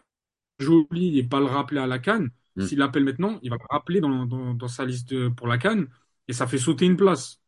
joli 0.59 1.19
et 1.19 1.23
pas 1.23 1.39
le 1.39 1.45
rappeler 1.45 1.79
à 1.79 1.87
la 1.87 1.99
canne. 1.99 2.31
Mm. 2.55 2.65
S'il 2.65 2.79
l'appelle 2.79 3.03
maintenant, 3.03 3.39
il 3.43 3.49
va 3.49 3.57
le 3.57 3.65
rappeler 3.69 3.99
dans, 3.99 4.25
dans, 4.25 4.53
dans 4.53 4.67
sa 4.67 4.85
liste 4.85 5.09
de- 5.09 5.29
pour 5.29 5.47
la 5.47 5.57
canne 5.57 5.87
et 6.27 6.33
ça 6.33 6.47
fait 6.47 6.57
sauter 6.57 6.85
une 6.85 6.97
place. 6.97 7.41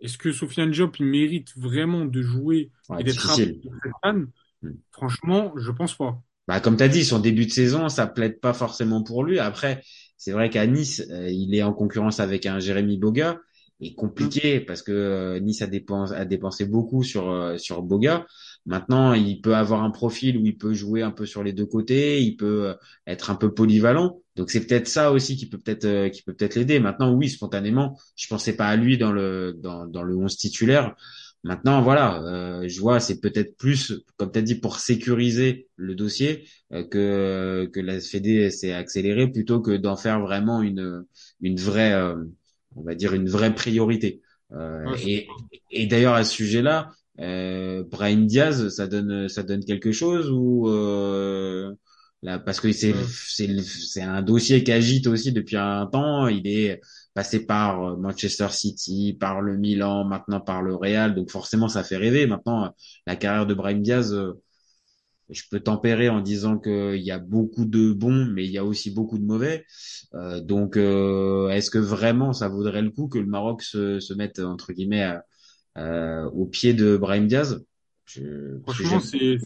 Est-ce 0.00 0.18
que 0.18 0.32
Sofiane 0.32 0.70
Diop, 0.70 0.98
il 0.98 1.06
mérite 1.06 1.52
vraiment 1.56 2.04
de 2.04 2.22
jouer 2.22 2.70
Ouais, 2.88 3.00
et 3.00 3.04
d'être 3.04 3.20
difficile. 3.20 3.44
rappelé 3.44 3.60
pour 3.62 3.72
cette 3.82 3.92
canne 4.02 4.28
Mm. 4.62 4.70
Franchement, 4.90 5.52
je 5.56 5.70
pense 5.70 5.94
pas. 5.94 6.20
Bah, 6.46 6.60
comme 6.60 6.76
tu 6.76 6.82
as 6.82 6.88
dit, 6.88 7.04
son 7.04 7.18
début 7.18 7.46
de 7.46 7.50
saison, 7.50 7.88
ça 7.88 8.06
plaide 8.06 8.40
pas 8.40 8.52
forcément 8.54 9.02
pour 9.02 9.24
lui. 9.24 9.38
Après, 9.38 9.82
c'est 10.16 10.32
vrai 10.32 10.50
qu'à 10.50 10.66
Nice, 10.66 11.02
euh, 11.10 11.28
il 11.28 11.54
est 11.54 11.62
en 11.62 11.72
concurrence 11.72 12.20
avec 12.20 12.46
un 12.46 12.58
Jérémy 12.58 12.98
Boga. 12.98 13.38
Et 13.80 13.94
compliqué 13.94 14.58
parce 14.58 14.82
que 14.82 14.90
euh, 14.90 15.38
Nice 15.38 15.62
a 15.62 15.68
dépensé, 15.68 16.12
a 16.12 16.24
dépensé 16.24 16.64
beaucoup 16.64 17.04
sur, 17.04 17.30
euh, 17.30 17.58
sur 17.58 17.82
Boga. 17.82 18.26
Maintenant, 18.66 19.12
il 19.12 19.40
peut 19.40 19.54
avoir 19.54 19.84
un 19.84 19.90
profil 19.90 20.36
où 20.36 20.44
il 20.44 20.58
peut 20.58 20.74
jouer 20.74 21.02
un 21.02 21.12
peu 21.12 21.26
sur 21.26 21.44
les 21.44 21.52
deux 21.52 21.64
côtés, 21.66 22.20
il 22.20 22.36
peut 22.36 22.74
être 23.06 23.30
un 23.30 23.36
peu 23.36 23.54
polyvalent. 23.54 24.20
Donc 24.38 24.50
c'est 24.50 24.66
peut-être 24.66 24.88
ça 24.88 25.12
aussi 25.12 25.36
qui 25.36 25.48
peut 25.50 25.58
peut-être 25.58 25.84
euh, 25.86 26.10
qui 26.10 26.22
peut 26.22 26.34
peut-être 26.34 26.56
l'aider. 26.56 26.80
Maintenant, 26.80 27.12
oui, 27.14 27.28
spontanément, 27.30 27.98
je 28.16 28.28
pensais 28.28 28.56
pas 28.56 28.68
à 28.68 28.76
lui 28.76 28.98
dans 28.98 29.12
le 29.12 29.54
dans, 29.58 29.86
dans 29.86 30.04
le 30.04 30.16
11 30.16 30.36
titulaire. 30.38 30.96
Maintenant, 31.44 31.82
voilà, 31.82 32.22
euh, 32.24 32.68
je 32.68 32.80
vois, 32.80 33.00
c'est 33.00 33.20
peut-être 33.20 33.56
plus, 33.56 33.92
comme 34.16 34.32
tu 34.32 34.38
as 34.40 34.42
dit, 34.42 34.56
pour 34.56 34.80
sécuriser 34.80 35.68
le 35.76 35.94
dossier 35.94 36.48
euh, 36.72 36.84
que 36.84 37.70
que 37.72 37.80
la 37.80 38.00
Fédé 38.00 38.50
s'est 38.50 38.72
accélérée 38.72 39.28
plutôt 39.30 39.60
que 39.60 39.72
d'en 39.76 39.96
faire 39.96 40.20
vraiment 40.20 40.62
une 40.62 41.04
une 41.42 41.58
vraie, 41.60 41.92
euh, 41.94 42.16
on 42.76 42.82
va 42.82 42.94
dire 42.94 43.14
une 43.14 43.28
vraie 43.28 43.54
priorité. 43.54 44.22
Euh, 44.52 44.92
Ouais, 44.92 44.98
et 45.04 45.26
et 45.70 45.86
d'ailleurs 45.86 46.14
à 46.14 46.24
ce 46.24 46.34
sujet-là, 46.34 46.90
euh, 47.20 47.84
Brahim 47.84 48.26
Diaz, 48.26 48.68
ça 48.70 48.86
donne 48.86 49.28
ça 49.28 49.42
donne 49.42 49.64
quelque 49.64 49.92
chose 49.92 50.30
ou 50.30 50.68
euh, 50.68 51.74
là 52.22 52.38
parce 52.38 52.60
que 52.60 52.72
c'est 52.72 52.94
Euh. 52.94 53.04
c'est 53.06 54.02
un 54.02 54.22
dossier 54.22 54.64
qui 54.64 54.72
agite 54.72 55.06
aussi 55.06 55.32
depuis 55.32 55.56
un 55.56 55.86
temps. 55.86 56.28
Il 56.28 56.46
est 56.46 56.80
passé 57.14 57.46
par 57.46 57.82
euh, 57.84 57.96
Manchester 57.96 58.48
City, 58.50 59.16
par 59.18 59.40
le 59.40 59.56
Milan, 59.56 60.04
maintenant 60.04 60.40
par 60.40 60.62
le 60.62 60.74
Real, 60.74 61.14
donc 61.14 61.30
forcément 61.30 61.68
ça 61.68 61.84
fait 61.84 61.96
rêver. 61.96 62.26
Maintenant, 62.26 62.66
euh, 62.66 62.68
la 63.06 63.16
carrière 63.16 63.46
de 63.46 63.54
Brahim 63.54 63.82
Diaz, 63.82 64.12
euh, 64.14 64.32
je 65.30 65.42
peux 65.50 65.60
tempérer 65.60 66.08
en 66.08 66.20
disant 66.22 66.58
qu'il 66.58 67.02
y 67.02 67.10
a 67.10 67.18
beaucoup 67.18 67.66
de 67.66 67.92
bons, 67.92 68.26
mais 68.26 68.44
il 68.46 68.50
y 68.50 68.58
a 68.58 68.64
aussi 68.64 68.90
beaucoup 68.90 69.18
de 69.18 69.24
mauvais. 69.24 69.66
Euh, 70.14 70.40
donc, 70.40 70.76
euh, 70.76 71.50
est-ce 71.50 71.70
que 71.70 71.78
vraiment 71.78 72.32
ça 72.32 72.48
vaudrait 72.48 72.80
le 72.82 72.90
coup 72.90 73.08
que 73.08 73.18
le 73.18 73.26
Maroc 73.26 73.62
se, 73.62 74.00
se 74.00 74.14
mette 74.14 74.38
entre 74.38 74.72
guillemets 74.72 75.02
à- 75.02 75.24
euh, 75.76 76.24
au 76.30 76.46
pied 76.46 76.72
de 76.74 76.96
Brahim 76.96 77.26
Diaz? 77.26 77.62
Je- 78.06 78.58
Franchement, 78.64 79.00
c'est 79.00 79.38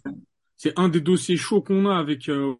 c'est 0.62 0.78
un 0.78 0.88
des 0.88 1.00
dossiers 1.00 1.36
chauds 1.36 1.60
qu'on 1.62 1.86
a 1.90 1.96
avec 1.98 2.28
euh, 2.28 2.54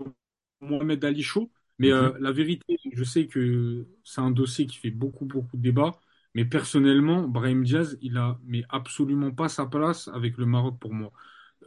Mohamed 0.61 1.05
Ali 1.05 1.23
Chaud. 1.23 1.51
Mais 1.79 1.91
Mhm. 1.91 1.93
euh, 1.93 2.13
la 2.21 2.33
vérité, 2.33 2.79
je 2.93 3.05
sais 3.05 3.27
que 3.29 3.87
c'est 4.05 4.21
un 4.21 4.31
dossier 4.33 4.67
qui 4.67 4.77
fait 4.79 4.91
beaucoup, 4.91 5.25
beaucoup 5.27 5.57
de 5.57 5.63
débats. 5.63 5.93
Mais 6.35 6.45
personnellement, 6.45 7.29
Brahim 7.29 7.63
Diaz, 7.65 7.99
il 8.03 8.17
a 8.19 8.39
mais 8.45 8.65
absolument 8.71 9.31
pas 9.33 9.49
sa 9.49 9.67
place 9.67 10.09
avec 10.09 10.37
le 10.39 10.47
Maroc 10.47 10.79
pour 10.81 10.93
moi. 10.95 11.13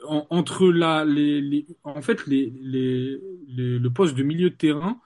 En- 0.07 0.27
entre 0.29 0.67
la, 0.71 1.05
les, 1.05 1.41
les- 1.41 1.67
en 1.83 2.01
fait, 2.01 2.27
les, 2.27 2.51
les, 2.61 3.19
les- 3.47 3.79
le 3.79 3.89
poste 3.93 4.15
de 4.15 4.23
milieu 4.23 4.49
de 4.49 4.55
terrain, 4.55 5.01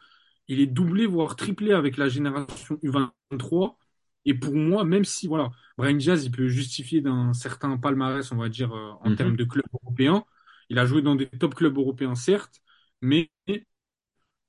il 0.47 0.59
est 0.59 0.65
doublé, 0.67 1.05
voire 1.05 1.35
triplé 1.35 1.73
avec 1.73 1.97
la 1.97 2.09
génération 2.09 2.79
U23. 2.81 3.77
Et 4.25 4.33
pour 4.33 4.55
moi, 4.55 4.83
même 4.83 5.05
si, 5.05 5.27
voilà, 5.27 5.49
Brahim 5.77 5.97
Diaz, 5.97 6.25
il 6.25 6.31
peut 6.31 6.47
justifier 6.49 7.01
d'un 7.01 7.33
certain 7.33 7.77
palmarès, 7.77 8.31
on 8.31 8.37
va 8.37 8.49
dire, 8.49 8.73
euh, 8.73 8.91
en 9.01 9.11
Mhm. 9.11 9.15
termes 9.15 9.35
de 9.37 9.43
clubs 9.45 9.65
européens. 9.83 10.25
Il 10.69 10.79
a 10.79 10.85
joué 10.85 11.01
dans 11.01 11.15
des 11.15 11.27
top 11.29 11.55
clubs 11.55 11.77
européens, 11.77 12.15
certes, 12.15 12.61
mais 13.01 13.31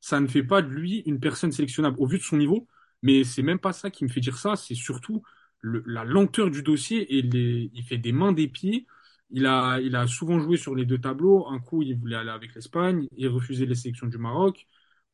ça 0.00 0.20
ne 0.20 0.26
fait 0.26 0.42
pas 0.42 0.62
de 0.62 0.68
lui 0.68 0.98
une 1.06 1.20
personne 1.20 1.52
sélectionnable 1.52 1.96
au 1.98 2.06
vu 2.06 2.18
de 2.18 2.22
son 2.22 2.36
niveau. 2.36 2.66
Mais 3.02 3.24
c'est 3.24 3.42
même 3.42 3.58
pas 3.58 3.72
ça 3.72 3.90
qui 3.90 4.04
me 4.04 4.08
fait 4.10 4.20
dire 4.20 4.36
ça, 4.38 4.56
c'est 4.56 4.74
surtout 4.74 5.22
le- 5.60 5.82
la 5.86 6.04
lenteur 6.04 6.50
du 6.50 6.62
dossier 6.62 7.16
et 7.18 7.22
les, 7.22 7.70
il 7.74 7.82
fait 7.84 7.98
des 7.98 8.12
mains 8.12 8.32
des 8.32 8.48
pieds. 8.48 8.86
Il 9.30 9.46
a, 9.46 9.78
il 9.80 9.94
a 9.96 10.06
souvent 10.06 10.38
joué 10.40 10.56
sur 10.56 10.74
les 10.74 10.84
deux 10.86 10.98
tableaux. 11.00 11.46
Un 11.48 11.60
coup, 11.60 11.82
il 11.82 11.96
voulait 11.98 12.16
aller 12.16 12.30
avec 12.30 12.54
l'Espagne, 12.54 13.06
il 13.16 13.28
refusait 13.28 13.66
les 13.66 13.74
sélections 13.74 14.06
du 14.06 14.18
Maroc. 14.18 14.66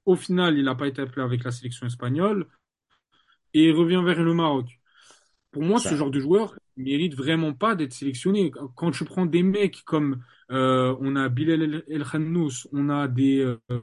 Au 0.06 0.16
final, 0.16 0.58
il 0.58 0.64
n'a 0.64 0.74
pas 0.76 0.88
été 0.88 1.02
appelé 1.02 1.22
avec 1.22 1.44
la 1.44 1.52
sélection 1.52 1.86
espagnole 1.86 2.48
et 3.54 3.64
il 3.68 3.72
revient 3.72 4.02
vers 4.04 4.22
le 4.22 4.34
Maroc. 4.34 4.80
Pour 5.52 5.62
moi, 5.62 5.80
Ça- 5.82 5.90
ce 5.90 5.96
genre 5.96 6.10
de 6.10 6.20
joueur 6.20 6.56
mérite 6.76 7.14
vraiment 7.14 7.52
pas 7.54 7.74
d'être 7.74 7.92
sélectionné. 7.94 8.50
Quand 8.76 8.90
tu 8.90 9.04
prends 9.04 9.26
des 9.26 9.42
mecs 9.42 9.82
comme 9.84 10.22
euh, 10.50 10.96
on 11.00 11.16
a 11.16 11.28
Bilal 11.28 11.84
El 11.88 12.04
Khannous, 12.04 12.68
on 12.72 12.88
a 12.90 13.08
des 13.08 13.40
euh, 13.40 13.60
euh, 13.70 13.80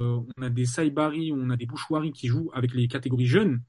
on 0.00 0.42
a 0.42 0.50
des 0.50 0.66
Saibari, 0.66 1.32
on 1.32 1.50
a 1.50 1.56
des 1.56 1.66
Bouchouari 1.66 2.12
qui 2.12 2.28
jouent 2.28 2.50
avec 2.54 2.74
les 2.74 2.88
catégories 2.88 3.26
jeunes 3.26 3.62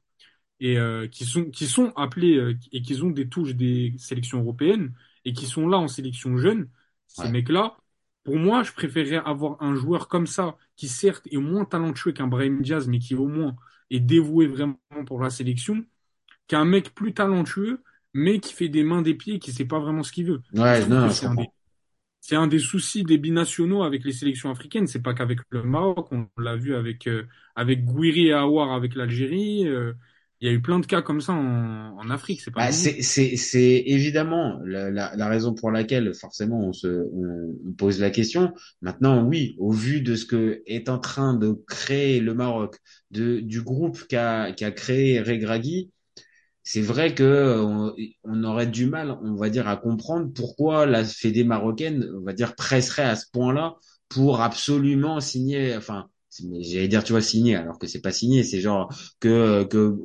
et 0.60 0.78
euh, 0.78 1.08
qui 1.08 1.26
sont 1.26 1.46
qui 1.52 1.68
sont 1.68 1.92
appelés 1.96 2.56
et 2.72 2.82
qui 2.82 3.02
ont 3.02 3.10
des 3.12 3.30
touches 3.30 3.56
des 3.56 3.96
sélections 3.98 4.40
européennes 4.42 4.94
et 5.26 5.34
qui 5.34 5.46
sont 5.46 5.68
là 5.68 5.78
en 5.78 5.88
sélection 5.88 6.38
jeune. 6.38 6.70
Ces 7.08 7.28
Ouais. 7.28 7.30
mecs-là, 7.30 7.78
pour 8.24 8.38
moi, 8.38 8.64
je 8.64 8.72
préférerais 8.74 9.18
avoir 9.26 9.62
un 9.62 9.76
joueur 9.76 10.08
comme 10.08 10.28
ça 10.28 10.58
qui 10.76 10.88
certes 10.88 11.28
est 11.32 11.38
moins 11.38 11.66
talentueux 11.66 12.12
qu'un 12.14 12.28
Brahim 12.28 12.62
Diaz, 12.62 12.88
mais 12.88 13.00
qui 13.00 13.16
au 13.16 13.28
moins 13.28 13.56
est 13.90 14.00
dévoué 14.00 14.48
vraiment 14.48 14.80
pour 15.06 15.22
la 15.22 15.30
sélection, 15.30 15.86
qu'un 16.48 16.66
mec 16.66 16.94
plus 16.96 17.14
talentueux, 17.14 17.84
mais 18.14 18.40
qui 18.40 18.54
fait 18.54 18.70
des 18.70 18.84
mains 18.84 19.02
des 19.02 19.14
pieds, 19.16 19.40
qui 19.40 19.52
sait 19.54 19.66
pas 19.66 19.80
vraiment 19.80 20.04
ce 20.04 20.12
qu'il 20.12 20.26
veut. 20.28 20.42
Ouais, 20.54 20.86
non, 20.88 21.10
c'est 21.10 21.26
un 21.28 21.36
des, 21.36 21.52
un 22.32 22.48
des 22.48 22.60
soucis 22.60 23.04
des 23.04 23.18
binationaux 23.18 23.84
avec 23.84 24.04
les 24.06 24.14
sélections 24.14 24.52
africaines. 24.52 24.88
C'est 24.88 25.02
pas 25.02 25.14
qu'avec 25.14 25.40
le 25.50 25.64
Maroc, 25.64 26.10
on 26.12 26.28
l'a 26.38 26.56
vu 26.56 26.76
avec 26.76 27.08
euh, 27.08 27.28
avec 27.56 27.86
Gouiri 27.86 28.28
et 28.28 28.34
Aouar 28.34 28.72
avec 28.74 28.96
l'Algérie. 28.96 29.68
euh, 29.68 29.94
il 30.42 30.48
y 30.48 30.52
a 30.52 30.54
eu 30.54 30.62
plein 30.62 30.80
de 30.80 30.86
cas 30.88 31.02
comme 31.02 31.22
ça 31.22 31.34
en, 31.34 31.98
en 32.00 32.10
Afrique. 32.10 32.42
C'est 32.42 32.52
pas 32.52 32.64
Bah, 32.64 32.72
c'est, 32.74 33.02
c'est, 33.02 33.38
c'est 33.38 33.84
évidemment 33.88 34.60
la, 34.66 34.92
la, 34.92 35.16
la 35.16 35.28
raison 35.30 35.54
pour 35.54 35.72
laquelle 35.72 36.14
forcément 36.14 36.60
on 36.68 36.74
se 36.74 36.88
on, 37.14 37.56
on 37.70 37.72
pose 37.74 38.00
la 38.02 38.10
question. 38.12 38.54
Maintenant, 38.82 39.24
oui, 39.26 39.56
au 39.58 39.72
vu 39.72 40.02
de 40.02 40.16
ce 40.16 40.26
que 40.26 40.62
est 40.66 40.90
en 40.90 41.00
train 41.00 41.34
de 41.34 41.54
créer 41.68 42.20
le 42.20 42.34
Maroc, 42.34 42.78
de 43.12 43.40
du 43.40 43.62
groupe 43.62 44.06
qu'a 44.10 44.52
qu'a 44.52 44.72
créé 44.72 45.22
Regragui, 45.22 45.92
c'est 46.64 46.82
vrai 46.82 47.16
que 47.16 47.60
on, 47.60 47.96
on, 48.24 48.44
aurait 48.44 48.68
du 48.68 48.86
mal, 48.86 49.18
on 49.24 49.36
va 49.36 49.50
dire, 49.50 49.68
à 49.68 49.78
comprendre 49.78 50.32
pourquoi 50.34 50.86
la 50.86 51.04
Fédé 51.04 51.44
marocaine, 51.44 52.08
on 52.16 52.22
va 52.22 52.34
dire, 52.34 52.56
presserait 52.56 53.04
à 53.04 53.16
ce 53.16 53.26
point-là 53.32 53.76
pour 54.10 54.42
absolument 54.42 55.20
signer, 55.22 55.76
enfin, 55.76 56.08
j'allais 56.60 56.88
dire, 56.88 57.04
tu 57.04 57.14
vois, 57.14 57.22
signer, 57.22 57.56
alors 57.56 57.80
que 57.80 57.88
c'est 57.88 58.02
pas 58.02 58.12
signé, 58.12 58.44
c'est 58.44 58.62
genre 58.62 58.94
que 59.20 59.64
que 59.66 59.96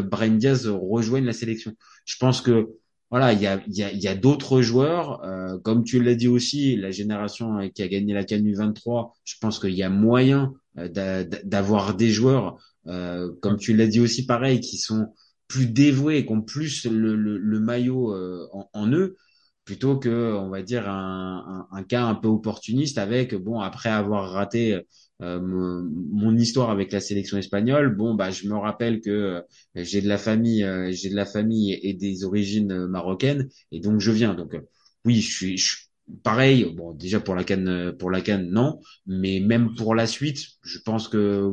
Brian 0.00 0.34
Diaz 0.34 0.68
rejoigne 0.68 1.24
la 1.24 1.32
sélection. 1.32 1.72
Je 2.04 2.16
pense 2.18 2.40
que 2.40 2.68
voilà, 3.10 3.32
il 3.32 3.40
y 3.40 3.46
a, 3.46 3.62
y 3.68 3.82
a, 3.82 3.92
y 3.92 4.08
a 4.08 4.14
d'autres 4.14 4.60
joueurs, 4.60 5.22
euh, 5.24 5.58
comme 5.60 5.84
tu 5.84 6.02
l'as 6.02 6.16
dit 6.16 6.26
aussi, 6.28 6.76
la 6.76 6.90
génération 6.90 7.68
qui 7.70 7.82
a 7.82 7.88
gagné 7.88 8.12
la 8.12 8.24
Canu 8.24 8.54
23, 8.54 9.14
je 9.24 9.34
pense 9.40 9.60
qu'il 9.60 9.74
y 9.74 9.82
a 9.82 9.90
moyen 9.90 10.52
euh, 10.78 11.24
d'avoir 11.44 11.94
des 11.94 12.10
joueurs, 12.10 12.56
euh, 12.88 13.30
comme 13.40 13.56
tu 13.56 13.76
l'as 13.76 13.86
dit 13.86 14.00
aussi, 14.00 14.26
pareil, 14.26 14.60
qui 14.60 14.78
sont 14.78 15.06
plus 15.54 15.66
dévoués, 15.66 16.26
ont 16.28 16.42
plus 16.42 16.86
le, 16.86 17.14
le, 17.16 17.38
le 17.38 17.60
maillot 17.60 18.12
euh, 18.14 18.48
en, 18.52 18.68
en, 18.72 18.88
eux, 18.92 19.16
plutôt 19.64 19.98
que, 19.98 20.34
on 20.34 20.50
va 20.50 20.62
dire, 20.62 20.88
un, 20.88 21.66
un, 21.70 21.76
un, 21.78 21.82
cas 21.84 22.04
un 22.04 22.14
peu 22.14 22.28
opportuniste 22.28 22.98
avec, 22.98 23.34
bon, 23.34 23.60
après 23.60 23.88
avoir 23.88 24.30
raté 24.32 24.80
euh, 25.22 25.40
mon, 25.40 26.36
histoire 26.36 26.70
avec 26.70 26.92
la 26.92 27.00
sélection 27.00 27.38
espagnole, 27.38 27.94
bon, 27.96 28.14
bah, 28.14 28.30
je 28.30 28.46
me 28.48 28.56
rappelle 28.56 29.00
que 29.00 29.10
euh, 29.10 29.42
j'ai 29.74 30.02
de 30.02 30.08
la 30.08 30.18
famille, 30.18 30.66
j'ai 30.92 31.08
de 31.10 31.16
la 31.16 31.26
famille 31.26 31.72
et 31.82 31.94
des 31.94 32.24
origines 32.24 32.86
marocaines, 32.86 33.48
et 33.72 33.80
donc 33.80 34.00
je 34.00 34.10
viens. 34.10 34.34
Donc, 34.34 34.56
oui, 35.04 35.20
je 35.20 35.32
suis, 35.32 35.58
je 35.58 35.76
pareil. 36.22 36.66
Bon, 36.76 36.92
déjà 36.92 37.20
pour 37.20 37.34
la 37.34 37.44
canne, 37.44 37.92
pour 37.98 38.10
la 38.10 38.20
canne, 38.20 38.50
non, 38.50 38.80
mais 39.06 39.40
même 39.40 39.74
pour 39.76 39.94
la 39.94 40.06
suite, 40.06 40.38
je 40.62 40.78
pense 40.78 41.08
que 41.08 41.52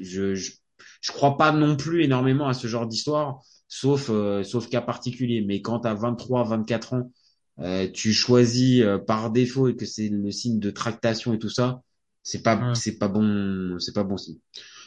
je, 0.00 0.34
je 0.34 0.52
je 1.00 1.12
crois 1.12 1.36
pas 1.36 1.52
non 1.52 1.76
plus 1.76 2.04
énormément 2.04 2.48
à 2.48 2.54
ce 2.54 2.66
genre 2.66 2.86
d'histoire, 2.86 3.40
sauf 3.68 4.10
euh, 4.10 4.42
sauf 4.42 4.68
cas 4.68 4.80
particulier. 4.80 5.42
Mais 5.46 5.60
quand 5.60 5.86
as 5.86 5.94
23, 5.94 6.44
24 6.44 6.94
ans, 6.94 7.12
euh, 7.60 7.88
tu 7.92 8.12
choisis 8.12 8.82
euh, 8.82 8.98
par 8.98 9.30
défaut 9.30 9.68
et 9.68 9.76
que 9.76 9.86
c'est 9.86 10.08
le 10.08 10.30
signe 10.30 10.58
de 10.58 10.70
tractation 10.70 11.32
et 11.32 11.38
tout 11.38 11.50
ça, 11.50 11.82
c'est 12.22 12.42
pas 12.42 12.74
c'est 12.74 12.98
pas 12.98 13.08
bon, 13.08 13.78
c'est 13.78 13.94
pas 13.94 14.04
bon 14.04 14.16
signe. 14.16 14.38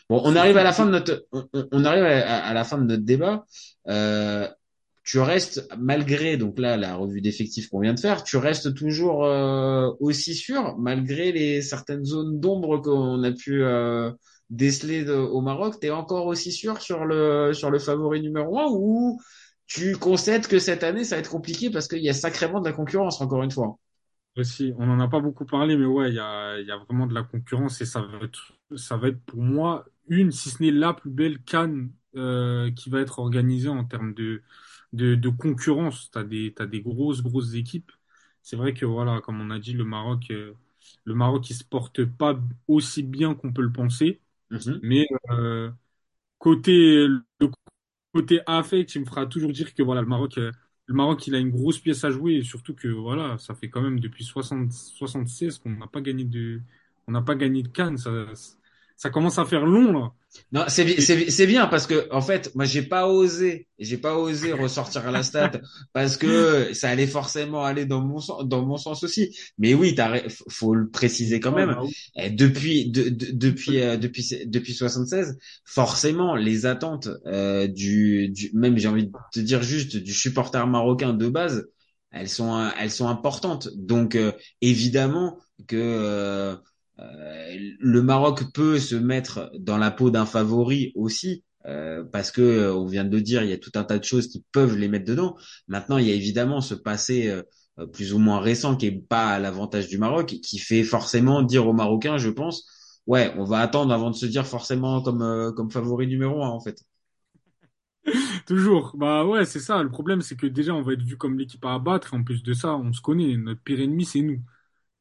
Bon, 0.10 0.22
on 0.26 0.36
arrive 0.36 0.58
à 0.58 0.64
la 0.64 0.74
fin 0.74 0.86
de 0.86 0.92
notre 0.92 1.26
on, 1.32 1.48
on 1.72 1.86
arrive 1.86 2.04
à, 2.04 2.44
à, 2.44 2.54
la 2.54 2.64
fin 2.64 2.78
de 2.78 2.84
notre 2.84 3.04
débat. 3.04 3.46
Euh, 3.88 4.48
tu 5.04 5.20
restes 5.20 5.68
malgré 5.80 6.38
donc 6.38 6.60
là 6.60 6.78
la 6.78 6.96
revue 6.96 7.22
d'effectifs 7.22 7.70
qu'on 7.70 7.80
vient 7.80 7.94
de 7.94 8.00
faire, 8.00 8.24
tu 8.24 8.38
restes 8.38 8.76
toujours 8.76 9.22
aussi 10.00 10.36
sûr 10.36 10.78
malgré 10.78 11.32
les 11.32 11.64
certaines 11.64 12.06
zones 12.06 12.40
d'ombre 12.40 12.78
qu'on 12.78 13.24
a 13.24 13.32
pu 13.32 13.64
décelé 14.52 15.10
au 15.10 15.42
Maroc, 15.42 15.80
tu 15.80 15.88
es 15.88 15.90
encore 15.90 16.28
aussi 16.28 16.52
sûr 16.52 16.80
sur 16.82 17.06
le, 17.06 17.54
sur 17.54 17.72
le 17.72 17.80
favori 17.80 18.22
numéro 18.22 18.60
un 18.60 18.68
ou 18.70 19.20
tu 19.66 19.96
concèdes 19.98 20.48
que 20.48 20.60
cette 20.60 20.84
année, 20.84 21.06
ça 21.06 21.16
va 21.16 21.22
être 21.22 21.32
compliqué 21.32 21.72
parce 21.72 21.88
qu'il 21.88 22.04
y 22.04 22.10
a 22.10 22.14
sacrément 22.14 22.60
de 22.60 22.66
la 22.66 22.74
concurrence, 22.74 23.22
encore 23.22 23.42
une 23.42 23.52
fois? 23.52 23.78
Aussi, 24.38 24.74
on 24.78 24.86
n'en 24.86 25.00
a 25.00 25.08
pas 25.08 25.20
beaucoup 25.20 25.46
parlé, 25.46 25.76
mais 25.76 25.86
ouais, 25.86 26.10
il 26.10 26.16
y 26.16 26.20
a, 26.20 26.60
y 26.60 26.72
a 26.72 26.78
vraiment 26.78 27.08
de 27.08 27.14
la 27.14 27.24
concurrence 27.24 27.82
et 27.82 27.86
ça 27.86 28.02
va 28.02 28.20
être, 28.24 28.54
ça 28.76 28.98
va 28.98 29.10
être 29.10 29.22
pour 29.22 29.42
moi 29.42 29.86
une, 30.08 30.32
si 30.32 30.50
ce 30.50 30.62
n'est 30.64 30.72
la 30.72 30.94
plus 30.94 31.10
belle 31.10 31.42
canne 31.44 31.92
euh, 32.16 32.72
qui 32.72 32.90
va 32.90 33.02
être 33.02 33.20
organisée 33.20 33.70
en 33.70 33.84
termes 33.84 34.14
de, 34.14 34.42
de, 34.94 35.30
concurrence. 35.30 36.12
Tu 36.12 36.18
as 36.20 36.24
des, 36.24 36.54
des 36.70 36.82
grosses, 36.82 37.22
grosses 37.22 37.56
équipes. 37.56 37.92
C'est 38.42 38.56
vrai 38.56 38.74
que, 38.74 38.86
voilà, 38.86 39.22
comme 39.22 39.42
on 39.42 39.52
a 39.52 39.60
dit, 39.60 39.74
le 39.74 39.84
Maroc, 39.86 40.32
euh, 40.32 40.54
le 41.06 41.14
Maroc, 41.16 41.50
il 41.50 41.56
se 41.56 41.64
porte 41.64 42.06
pas 42.06 42.40
aussi 42.68 43.04
bien 43.04 43.36
qu'on 43.36 43.54
peut 43.54 43.62
le 43.62 43.72
penser. 43.72 44.21
Mhm. 44.52 44.80
Mais 44.84 45.08
euh, 45.32 45.72
côté 46.40 47.08
le 47.08 47.24
côté 48.14 48.42
affect, 48.48 48.96
il 48.96 49.02
me 49.02 49.06
fera 49.06 49.26
toujours 49.28 49.52
dire 49.54 49.74
que 49.74 49.84
voilà 49.84 50.02
le 50.02 50.08
Maroc 50.08 50.38
euh, 50.38 50.52
le 50.88 50.96
Maroc 50.96 51.28
il 51.28 51.36
a 51.36 51.40
une 51.40 51.52
grosse 51.52 51.80
pièce 51.80 52.04
à 52.06 52.12
jouer 52.12 52.36
et 52.38 52.44
surtout 52.44 52.76
que 52.76 52.88
voilà 52.90 53.38
ça 53.40 53.56
fait 53.56 53.70
quand 53.70 53.82
même 53.82 54.00
depuis 54.00 54.24
60, 54.26 54.74
76 54.74 55.60
qu'on 55.60 55.72
n'a 55.72 55.88
pas 55.88 56.02
gagné 56.02 56.26
de 56.26 56.62
n'a 57.08 57.22
pas 57.22 57.36
gagné 57.36 57.64
de 57.64 57.70
Cannes 57.70 57.98
ça 59.02 59.10
commence 59.10 59.40
à 59.40 59.46
faire 59.46 59.66
long 59.66 59.92
là. 59.92 60.12
Non, 60.52 60.66
c'est 60.68 61.02
c'est 61.02 61.48
bien 61.48 61.66
parce 61.66 61.88
que 61.88 62.08
en 62.12 62.22
fait, 62.22 62.54
moi 62.54 62.66
j'ai 62.66 62.84
pas 62.84 63.08
osé, 63.08 63.68
j'ai 63.80 63.98
pas 63.98 64.16
osé 64.16 64.54
ressortir 64.54 65.08
à 65.08 65.12
la 65.12 65.24
stat 65.24 65.54
parce 65.94 66.18
que 66.18 66.72
ça 66.76 66.90
allait 66.90 67.08
forcément 67.08 67.66
aller 67.66 67.88
dans 67.88 68.02
mon 68.02 68.20
sens, 68.20 68.46
dans 68.48 68.64
mon 68.64 68.78
sens 68.78 69.04
aussi. 69.04 69.36
Mais 69.58 69.74
oui, 69.74 69.96
t'as 69.96 70.20
faut 70.50 70.76
le 70.76 70.88
préciser 70.88 71.40
quand 71.40 71.52
même. 71.52 71.76
Et 72.16 72.30
depuis 72.30 72.92
de, 72.92 73.10
depuis 73.10 73.82
euh, 73.82 73.98
depuis 73.98 74.30
depuis 74.46 74.76
76, 74.76 75.36
forcément 75.66 76.36
les 76.36 76.68
attentes 76.68 77.10
euh, 77.26 77.66
du, 77.68 78.30
du 78.30 78.52
même 78.54 78.78
j'ai 78.78 78.88
envie 78.88 79.08
de 79.08 79.12
te 79.34 79.40
dire 79.40 79.64
juste 79.64 79.98
du 79.98 80.14
supporter 80.14 80.68
marocain 80.68 81.14
de 81.14 81.28
base, 81.28 81.68
elles 82.12 82.30
sont 82.30 82.70
elles 82.80 82.92
sont 82.92 83.08
importantes. 83.08 83.68
Donc 83.76 84.14
euh, 84.14 84.32
évidemment 84.62 85.40
que 85.68 85.76
euh, 85.78 86.56
le 87.80 88.02
Maroc 88.02 88.52
peut 88.54 88.80
se 88.80 88.96
mettre 88.96 89.52
dans 89.60 89.78
la 89.78 89.92
peau 89.92 90.10
d'un 90.12 90.26
favori 90.26 90.92
aussi, 90.96 91.44
euh, 91.66 92.04
parce 92.04 92.32
que 92.32 92.42
euh, 92.42 92.76
on 92.76 92.86
vient 92.86 93.04
de 93.06 93.16
le 93.16 93.22
dire, 93.22 93.44
il 93.44 93.50
y 93.50 93.54
a 93.54 93.58
tout 93.58 93.72
un 93.76 93.84
tas 93.84 94.00
de 94.00 94.04
choses 94.04 94.28
qui 94.28 94.44
peuvent 94.52 94.78
les 94.78 94.88
mettre 94.88 95.06
dedans. 95.06 95.36
Maintenant, 95.68 95.98
il 95.98 96.08
y 96.08 96.12
a 96.12 96.16
évidemment 96.16 96.62
ce 96.62 96.74
passé 96.76 97.34
plus 97.94 98.14
ou 98.14 98.20
moins 98.20 98.40
récent 98.40 98.76
qui 98.76 98.88
est 98.88 98.92
pas 99.08 99.30
à 99.30 99.40
l'avantage 99.40 99.88
du 99.88 99.98
Maroc, 99.98 100.28
qui 100.44 100.60
fait 100.60 100.84
forcément 100.84 101.42
dire 101.42 101.68
aux 101.68 101.74
Marocains, 101.74 102.18
je 102.18 102.30
pense, 102.30 102.66
ouais, 103.08 103.34
on 103.38 103.44
va 103.46 103.60
attendre 103.60 103.94
avant 103.94 104.12
de 104.12 104.16
se 104.16 104.26
dire 104.26 104.46
forcément 104.46 105.02
comme 105.02 105.54
comme 105.56 105.72
favori 105.72 106.08
numéro 106.08 106.44
un 106.44 106.50
en 106.50 106.60
fait. 106.60 106.84
Toujours. 108.48 108.96
Bah 108.98 109.26
ouais, 109.26 109.46
c'est 109.46 109.60
ça. 109.60 109.82
Le 109.84 109.90
problème, 109.90 110.22
c'est 110.22 110.36
que 110.36 110.48
déjà, 110.48 110.74
on 110.74 110.82
va 110.82 110.94
être 110.94 111.04
vu 111.04 111.18
comme 111.18 111.38
l'équipe 111.38 111.64
à 111.66 111.74
abattre. 111.76 112.14
En 112.14 112.24
plus 112.24 112.44
de 112.44 112.54
ça, 112.54 112.76
on 112.76 112.94
se 112.94 113.02
connaît. 113.02 113.38
Notre 113.38 113.62
pire 113.62 113.80
ennemi, 113.80 114.06
c'est 114.06 114.22
nous. 114.22 114.42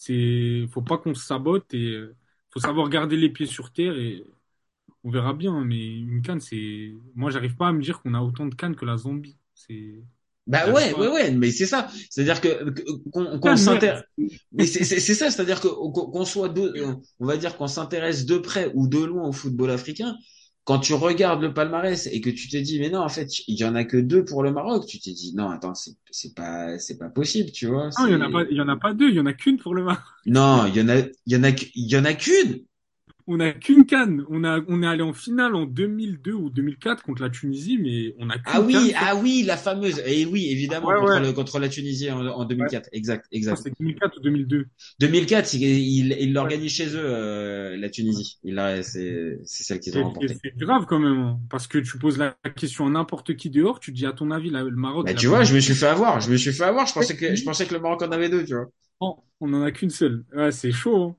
C'est, 0.01 0.67
faut 0.73 0.81
pas 0.83 0.97
qu'on 0.99 1.15
se 1.15 1.27
sabote 1.27 1.75
et 1.75 1.93
euh, 1.93 2.17
faut 2.51 2.61
savoir 2.61 2.89
garder 2.89 3.19
les 3.19 3.29
pieds 3.29 3.47
sur 3.47 3.71
terre 3.71 3.97
et 3.99 4.25
on 5.05 5.11
verra 5.11 5.35
bien. 5.35 5.63
Mais 5.65 5.99
une 5.99 6.23
canne, 6.23 6.41
c'est, 6.41 6.95
moi, 7.15 7.31
j'arrive 7.31 7.57
pas 7.57 7.69
à 7.69 7.73
me 7.73 7.83
dire 7.83 8.01
qu'on 8.01 8.15
a 8.15 8.21
autant 8.21 8.47
de 8.47 8.55
cannes 8.55 8.77
que 8.77 8.87
la 8.87 8.97
zombie. 8.97 9.37
C'est, 9.55 10.03
bah 10.47 10.73
ouais, 10.73 10.95
ouais, 10.95 11.09
ouais, 11.09 11.31
mais 11.33 11.51
c'est 11.51 11.67
ça. 11.67 11.89
C'est-à-dire 12.09 12.41
que 12.41 12.71
qu'on 13.11 13.57
s'intéresse. 13.57 14.03
Mais 14.53 14.67
c'est 14.67 15.15
ça, 15.15 15.31
c'est-à-dire 15.31 15.61
que 15.61 15.69
qu'on 15.69 16.25
soit 16.25 16.53
on 17.21 17.27
va 17.27 17.37
dire 17.37 17.57
qu'on 17.59 17.69
s'intéresse 17.69 18.25
de 18.25 18.39
près 18.39 18.73
ou 18.75 18.89
de 18.89 18.99
loin 18.99 19.29
au 19.29 19.33
football 19.33 19.71
africain, 19.71 20.17
quand 20.65 20.79
tu 20.79 20.95
regardes 20.95 21.43
le 21.43 21.53
palmarès 21.53 22.07
et 22.07 22.21
que 22.21 22.31
tu 22.31 22.49
te 22.49 22.57
dis 22.57 22.79
mais 22.81 22.91
non 22.91 23.01
en 23.01 23.09
fait 23.09 23.29
il 23.49 23.59
y 23.59 23.65
en 23.65 23.75
a 23.75 23.85
que 23.85 23.97
deux 23.97 24.25
pour 24.25 24.43
le 24.43 24.53
Maroc 24.53 24.87
tu 24.87 24.99
te 24.99 25.11
dis 25.11 25.33
non 25.35 25.51
attends 25.51 25.75
c'est 25.75 25.93
c'est 26.11 26.35
pas 26.35 26.79
c'est 26.79 26.99
pas 26.99 27.09
possible 27.09 27.51
tu 27.51 27.67
vois 27.67 27.91
non 27.99 28.07
il 28.07 28.13
y 28.13 28.17
en 28.17 28.21
a 28.21 28.31
pas 28.31 28.45
il 28.51 28.57
y 28.57 28.61
en 28.61 28.69
a 28.69 28.77
pas 28.77 28.95
deux 28.95 29.09
il 29.09 29.17
y 29.17 29.21
en 29.21 29.27
a 29.27 29.33
qu'une 29.33 29.59
pour 29.59 29.75
le 29.75 29.85
Maroc. 29.85 30.03
Non 30.27 30.67
il 30.67 30.77
y 30.77 30.81
en 30.81 30.89
a 30.89 30.99
il 30.99 31.13
y 31.27 31.37
en 31.37 31.45
a 31.45 31.51
il 31.51 31.91
y 31.91 31.97
en 31.97 32.05
a 32.05 32.15
qu'une 32.15 32.65
on 33.27 33.37
n'a 33.39 33.53
qu'une 33.53 33.87
canne. 33.87 34.25
On 34.29 34.45
a, 34.45 34.61
on 34.69 34.83
est 34.83 34.87
allé 34.87 35.03
en 35.03 35.13
finale 35.13 35.55
en 35.55 35.65
2002 35.67 36.33
ou 36.33 36.51
2004 36.51 37.03
contre 37.03 37.23
la 37.23 37.31
Tunisie, 37.31 37.79
mais 37.79 38.15
on 38.19 38.31
a 38.31 38.35
qu'une 38.35 38.43
Ah 38.47 38.61
oui, 38.61 38.73
canne. 38.73 39.03
ah 39.07 39.17
oui, 39.17 39.43
la 39.47 39.57
fameuse. 39.57 40.03
Et 40.07 40.27
oui, 40.27 40.49
évidemment, 40.51 40.89
Ouais, 40.89 40.97
contre, 40.99 41.13
ouais. 41.15 41.21
le- 41.21 41.33
contre 41.33 41.59
la 41.59 41.69
Tunisie 41.69 42.11
en, 42.11 42.27
en 42.27 42.45
2004. 42.45 42.89
Exact, 42.93 43.27
exact. 43.33 43.61
C'est 43.63 43.73
2004 43.79 44.17
ou 44.19 44.21
2002. 44.21 44.67
2004, 45.01 45.55
il, 45.55 45.63
il, 45.63 46.17
il 46.21 46.33
l'organise 46.33 46.73
chez 46.73 46.89
eux, 46.89 47.01
euh, 47.03 47.77
la 47.77 47.89
Tunisie. 47.91 48.39
C'est, 48.83 49.39
c'est 49.45 49.63
celle 49.65 49.81
qu'ils 49.81 49.97
ont 49.99 50.05
remportée. 50.05 50.29
c'est 50.43 50.57
grave 50.57 50.87
quand 50.87 50.99
même, 50.99 51.19
hein, 51.19 51.41
parce 51.51 51.67
que 51.67 51.79
tu 51.79 51.99
poses 51.99 52.19
la 52.19 52.37
question 52.57 52.87
à 52.87 52.91
n'importe 52.91 53.37
qui 53.37 53.51
dehors, 53.51 53.81
tu 53.81 53.93
dis 53.93 54.07
à 54.07 54.13
ton 54.13 54.31
avis 54.31 54.51
le 54.51 54.71
Maroc. 54.71 55.07
Bah, 55.07 55.15
tu 55.15 55.27
vois, 55.27 55.45
je 55.45 55.55
me 55.55 55.61
suis 55.61 55.75
fait 55.75 55.87
avoir. 55.87 56.21
Je 56.21 56.31
me 56.31 56.37
suis 56.37 56.53
fait 56.53 56.65
avoir. 56.65 56.87
Je 56.87 56.93
pensais 56.95 57.17
que, 57.17 57.35
je 57.35 57.45
pensais 57.45 57.67
que 57.67 57.75
le 57.75 57.81
Maroc 57.81 58.03
en 58.03 58.11
avait 58.13 58.29
deux, 58.29 58.45
tu 58.45 58.55
vois. 58.55 58.67
Non, 59.01 59.17
on 59.41 59.53
en 59.55 59.63
a 59.63 59.71
qu'une 59.73 59.91
seule. 59.91 60.25
Ouais, 60.35 60.53
c'est 60.53 60.73
chaud. 60.73 61.05
hein. 61.05 61.17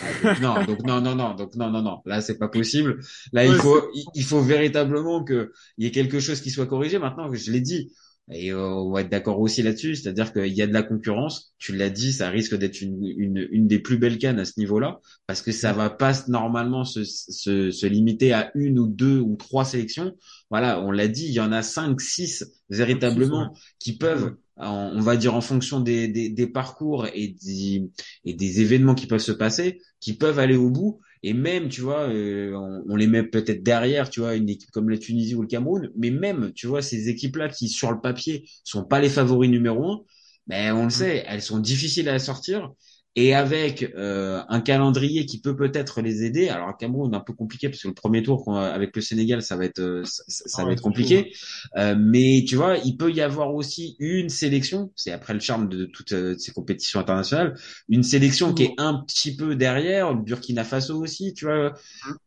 Donc, 0.00 0.38
non, 0.38 0.62
donc 0.64 0.82
non, 0.84 1.00
non, 1.00 1.14
non, 1.14 1.34
donc 1.34 1.54
non, 1.54 1.70
non, 1.70 1.82
non. 1.82 1.98
Là, 2.06 2.20
c'est 2.20 2.38
pas 2.38 2.48
possible. 2.48 3.00
Là, 3.32 3.46
il 3.46 3.54
faut, 3.56 3.90
il 3.94 4.04
il 4.14 4.24
faut 4.24 4.40
véritablement 4.40 5.24
que 5.24 5.52
il 5.78 5.84
y 5.84 5.88
ait 5.88 5.90
quelque 5.90 6.20
chose 6.20 6.40
qui 6.40 6.50
soit 6.50 6.66
corrigé. 6.66 6.98
Maintenant, 6.98 7.32
je 7.32 7.50
l'ai 7.50 7.60
dit, 7.60 7.92
et 8.30 8.52
euh, 8.52 8.58
on 8.60 8.90
va 8.92 9.00
être 9.02 9.10
d'accord 9.10 9.40
aussi 9.40 9.62
là-dessus, 9.62 9.96
c'est-à-dire 9.96 10.32
qu'il 10.32 10.52
y 10.52 10.62
a 10.62 10.66
de 10.66 10.72
la 10.72 10.82
concurrence. 10.82 11.54
Tu 11.58 11.76
l'as 11.76 11.90
dit, 11.90 12.12
ça 12.12 12.30
risque 12.30 12.54
d'être 12.56 12.80
une, 12.80 13.04
une, 13.04 13.48
une 13.50 13.66
des 13.66 13.78
plus 13.78 13.98
belles 13.98 14.18
cannes 14.18 14.38
à 14.38 14.44
ce 14.44 14.58
niveau-là, 14.58 15.00
parce 15.26 15.42
que 15.42 15.52
ça 15.52 15.72
va 15.72 15.90
pas 15.90 16.12
normalement 16.28 16.84
se, 16.84 17.04
se, 17.04 17.70
se 17.70 17.86
limiter 17.86 18.32
à 18.32 18.50
une 18.54 18.78
ou 18.78 18.86
deux 18.86 19.18
ou 19.18 19.36
trois 19.36 19.64
sélections. 19.64 20.12
Voilà, 20.50 20.80
on 20.82 20.90
l'a 20.90 21.08
dit, 21.08 21.26
il 21.26 21.32
y 21.32 21.40
en 21.40 21.52
a 21.52 21.62
cinq, 21.62 22.00
six 22.00 22.44
véritablement 22.68 23.52
qui 23.78 23.96
peuvent, 23.96 24.34
en- 24.51 24.51
on 24.70 25.00
va 25.00 25.16
dire 25.16 25.34
en 25.34 25.40
fonction 25.40 25.80
des, 25.80 26.08
des, 26.08 26.28
des 26.28 26.46
parcours 26.46 27.06
et 27.14 27.36
des, 27.44 27.90
et 28.24 28.34
des 28.34 28.60
événements 28.60 28.94
qui 28.94 29.06
peuvent 29.06 29.20
se 29.20 29.32
passer, 29.32 29.80
qui 30.00 30.14
peuvent 30.14 30.38
aller 30.38 30.56
au 30.56 30.70
bout. 30.70 31.00
Et 31.24 31.34
même, 31.34 31.68
tu 31.68 31.80
vois, 31.82 32.08
euh, 32.08 32.52
on, 32.54 32.82
on 32.88 32.96
les 32.96 33.06
met 33.06 33.22
peut-être 33.22 33.62
derrière, 33.62 34.10
tu 34.10 34.20
vois, 34.20 34.34
une 34.34 34.48
équipe 34.48 34.70
comme 34.72 34.88
la 34.90 34.98
Tunisie 34.98 35.34
ou 35.36 35.42
le 35.42 35.46
Cameroun, 35.48 35.90
mais 35.96 36.10
même, 36.10 36.52
tu 36.54 36.66
vois, 36.66 36.82
ces 36.82 37.08
équipes-là 37.08 37.48
qui, 37.48 37.68
sur 37.68 37.92
le 37.92 38.00
papier, 38.00 38.44
sont 38.64 38.84
pas 38.84 39.00
les 39.00 39.08
favoris 39.08 39.48
numéro 39.50 39.84
un, 39.92 40.00
ben, 40.48 40.74
on 40.74 40.84
le 40.84 40.90
sait, 40.90 41.24
elles 41.28 41.42
sont 41.42 41.58
difficiles 41.60 42.08
à 42.08 42.18
sortir. 42.18 42.72
Et 43.14 43.34
avec 43.34 43.82
euh, 43.96 44.42
un 44.48 44.60
calendrier 44.60 45.26
qui 45.26 45.40
peut 45.40 45.54
peut-être 45.54 46.00
les 46.00 46.24
aider. 46.24 46.48
Alors 46.48 46.68
à 46.68 46.74
Cameroun, 46.74 47.14
un 47.14 47.20
peu 47.20 47.34
compliqué 47.34 47.68
parce 47.68 47.82
que 47.82 47.88
le 47.88 47.94
premier 47.94 48.22
tour 48.22 48.56
avec 48.56 48.96
le 48.96 49.02
Sénégal, 49.02 49.42
ça 49.42 49.56
va 49.56 49.64
être 49.66 49.80
euh, 49.80 50.02
ça, 50.04 50.22
ça 50.28 50.62
Ah 50.62 50.64
va 50.64 50.72
être 50.72 50.80
compliqué. 50.82 51.32
Euh, 51.76 51.94
mais 51.98 52.44
tu 52.46 52.56
vois, 52.56 52.78
il 52.78 52.96
peut 52.96 53.12
y 53.12 53.20
avoir 53.20 53.54
aussi 53.54 53.96
une 53.98 54.28
sélection. 54.28 54.92
C'est 54.96 55.12
après 55.12 55.34
le 55.34 55.40
charme 55.40 55.68
de 55.68 55.84
toutes 55.84 56.12
euh, 56.12 56.36
ces 56.38 56.52
compétitions 56.52 57.00
internationales, 57.00 57.54
une 57.88 58.02
sélection 58.02 58.54
qui 58.54 58.64
est 58.64 58.74
un 58.78 59.02
petit 59.06 59.36
peu 59.36 59.56
derrière. 59.56 60.12
Le 60.14 60.22
Burkina 60.22 60.64
Faso 60.64 61.02
aussi, 61.02 61.34
tu 61.34 61.44
vois. 61.44 61.72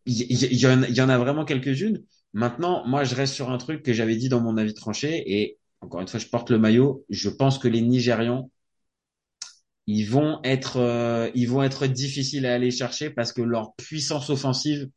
Il 0.05 0.13
y, 0.13 0.23
il 0.25 0.59
y 0.59 0.67
en, 0.67 0.83
il 0.83 0.95
y 0.95 1.01
en 1.01 1.09
a 1.09 1.17
vraiment 1.17 1.45
quelques-unes. 1.45 2.03
Maintenant, 2.33 2.85
moi, 2.87 3.03
je 3.03 3.15
reste 3.15 3.33
sur 3.33 3.49
un 3.49 3.57
truc 3.57 3.81
que 3.83 3.93
j'avais 3.93 4.15
dit 4.15 4.29
dans 4.29 4.41
mon 4.41 4.57
avis 4.57 4.73
tranché 4.73 5.23
et 5.25 5.57
encore 5.81 6.01
une 6.01 6.07
fois, 6.07 6.19
je 6.19 6.27
porte 6.27 6.49
le 6.49 6.57
maillot. 6.59 7.05
Je 7.09 7.29
pense 7.29 7.57
que 7.59 7.67
les 7.67 7.81
Nigérians 7.81 8.49
ils 9.87 10.05
vont 10.05 10.39
être 10.43 10.77
euh, 10.77 11.29
ils 11.35 11.49
vont 11.49 11.61
être 11.63 11.85
difficiles 11.87 12.45
à 12.45 12.53
aller 12.55 12.71
chercher 12.71 13.09
parce 13.09 13.31
que 13.33 13.41
leur 13.41 13.75
puissance 13.75 14.29
offensive 14.29 14.89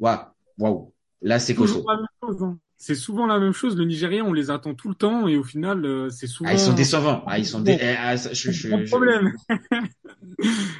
waouh 0.00 0.18
waouh 0.58 0.92
là 1.22 1.38
c'est 1.38 1.54
costaud 1.54 1.80
Toujours 1.80 1.90
la 1.90 1.96
même 1.98 2.06
chose, 2.22 2.42
hein. 2.42 2.58
C'est 2.76 2.96
souvent 2.96 3.26
la 3.26 3.38
même 3.38 3.52
chose. 3.54 3.76
Le 3.78 3.84
Nigérien, 3.86 4.24
on 4.26 4.32
les 4.34 4.50
attend 4.50 4.74
tout 4.74 4.88
le 4.90 4.94
temps 4.94 5.26
et 5.26 5.36
au 5.38 5.44
final, 5.44 5.86
euh, 5.86 6.10
c'est 6.10 6.26
souvent. 6.26 6.50
ah, 6.50 6.54
ils 6.54 6.58
sont 6.60 6.74
décevants 6.74 7.22
ah 7.26 7.38
ils 7.38 7.46
sont 7.46 7.60
dé... 7.60 7.78
eh, 7.80 7.94
ah, 7.98 8.14
je, 8.16 8.86
problème. 8.90 9.32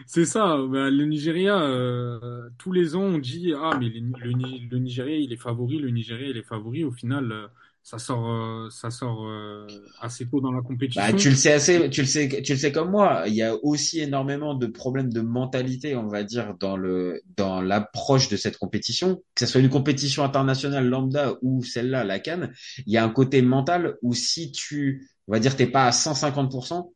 c'est 0.07 0.25
ça. 0.25 0.59
Bah, 0.69 0.91
le 0.91 1.05
Nigeria, 1.07 1.61
euh, 1.63 2.51
tous 2.59 2.73
les 2.73 2.97
ans, 2.97 3.03
on 3.03 3.19
dit 3.19 3.53
ah 3.57 3.77
mais 3.79 3.89
les- 3.89 4.01
le, 4.01 4.33
Ni- 4.33 4.69
le 4.71 4.79
Nigeria, 4.79 5.17
il 5.17 5.33
est 5.33 5.37
favori. 5.41 5.79
Le 5.79 5.91
Nigeria, 5.91 6.29
il 6.29 6.37
est 6.37 6.43
favori. 6.43 6.85
Au 6.85 6.91
final, 6.93 7.33
euh, 7.33 7.47
ça 7.85 7.99
sort, 7.99 8.27
euh, 8.31 8.71
ça 8.71 8.91
sort 8.91 9.27
euh, 9.27 9.67
assez 10.01 10.27
tôt 10.27 10.41
dans 10.41 10.51
la 10.53 10.63
compétition. 10.63 11.03
Bah, 11.03 11.13
tu 11.13 11.29
le 11.29 11.37
sais 11.37 11.53
assez, 11.53 11.91
tu 11.91 12.01
le 12.01 12.07
sais, 12.07 12.41
tu 12.43 12.53
le 12.55 12.59
sais 12.59 12.73
comme 12.73 12.91
moi. 12.91 13.25
Il 13.27 13.35
y 13.35 13.43
a 13.43 13.55
aussi 13.63 14.01
énormément 14.01 14.55
de 14.55 14.67
problèmes 14.67 15.13
de 15.13 15.21
mentalité, 15.21 15.95
on 15.95 16.09
va 16.09 16.25
dire, 16.25 16.55
dans 16.59 16.79
le, 16.79 17.21
dans 17.37 17.61
l'approche 17.61 18.31
de 18.31 18.39
cette 18.39 18.57
compétition. 18.57 19.23
Que 19.35 19.45
ce 19.45 19.53
soit 19.53 19.61
une 19.61 19.69
compétition 19.69 20.25
internationale 20.25 20.89
lambda 20.89 21.37
ou 21.43 21.63
celle-là, 21.63 22.05
la 22.05 22.19
Cannes, 22.21 22.55
il 22.87 22.93
y 22.95 22.97
a 22.97 23.05
un 23.05 23.11
côté 23.11 23.43
mental 23.43 23.97
où 24.01 24.15
si 24.15 24.51
tu, 24.51 25.07
on 25.29 25.33
va 25.33 25.39
dire, 25.39 25.55
t'es 25.55 25.67
pas 25.67 25.85
à 25.85 25.91
150%, 25.91 26.91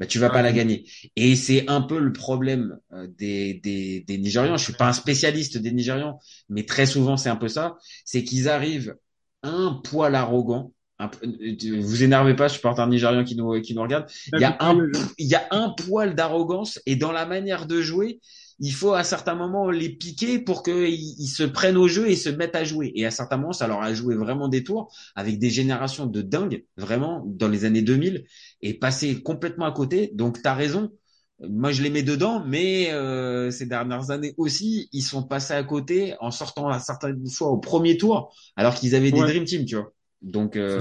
bah, 0.00 0.06
tu 0.06 0.18
vas 0.18 0.30
pas 0.30 0.42
la 0.42 0.52
gagner. 0.52 0.90
Et 1.14 1.36
c'est 1.36 1.70
un 1.70 1.82
peu 1.82 2.00
le 2.00 2.12
problème 2.12 2.80
euh, 2.92 3.06
des, 3.16 3.54
des, 3.62 4.00
des 4.00 4.18
Nigérians. 4.18 4.56
Je 4.56 4.64
suis 4.64 4.72
pas 4.72 4.88
un 4.88 4.92
spécialiste 4.92 5.58
des 5.58 5.70
Nigérians, 5.70 6.18
mais 6.48 6.64
très 6.66 6.86
souvent 6.86 7.16
c'est 7.16 7.28
un 7.28 7.36
peu 7.36 7.46
ça. 7.46 7.76
C'est 8.04 8.24
qu'ils 8.24 8.48
arrivent 8.48 8.96
un 9.42 9.80
poil 9.84 10.14
arrogant. 10.14 10.72
Un 10.98 11.10
vous 11.80 12.02
énervez 12.02 12.34
pas, 12.36 12.48
je 12.48 12.60
porte 12.60 12.78
un 12.78 12.86
Nigérian 12.86 13.24
qui 13.24 13.34
nous, 13.34 13.60
qui 13.60 13.74
nous 13.74 13.82
regarde. 13.82 14.06
Il 14.32 14.40
y 14.40 14.44
a 14.44 14.56
un, 14.60 14.78
il 15.18 15.26
y 15.26 15.34
a 15.34 15.46
un 15.50 15.70
poil 15.70 16.14
d'arrogance 16.14 16.80
et 16.86 16.96
dans 16.96 17.12
la 17.12 17.26
manière 17.26 17.66
de 17.66 17.80
jouer, 17.80 18.20
il 18.60 18.72
faut 18.72 18.92
à 18.94 19.02
certains 19.02 19.34
moments 19.34 19.70
les 19.70 19.88
piquer 19.88 20.38
pour 20.38 20.62
qu'ils 20.62 20.86
ils 20.86 21.26
se 21.28 21.42
prennent 21.42 21.76
au 21.76 21.88
jeu 21.88 22.08
et 22.08 22.14
se 22.14 22.28
mettent 22.28 22.54
à 22.54 22.62
jouer. 22.62 22.92
Et 22.94 23.04
à 23.04 23.10
certains 23.10 23.36
moments, 23.36 23.52
ça 23.52 23.66
leur 23.66 23.82
a 23.82 23.92
joué 23.92 24.14
vraiment 24.14 24.46
des 24.46 24.62
tours 24.62 24.94
avec 25.16 25.40
des 25.40 25.50
générations 25.50 26.06
de 26.06 26.22
dingues, 26.22 26.64
vraiment, 26.76 27.24
dans 27.26 27.48
les 27.48 27.64
années 27.64 27.82
2000 27.82 28.24
et 28.60 28.74
passer 28.74 29.20
complètement 29.20 29.64
à 29.64 29.72
côté. 29.72 30.12
Donc, 30.14 30.40
tu 30.40 30.48
as 30.48 30.54
raison. 30.54 30.92
Moi, 31.48 31.72
je 31.72 31.82
les 31.82 31.90
mets 31.90 32.02
dedans, 32.02 32.44
mais 32.46 32.92
euh, 32.92 33.50
ces 33.50 33.66
dernières 33.66 34.10
années 34.10 34.34
aussi, 34.36 34.88
ils 34.92 35.02
sont 35.02 35.22
passés 35.22 35.54
à 35.54 35.64
côté 35.64 36.14
en 36.20 36.30
sortant 36.30 36.68
à 36.68 36.78
certaines 36.78 37.28
fois 37.28 37.48
au 37.48 37.58
premier 37.58 37.96
tour, 37.96 38.32
alors 38.56 38.74
qu'ils 38.74 38.94
avaient 38.94 39.10
des. 39.12 39.20
Dream 39.20 39.44
Team, 39.44 39.64
tu 39.64 39.76
vois. 39.76 39.92
Donc, 40.22 40.56
euh. 40.56 40.80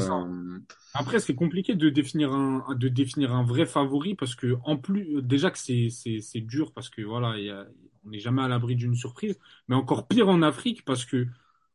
Après, 0.93 1.19
c'est 1.19 1.35
compliqué 1.35 1.73
de 1.73 1.89
définir 1.89 2.33
un, 2.33 2.75
de 2.75 2.89
définir 2.89 3.33
un 3.33 3.43
vrai 3.43 3.65
favori 3.65 4.13
parce 4.15 4.35
que, 4.35 4.57
en 4.65 4.77
plus, 4.77 5.21
déjà 5.21 5.49
que 5.49 5.57
c'est, 5.57 5.89
c'est, 5.89 6.19
c'est 6.19 6.41
dur 6.41 6.73
parce 6.73 6.89
que 6.89 7.01
voilà, 7.01 7.37
il 7.37 7.45
y 7.45 7.49
a, 7.49 7.65
on 8.05 8.09
n'est 8.09 8.19
jamais 8.19 8.41
à 8.41 8.47
l'abri 8.49 8.75
d'une 8.75 8.95
surprise, 8.95 9.39
mais 9.69 9.75
encore 9.75 10.07
pire 10.07 10.27
en 10.27 10.41
Afrique 10.41 10.83
parce 10.83 11.05
que 11.05 11.27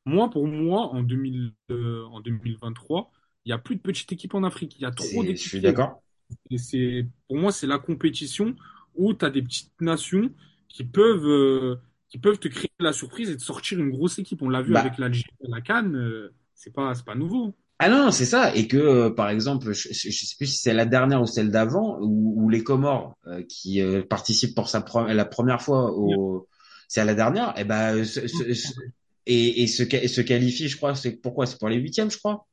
moi, 0.04 0.28
pour 0.30 0.46
moi, 0.46 0.82
en 0.94 1.02
2000, 1.02 1.52
euh, 1.70 2.04
en 2.06 2.20
2023, 2.20 3.10
il 3.46 3.50
y 3.50 3.52
a 3.52 3.58
plus 3.58 3.76
de 3.76 3.80
petites 3.80 4.12
équipes 4.12 4.34
en 4.34 4.44
Afrique. 4.44 4.76
Il 4.78 4.82
y 4.82 4.84
a 4.86 4.90
trop 4.90 5.22
c'est- 5.22 5.26
je 5.36 5.48
d'équipes. 5.48 5.48
suis 5.48 5.60
d'accord. 5.60 6.02
Et 6.50 6.58
c'est, 6.58 7.06
pour 7.28 7.36
moi, 7.38 7.52
c'est 7.52 7.66
la 7.66 7.78
compétition 7.78 8.56
où 8.96 9.14
tu 9.14 9.24
as 9.24 9.30
des 9.30 9.42
petites 9.42 9.72
nations 9.80 10.30
qui 10.68 10.84
peuvent, 10.84 11.26
euh, 11.26 11.76
qui 12.08 12.18
peuvent 12.18 12.38
te 12.38 12.48
créer 12.48 12.70
la 12.80 12.92
surprise 12.92 13.30
et 13.30 13.36
te 13.36 13.42
sortir 13.42 13.78
une 13.80 13.90
grosse 13.90 14.18
équipe. 14.18 14.42
On 14.42 14.48
l'a 14.48 14.62
vu 14.62 14.72
Bah. 14.72 14.80
avec 14.80 14.98
l'Algérie 14.98 15.30
à 15.44 15.48
la 15.50 15.60
Cannes, 15.60 15.96
euh, 15.96 16.34
c'est 16.54 16.72
pas, 16.72 16.94
c'est 16.94 17.04
pas 17.04 17.14
nouveau. 17.14 17.54
Ah 17.78 17.90
non, 17.90 18.10
c'est 18.10 18.24
ça. 18.24 18.54
Et 18.56 18.68
que, 18.68 18.76
euh, 18.78 19.10
par 19.10 19.28
exemple, 19.28 19.72
je, 19.72 19.88
je 19.92 20.10
je 20.10 20.24
sais 20.26 20.36
plus 20.36 20.46
si 20.46 20.58
c'est 20.58 20.72
la 20.72 20.86
dernière 20.86 21.20
ou 21.20 21.26
celle 21.26 21.50
d'avant, 21.50 21.98
où, 22.00 22.34
où 22.42 22.48
les 22.48 22.64
Comores 22.64 23.14
euh, 23.26 23.42
qui 23.48 23.82
participent 24.08 24.54
pour 24.54 24.68
sa 24.68 24.80
pre- 24.80 25.12
la 25.12 25.24
première 25.26 25.60
fois 25.60 25.92
au, 25.92 26.48
c'est 26.88 27.00
à 27.02 27.04
la 27.04 27.14
dernière, 27.14 27.52
et 27.58 27.64
ben, 27.64 28.02
ce- 28.04 28.26
ce- 28.28 28.54
ce- 28.54 28.72
et, 29.26 29.62
et 29.62 29.66
se, 29.66 29.82
qualifient, 30.22 30.68
je 30.68 30.76
crois, 30.78 30.94
c'est 30.94 31.12
pourquoi? 31.16 31.46
C'est 31.46 31.58
pour 31.58 31.68
les 31.68 31.76
huitièmes, 31.76 32.10
je 32.10 32.18
crois? 32.18 32.46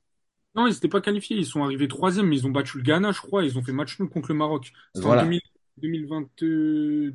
Non, 0.55 0.67
ils 0.67 0.73
n'étaient 0.73 0.87
pas 0.89 1.01
qualifiés. 1.01 1.37
Ils 1.37 1.45
sont 1.45 1.63
arrivés 1.63 1.87
troisième, 1.87 2.27
mais 2.27 2.37
ils 2.37 2.45
ont 2.47 2.51
battu 2.51 2.77
le 2.77 2.83
Ghana, 2.83 3.11
je 3.11 3.21
crois. 3.21 3.43
Ils 3.43 3.57
ont 3.57 3.63
fait 3.63 3.71
match 3.71 3.99
nul 3.99 4.09
contre 4.09 4.29
le 4.29 4.35
Maroc. 4.35 4.71
Voilà. 4.95 5.23
en 5.23 5.25
2000 5.25 5.41
2023 5.77 7.11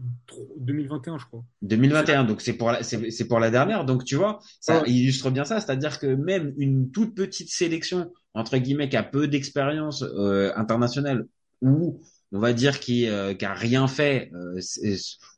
2021, 0.59 1.19
je 1.19 1.27
crois. 1.27 1.45
2021, 1.63 2.25
donc 2.25 2.41
c'est 2.41 2.53
pour 2.53 2.71
la, 2.71 2.83
c'est, 2.83 3.11
c'est 3.11 3.27
pour 3.27 3.41
la 3.41 3.51
dernière. 3.51 3.85
Donc 3.85 4.05
tu 4.05 4.17
vois, 4.17 4.41
ça 4.61 4.83
Ouais. 4.83 4.91
illustre 4.91 5.31
bien 5.31 5.45
ça, 5.45 5.61
c'est-à-dire 5.61 5.99
que 5.99 6.07
même 6.07 6.55
une 6.59 6.91
toute 6.91 7.15
petite 7.15 7.51
sélection 7.51 8.13
entre 8.35 8.57
guillemets 8.59 8.89
qui 8.89 8.97
a 8.97 9.03
peu 9.03 9.27
d'expérience 9.29 10.03
euh, 10.03 10.53
internationale 10.57 11.27
ou 11.63 12.01
on 12.31 12.39
va 12.39 12.53
dire 12.53 12.79
qui 12.79 13.09
euh, 13.09 13.35
qui 13.35 13.45
a 13.45 13.55
rien 13.55 13.89
fait, 13.89 14.31
euh, 14.35 14.61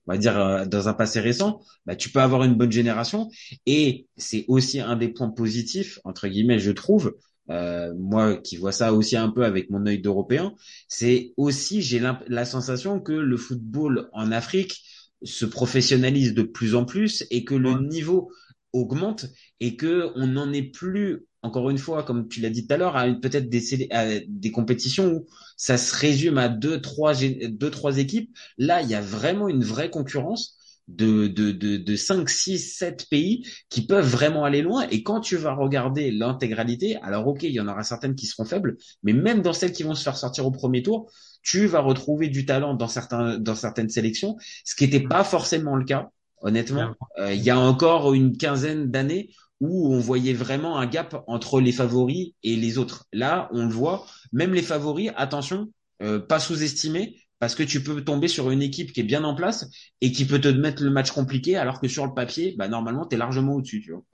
on 0.07 0.13
va 0.13 0.19
dire 0.19 0.39
euh, 0.39 0.65
dans 0.67 0.89
un 0.89 0.95
passé 0.95 1.21
récent, 1.21 1.61
bah 1.87 1.97
tu 1.97 2.11
peux 2.11 2.21
avoir 2.21 2.45
une 2.45 2.55
bonne 2.55 2.73
génération 2.73 3.31
et 3.67 4.07
c'est 4.17 4.45
aussi 4.49 4.81
un 4.81 4.97
des 4.97 5.09
points 5.09 5.31
positifs 5.31 5.99
entre 6.05 6.29
guillemets, 6.29 6.59
je 6.59 6.73
trouve. 6.73 7.15
Euh, 7.49 7.93
moi 7.99 8.37
qui 8.37 8.57
vois 8.57 8.73
ça 8.73 8.93
aussi 8.93 9.17
un 9.17 9.31
peu 9.31 9.45
avec 9.45 9.71
mon 9.71 9.87
œil 9.87 10.01
d'Européen, 10.01 10.55
c'est 10.89 11.33
aussi 11.37 11.83
j'ai 11.83 12.01
la 12.29 12.45
sensation 12.45 13.01
que 13.01 13.13
le 13.13 13.37
football 13.37 14.09
en 14.13 14.31
Afrique 14.31 14.83
se 15.23 15.45
professionnalise 15.45 16.35
de 16.35 16.43
plus 16.43 16.75
en 16.75 16.85
plus 16.85 17.27
et 17.31 17.45
que 17.45 17.55
le 17.55 17.81
niveau 17.81 18.31
augmente 18.73 19.27
et 19.59 19.77
que 19.77 20.13
on 20.15 20.29
n'en 20.29 20.53
est 20.53 20.63
plus 20.63 21.27
encore 21.43 21.71
une 21.71 21.79
fois 21.79 22.03
comme 22.03 22.29
tu 22.29 22.41
l'as 22.41 22.51
dit 22.51 22.67
tout 22.67 22.75
à 22.75 22.77
l'heure 22.77 22.97
à 22.97 23.07
peut-être 23.13 23.49
des 23.49 23.89
à 23.91 24.21
des 24.29 24.51
compétitions 24.53 25.13
où 25.13 25.27
ça 25.57 25.77
se 25.77 25.95
résume 25.97 26.39
à 26.39 26.49
deux 26.49 26.81
trois 26.81 27.15
deux 27.15 27.71
trois 27.71 27.99
équipes. 27.99 28.31
Là 28.59 28.83
il 28.83 28.89
y 28.89 28.95
a 28.95 29.01
vraiment 29.01 29.49
une 29.49 29.65
vraie 29.65 29.91
concurrence 29.91 30.57
de 30.97 31.27
de 31.27 31.53
de, 31.53 31.77
de 31.77 31.97
5 31.97 32.29
6 32.29 32.59
7 32.59 33.07
pays 33.11 33.47
qui 33.69 33.87
peuvent 33.87 34.09
vraiment 34.09 34.45
aller 34.45 34.63
loin. 34.63 34.87
Et 34.91 35.03
quand 35.03 35.21
tu 35.21 35.37
vas 35.37 35.55
regarder 35.55 36.11
l'intégralité 36.11 36.97
alors 37.03 37.27
OK 37.27 37.43
il 37.43 37.53
y 37.53 37.61
en 37.61 37.69
aura 37.69 37.83
certaines 37.83 38.15
qui 38.15 38.27
seront 38.27 38.45
faibles 38.45 38.77
mais 39.03 39.13
même 39.13 39.43
dans 39.43 39.53
celles 39.53 39.73
qui 39.73 39.83
vont 39.83 39.95
se 39.95 40.03
faire 40.03 40.17
sortir 40.17 40.47
au 40.47 40.51
premier 40.51 40.83
tour 40.83 41.11
tu 41.43 41.67
vas 41.67 41.81
retrouver 41.81 42.29
du 42.29 42.45
talent 42.45 42.75
dans 42.75 42.89
certains 42.89 43.39
dans 43.39 43.55
certaines 43.55 43.89
sélections 43.89 44.37
ce 44.65 44.75
qui 44.75 44.85
n'était 44.85 45.07
pas 45.07 45.25
forcément 45.25 45.77
le 45.77 45.85
cas 45.85 46.11
honnêtement. 46.41 46.95
Euh, 47.19 47.33
il 47.33 47.43
y 47.43 47.51
a 47.51 47.59
encore 47.59 48.15
une 48.15 48.37
quinzaine 48.37 48.91
d'années 48.91 49.31
où 49.61 49.93
on 49.93 49.99
voyait 49.99 50.33
vraiment 50.33 50.79
un 50.79 50.87
gap 50.87 51.23
entre 51.27 51.61
les 51.61 51.73
favoris 51.73 52.33
et 52.43 52.57
les 52.57 52.79
autres. 52.79 53.07
Là, 53.13 53.49
on 53.53 53.67
le 53.67 53.73
voit, 53.73 54.07
même 54.33 54.55
les 54.55 54.63
favoris, 54.63 55.11
attention, 55.17 55.71
euh, 56.03 56.19
pas 56.19 56.41
sous-estimer, 56.41 57.17
parce 57.41 57.57
que 57.57 57.65
tu 57.65 57.83
peux 57.83 58.05
tomber 58.05 58.29
sur 58.29 58.51
une 58.53 58.63
équipe 58.63 58.93
qui 58.93 59.01
est 59.01 59.05
bien 59.05 59.25
en 59.25 59.35
place 59.37 59.69
et 60.03 60.13
qui 60.13 60.27
peut 60.27 60.41
te 60.41 60.49
mettre 60.49 60.85
le 60.85 60.91
match 60.91 61.13
compliqué, 61.13 61.57
alors 61.57 61.81
que 61.81 61.89
sur 61.89 62.07
le 62.07 62.15
papier, 62.15 62.55
bah, 62.59 62.69
normalement, 62.69 63.07
tu 63.07 63.17
es 63.17 63.19
largement 63.19 63.55
au-dessus. 63.57 63.83
Tu 63.83 63.93
vois. 63.93 64.05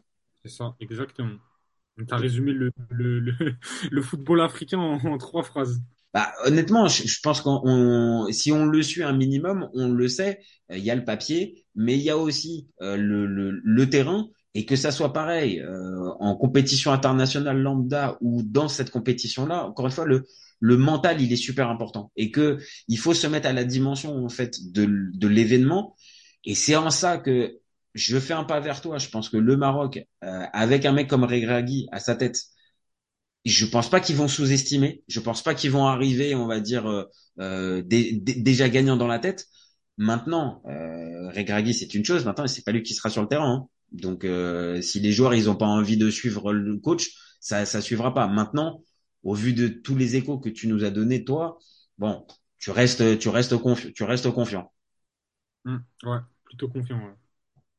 C'est 0.42 0.48
ça, 0.50 0.76
exactement. 0.80 1.36
Tu 1.98 2.06
as 2.14 2.16
résumé 2.18 2.52
le, 2.52 2.72
le, 2.90 3.20
le, 3.20 3.34
le 3.90 4.02
football 4.02 4.40
africain 4.42 4.78
en, 4.78 4.98
en 5.04 5.18
trois 5.18 5.42
phrases. 5.42 5.82
Bah, 6.14 6.32
honnêtement, 6.44 6.88
je, 6.88 7.06
je 7.06 7.20
pense 7.22 7.40
qu'on 7.42 7.60
on- 7.64 8.32
si 8.32 8.50
on 8.52 8.64
le 8.66 8.82
suit 8.82 9.02
un 9.02 9.12
minimum, 9.12 9.68
on 9.74 9.88
le 9.92 10.08
sait. 10.08 10.40
euh, 10.70 10.78
Il 10.78 10.84
y 10.84 10.90
a 10.90 10.94
le 10.94 11.04
papier, 11.04 11.66
mais 11.74 11.94
il 11.96 12.02
y 12.02 12.10
a 12.10 12.16
aussi 12.16 12.68
euh, 12.82 12.96
le, 12.96 13.26
le, 13.26 13.50
le 13.62 13.90
terrain. 13.90 14.28
Et 14.54 14.64
que 14.64 14.74
ça 14.74 14.90
soit 14.90 15.12
pareil 15.12 15.60
euh, 15.60 16.10
en 16.18 16.34
compétition 16.34 16.90
internationale 16.90 17.60
lambda 17.60 18.16
ou 18.22 18.42
dans 18.42 18.68
cette 18.68 18.90
compétition-là, 18.90 19.66
encore 19.66 19.84
une 19.86 19.92
fois, 19.92 20.06
le, 20.06 20.24
le 20.60 20.76
mental 20.76 21.20
il 21.20 21.32
est 21.32 21.36
super 21.36 21.68
important 21.70 22.10
et 22.16 22.30
que 22.30 22.58
il 22.88 22.98
faut 22.98 23.14
se 23.14 23.26
mettre 23.26 23.48
à 23.48 23.52
la 23.52 23.64
dimension 23.64 24.24
en 24.24 24.28
fait 24.28 24.56
de, 24.72 24.86
de 25.14 25.28
l'événement. 25.28 25.96
Et 26.44 26.54
c'est 26.54 26.76
en 26.76 26.90
ça 26.90 27.18
que 27.18 27.58
je 27.94 28.18
fais 28.18 28.34
un 28.34 28.44
pas 28.44 28.60
vers 28.60 28.80
toi. 28.80 28.98
Je 28.98 29.08
pense 29.08 29.28
que 29.28 29.36
le 29.36 29.56
Maroc, 29.56 29.98
euh, 30.24 30.44
avec 30.52 30.84
un 30.84 30.92
mec 30.92 31.08
comme 31.08 31.24
Regragui 31.24 31.88
à 31.92 32.00
sa 32.00 32.14
tête, 32.16 32.38
je 33.44 33.64
pense 33.66 33.88
pas 33.90 34.00
qu'ils 34.00 34.16
vont 34.16 34.28
sous-estimer. 34.28 35.02
Je 35.08 35.20
pense 35.20 35.42
pas 35.42 35.54
qu'ils 35.54 35.70
vont 35.70 35.86
arriver, 35.86 36.34
on 36.34 36.46
va 36.46 36.60
dire, 36.60 36.86
euh, 36.86 37.04
euh, 37.40 37.82
dé- 37.82 38.12
dé- 38.20 38.34
déjà 38.34 38.68
gagnants 38.68 38.96
dans 38.96 39.06
la 39.06 39.18
tête. 39.18 39.46
Maintenant, 39.98 40.62
euh, 40.66 41.30
Regragui, 41.30 41.72
c'est 41.74 41.94
une 41.94 42.04
chose. 42.04 42.24
Maintenant, 42.24 42.46
c'est 42.46 42.64
pas 42.64 42.72
lui 42.72 42.82
qui 42.82 42.94
sera 42.94 43.08
sur 43.10 43.22
le 43.22 43.28
terrain. 43.28 43.50
hein. 43.52 43.68
Donc, 43.92 44.24
euh, 44.24 44.82
si 44.82 44.98
les 45.00 45.12
joueurs 45.12 45.34
ils 45.34 45.48
ont 45.48 45.54
pas 45.56 45.66
envie 45.66 45.96
de 45.96 46.10
suivre 46.10 46.52
le 46.52 46.76
coach, 46.78 47.10
ça 47.40 47.64
ça 47.66 47.80
suivra 47.80 48.12
pas. 48.14 48.26
Maintenant, 48.26 48.82
au 49.26 49.34
vu 49.34 49.52
de 49.52 49.68
tous 49.68 49.96
les 49.96 50.16
échos 50.16 50.38
que 50.38 50.48
tu 50.48 50.68
nous 50.68 50.84
as 50.84 50.90
donnés, 50.90 51.24
toi, 51.24 51.58
bon, 51.98 52.26
tu 52.58 52.70
restes 52.70 53.18
tu 53.18 53.28
restes 53.28 53.56
confi 53.56 53.92
tu 53.92 54.04
restes 54.04 54.30
confiant. 54.30 54.72
Hmm, 55.64 55.78
ouais, 56.04 56.18
plutôt 56.44 56.68
confiant. 56.68 56.98
Ouais. 57.04 57.14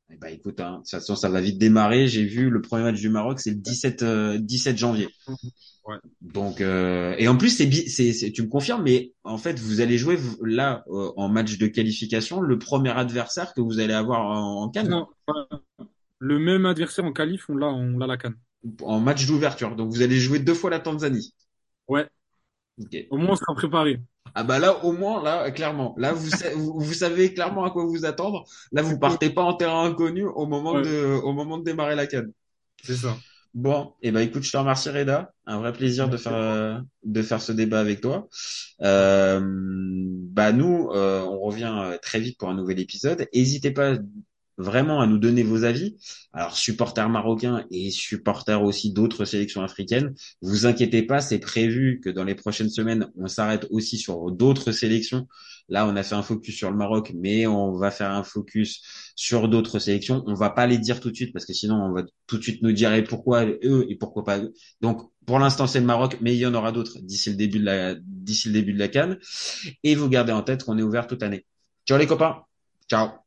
Eh 0.10 0.16
ben, 0.16 0.30
écoute, 0.30 0.60
hein, 0.62 0.82
façon, 0.90 1.16
ça 1.16 1.30
va 1.30 1.42
vite 1.42 1.58
démarrer. 1.58 2.08
J'ai 2.08 2.24
vu 2.24 2.50
le 2.50 2.62
premier 2.62 2.84
match 2.84 3.00
du 3.00 3.10
Maroc, 3.10 3.40
c'est 3.42 3.52
le 3.52 3.58
17, 3.58 4.04
euh, 4.04 4.38
17 4.38 4.78
janvier. 4.78 5.10
Ouais. 5.86 5.98
Donc, 6.22 6.62
euh, 6.62 7.14
et 7.18 7.28
en 7.28 7.38
plus, 7.38 7.50
c'est, 7.50 8.32
tu 8.32 8.42
me 8.42 8.48
confirmes, 8.48 8.84
mais 8.84 9.12
en 9.24 9.38
fait, 9.38 9.60
vous 9.60 9.82
allez 9.82 9.98
jouer 9.98 10.18
là 10.42 10.84
euh, 10.88 11.12
en 11.18 11.28
match 11.30 11.58
de 11.58 11.68
qualification 11.68 12.40
le 12.42 12.58
premier 12.58 12.90
adversaire 12.92 13.54
que 13.54 13.62
vous 13.62 13.80
allez 13.80 13.94
avoir 13.94 14.22
en, 14.22 14.64
en 14.64 14.70
CAN, 14.70 14.86
Non, 14.86 15.08
le 16.20 16.38
même 16.40 16.66
adversaire 16.66 17.06
en 17.06 17.12
qualif, 17.14 17.50
on 17.50 17.56
l'a, 17.56 17.68
on 17.68 17.98
l'a 17.98 18.08
la 18.08 18.18
canne. 18.18 18.38
En 18.82 19.00
match 19.00 19.26
d'ouverture. 19.28 19.76
Donc, 19.76 19.90
vous 19.92 20.02
allez 20.02 20.18
jouer 20.18 20.40
deux 20.40 20.54
fois 20.54 20.70
la 20.70 20.80
Tanzanie. 20.80 21.34
Ouais, 21.88 22.08
au 23.10 23.18
moins 23.18 23.32
on 23.32 23.36
sera 23.36 23.56
préparé. 23.56 24.00
Ah 24.36 24.44
bah 24.44 24.60
là, 24.60 24.84
au 24.84 24.92
moins, 24.92 25.24
là, 25.24 25.50
clairement, 25.52 25.96
là, 25.98 26.14
vous, 26.14 26.30
sa- 26.30 26.54
vous, 26.54 26.80
vous 26.80 26.94
savez 26.94 27.34
clairement 27.34 27.64
à 27.64 27.72
quoi 27.72 27.86
vous 27.86 28.06
attendre. 28.06 28.46
Là, 28.72 28.82
vous 28.82 29.00
partez 29.00 29.30
pas 29.30 29.42
en 29.42 29.54
terrain 29.54 29.86
inconnu 29.86 30.26
au 30.26 30.46
moment 30.46 30.74
Ouais. 30.74 30.82
de, 30.84 31.20
au 31.24 31.34
moment 31.34 31.58
de 31.58 31.64
démarrer 31.64 31.96
la 31.96 32.06
CAN. 32.08 32.26
C'est 32.84 32.96
ça. 32.98 33.18
Bon, 33.54 33.94
et 34.04 34.12
ben 34.12 34.20
écoute, 34.20 34.44
je 34.44 34.52
te 34.52 34.58
remercie 34.58 34.90
Reda, 34.90 35.34
un 35.48 35.58
vrai 35.58 35.74
plaisir 35.74 36.10
de 36.10 36.18
faire 36.18 36.36
euh, 36.36 36.78
de 37.04 37.22
faire 37.24 37.42
ce 37.42 37.52
débat 37.52 37.80
avec 37.80 38.02
toi. 38.02 38.28
Euh, 38.84 39.40
bah 39.42 40.52
nous, 40.52 40.90
euh, 40.92 41.22
on 41.24 41.40
revient 41.40 41.74
euh, 41.76 41.98
très 42.00 42.20
vite 42.20 42.38
pour 42.38 42.50
un 42.50 42.54
nouvel 42.54 42.80
épisode. 42.80 43.26
N'hésitez 43.34 43.72
pas 43.72 43.96
vraiment 44.58 45.02
à 45.02 45.08
nous 45.08 45.18
donner 45.18 45.44
vos 45.44 45.64
avis. 45.64 45.98
Alors 46.34 46.56
supporters 46.56 47.10
marocains 47.10 47.66
et 47.72 47.90
supporters 47.92 48.62
aussi 48.64 48.92
d'autres 48.92 49.26
sélections 49.26 49.62
africaines, 49.62 50.14
vous 50.42 50.66
inquiétez 50.66 51.04
pas, 51.04 51.22
c'est 51.22 51.40
prévu 51.40 52.00
que 52.04 52.10
dans 52.10 52.24
les 52.24 52.36
prochaines 52.36 52.70
semaines, 52.70 53.10
on 53.18 53.28
s'arrête 53.28 53.68
aussi 53.70 53.98
sur 53.98 54.32
d'autres 54.32 54.72
sélections. 54.72 55.28
Là, 55.70 55.86
on 55.86 55.96
a 55.96 56.04
fait 56.04 56.16
un 56.16 56.24
focus 56.24 56.56
sur 56.56 56.72
le 56.72 56.78
Maroc, 56.78 57.12
mais 57.16 57.46
on 57.46 57.74
va 57.78 57.92
faire 57.92 58.12
un 58.12 58.24
focus 58.24 58.82
sur 59.16 59.50
d'autres 59.50 59.80
sélections. 59.80 60.24
On 60.26 60.34
va 60.34 60.50
pas 60.50 60.66
les 60.66 60.78
dire 60.78 61.00
tout 61.02 61.12
de 61.12 61.16
suite 61.16 61.34
parce 61.34 61.46
que 61.46 61.54
sinon 61.54 61.76
on 61.76 61.92
va 61.92 62.04
tout 62.26 62.38
de 62.38 62.44
suite 62.44 62.62
nous 62.62 62.72
dire 62.72 62.94
et 62.94 63.04
pourquoi 63.04 63.46
eux 63.46 63.86
et 63.90 63.96
pourquoi 63.96 64.24
pas 64.24 64.40
eux. 64.40 64.54
Donc 64.82 65.02
pour 65.26 65.40
l'instant 65.40 65.68
c'est 65.68 65.80
le 65.80 65.86
Maroc, 65.86 66.18
mais 66.22 66.34
il 66.36 66.40
y 66.40 66.46
en 66.46 66.54
aura 66.54 66.72
d'autres 66.72 67.00
d'ici 67.00 67.30
le 67.30 67.36
début 67.36 67.60
de 67.60 67.66
la 67.66 67.96
d'ici 67.96 68.48
le 68.48 68.54
début 68.54 68.74
de 68.74 68.80
la 68.80 68.88
Cannes. 68.88 69.18
Et 69.84 69.96
vous 69.96 70.10
gardez 70.10 70.32
en 70.32 70.44
tête 70.44 70.64
qu'on 70.64 70.78
est 70.78 70.84
ouvert 70.84 71.08
toute 71.08 71.22
l'année. 71.22 71.46
Ciao 71.86 71.98
les 71.98 72.08
copains. 72.08 72.44
Ciao. 72.90 73.27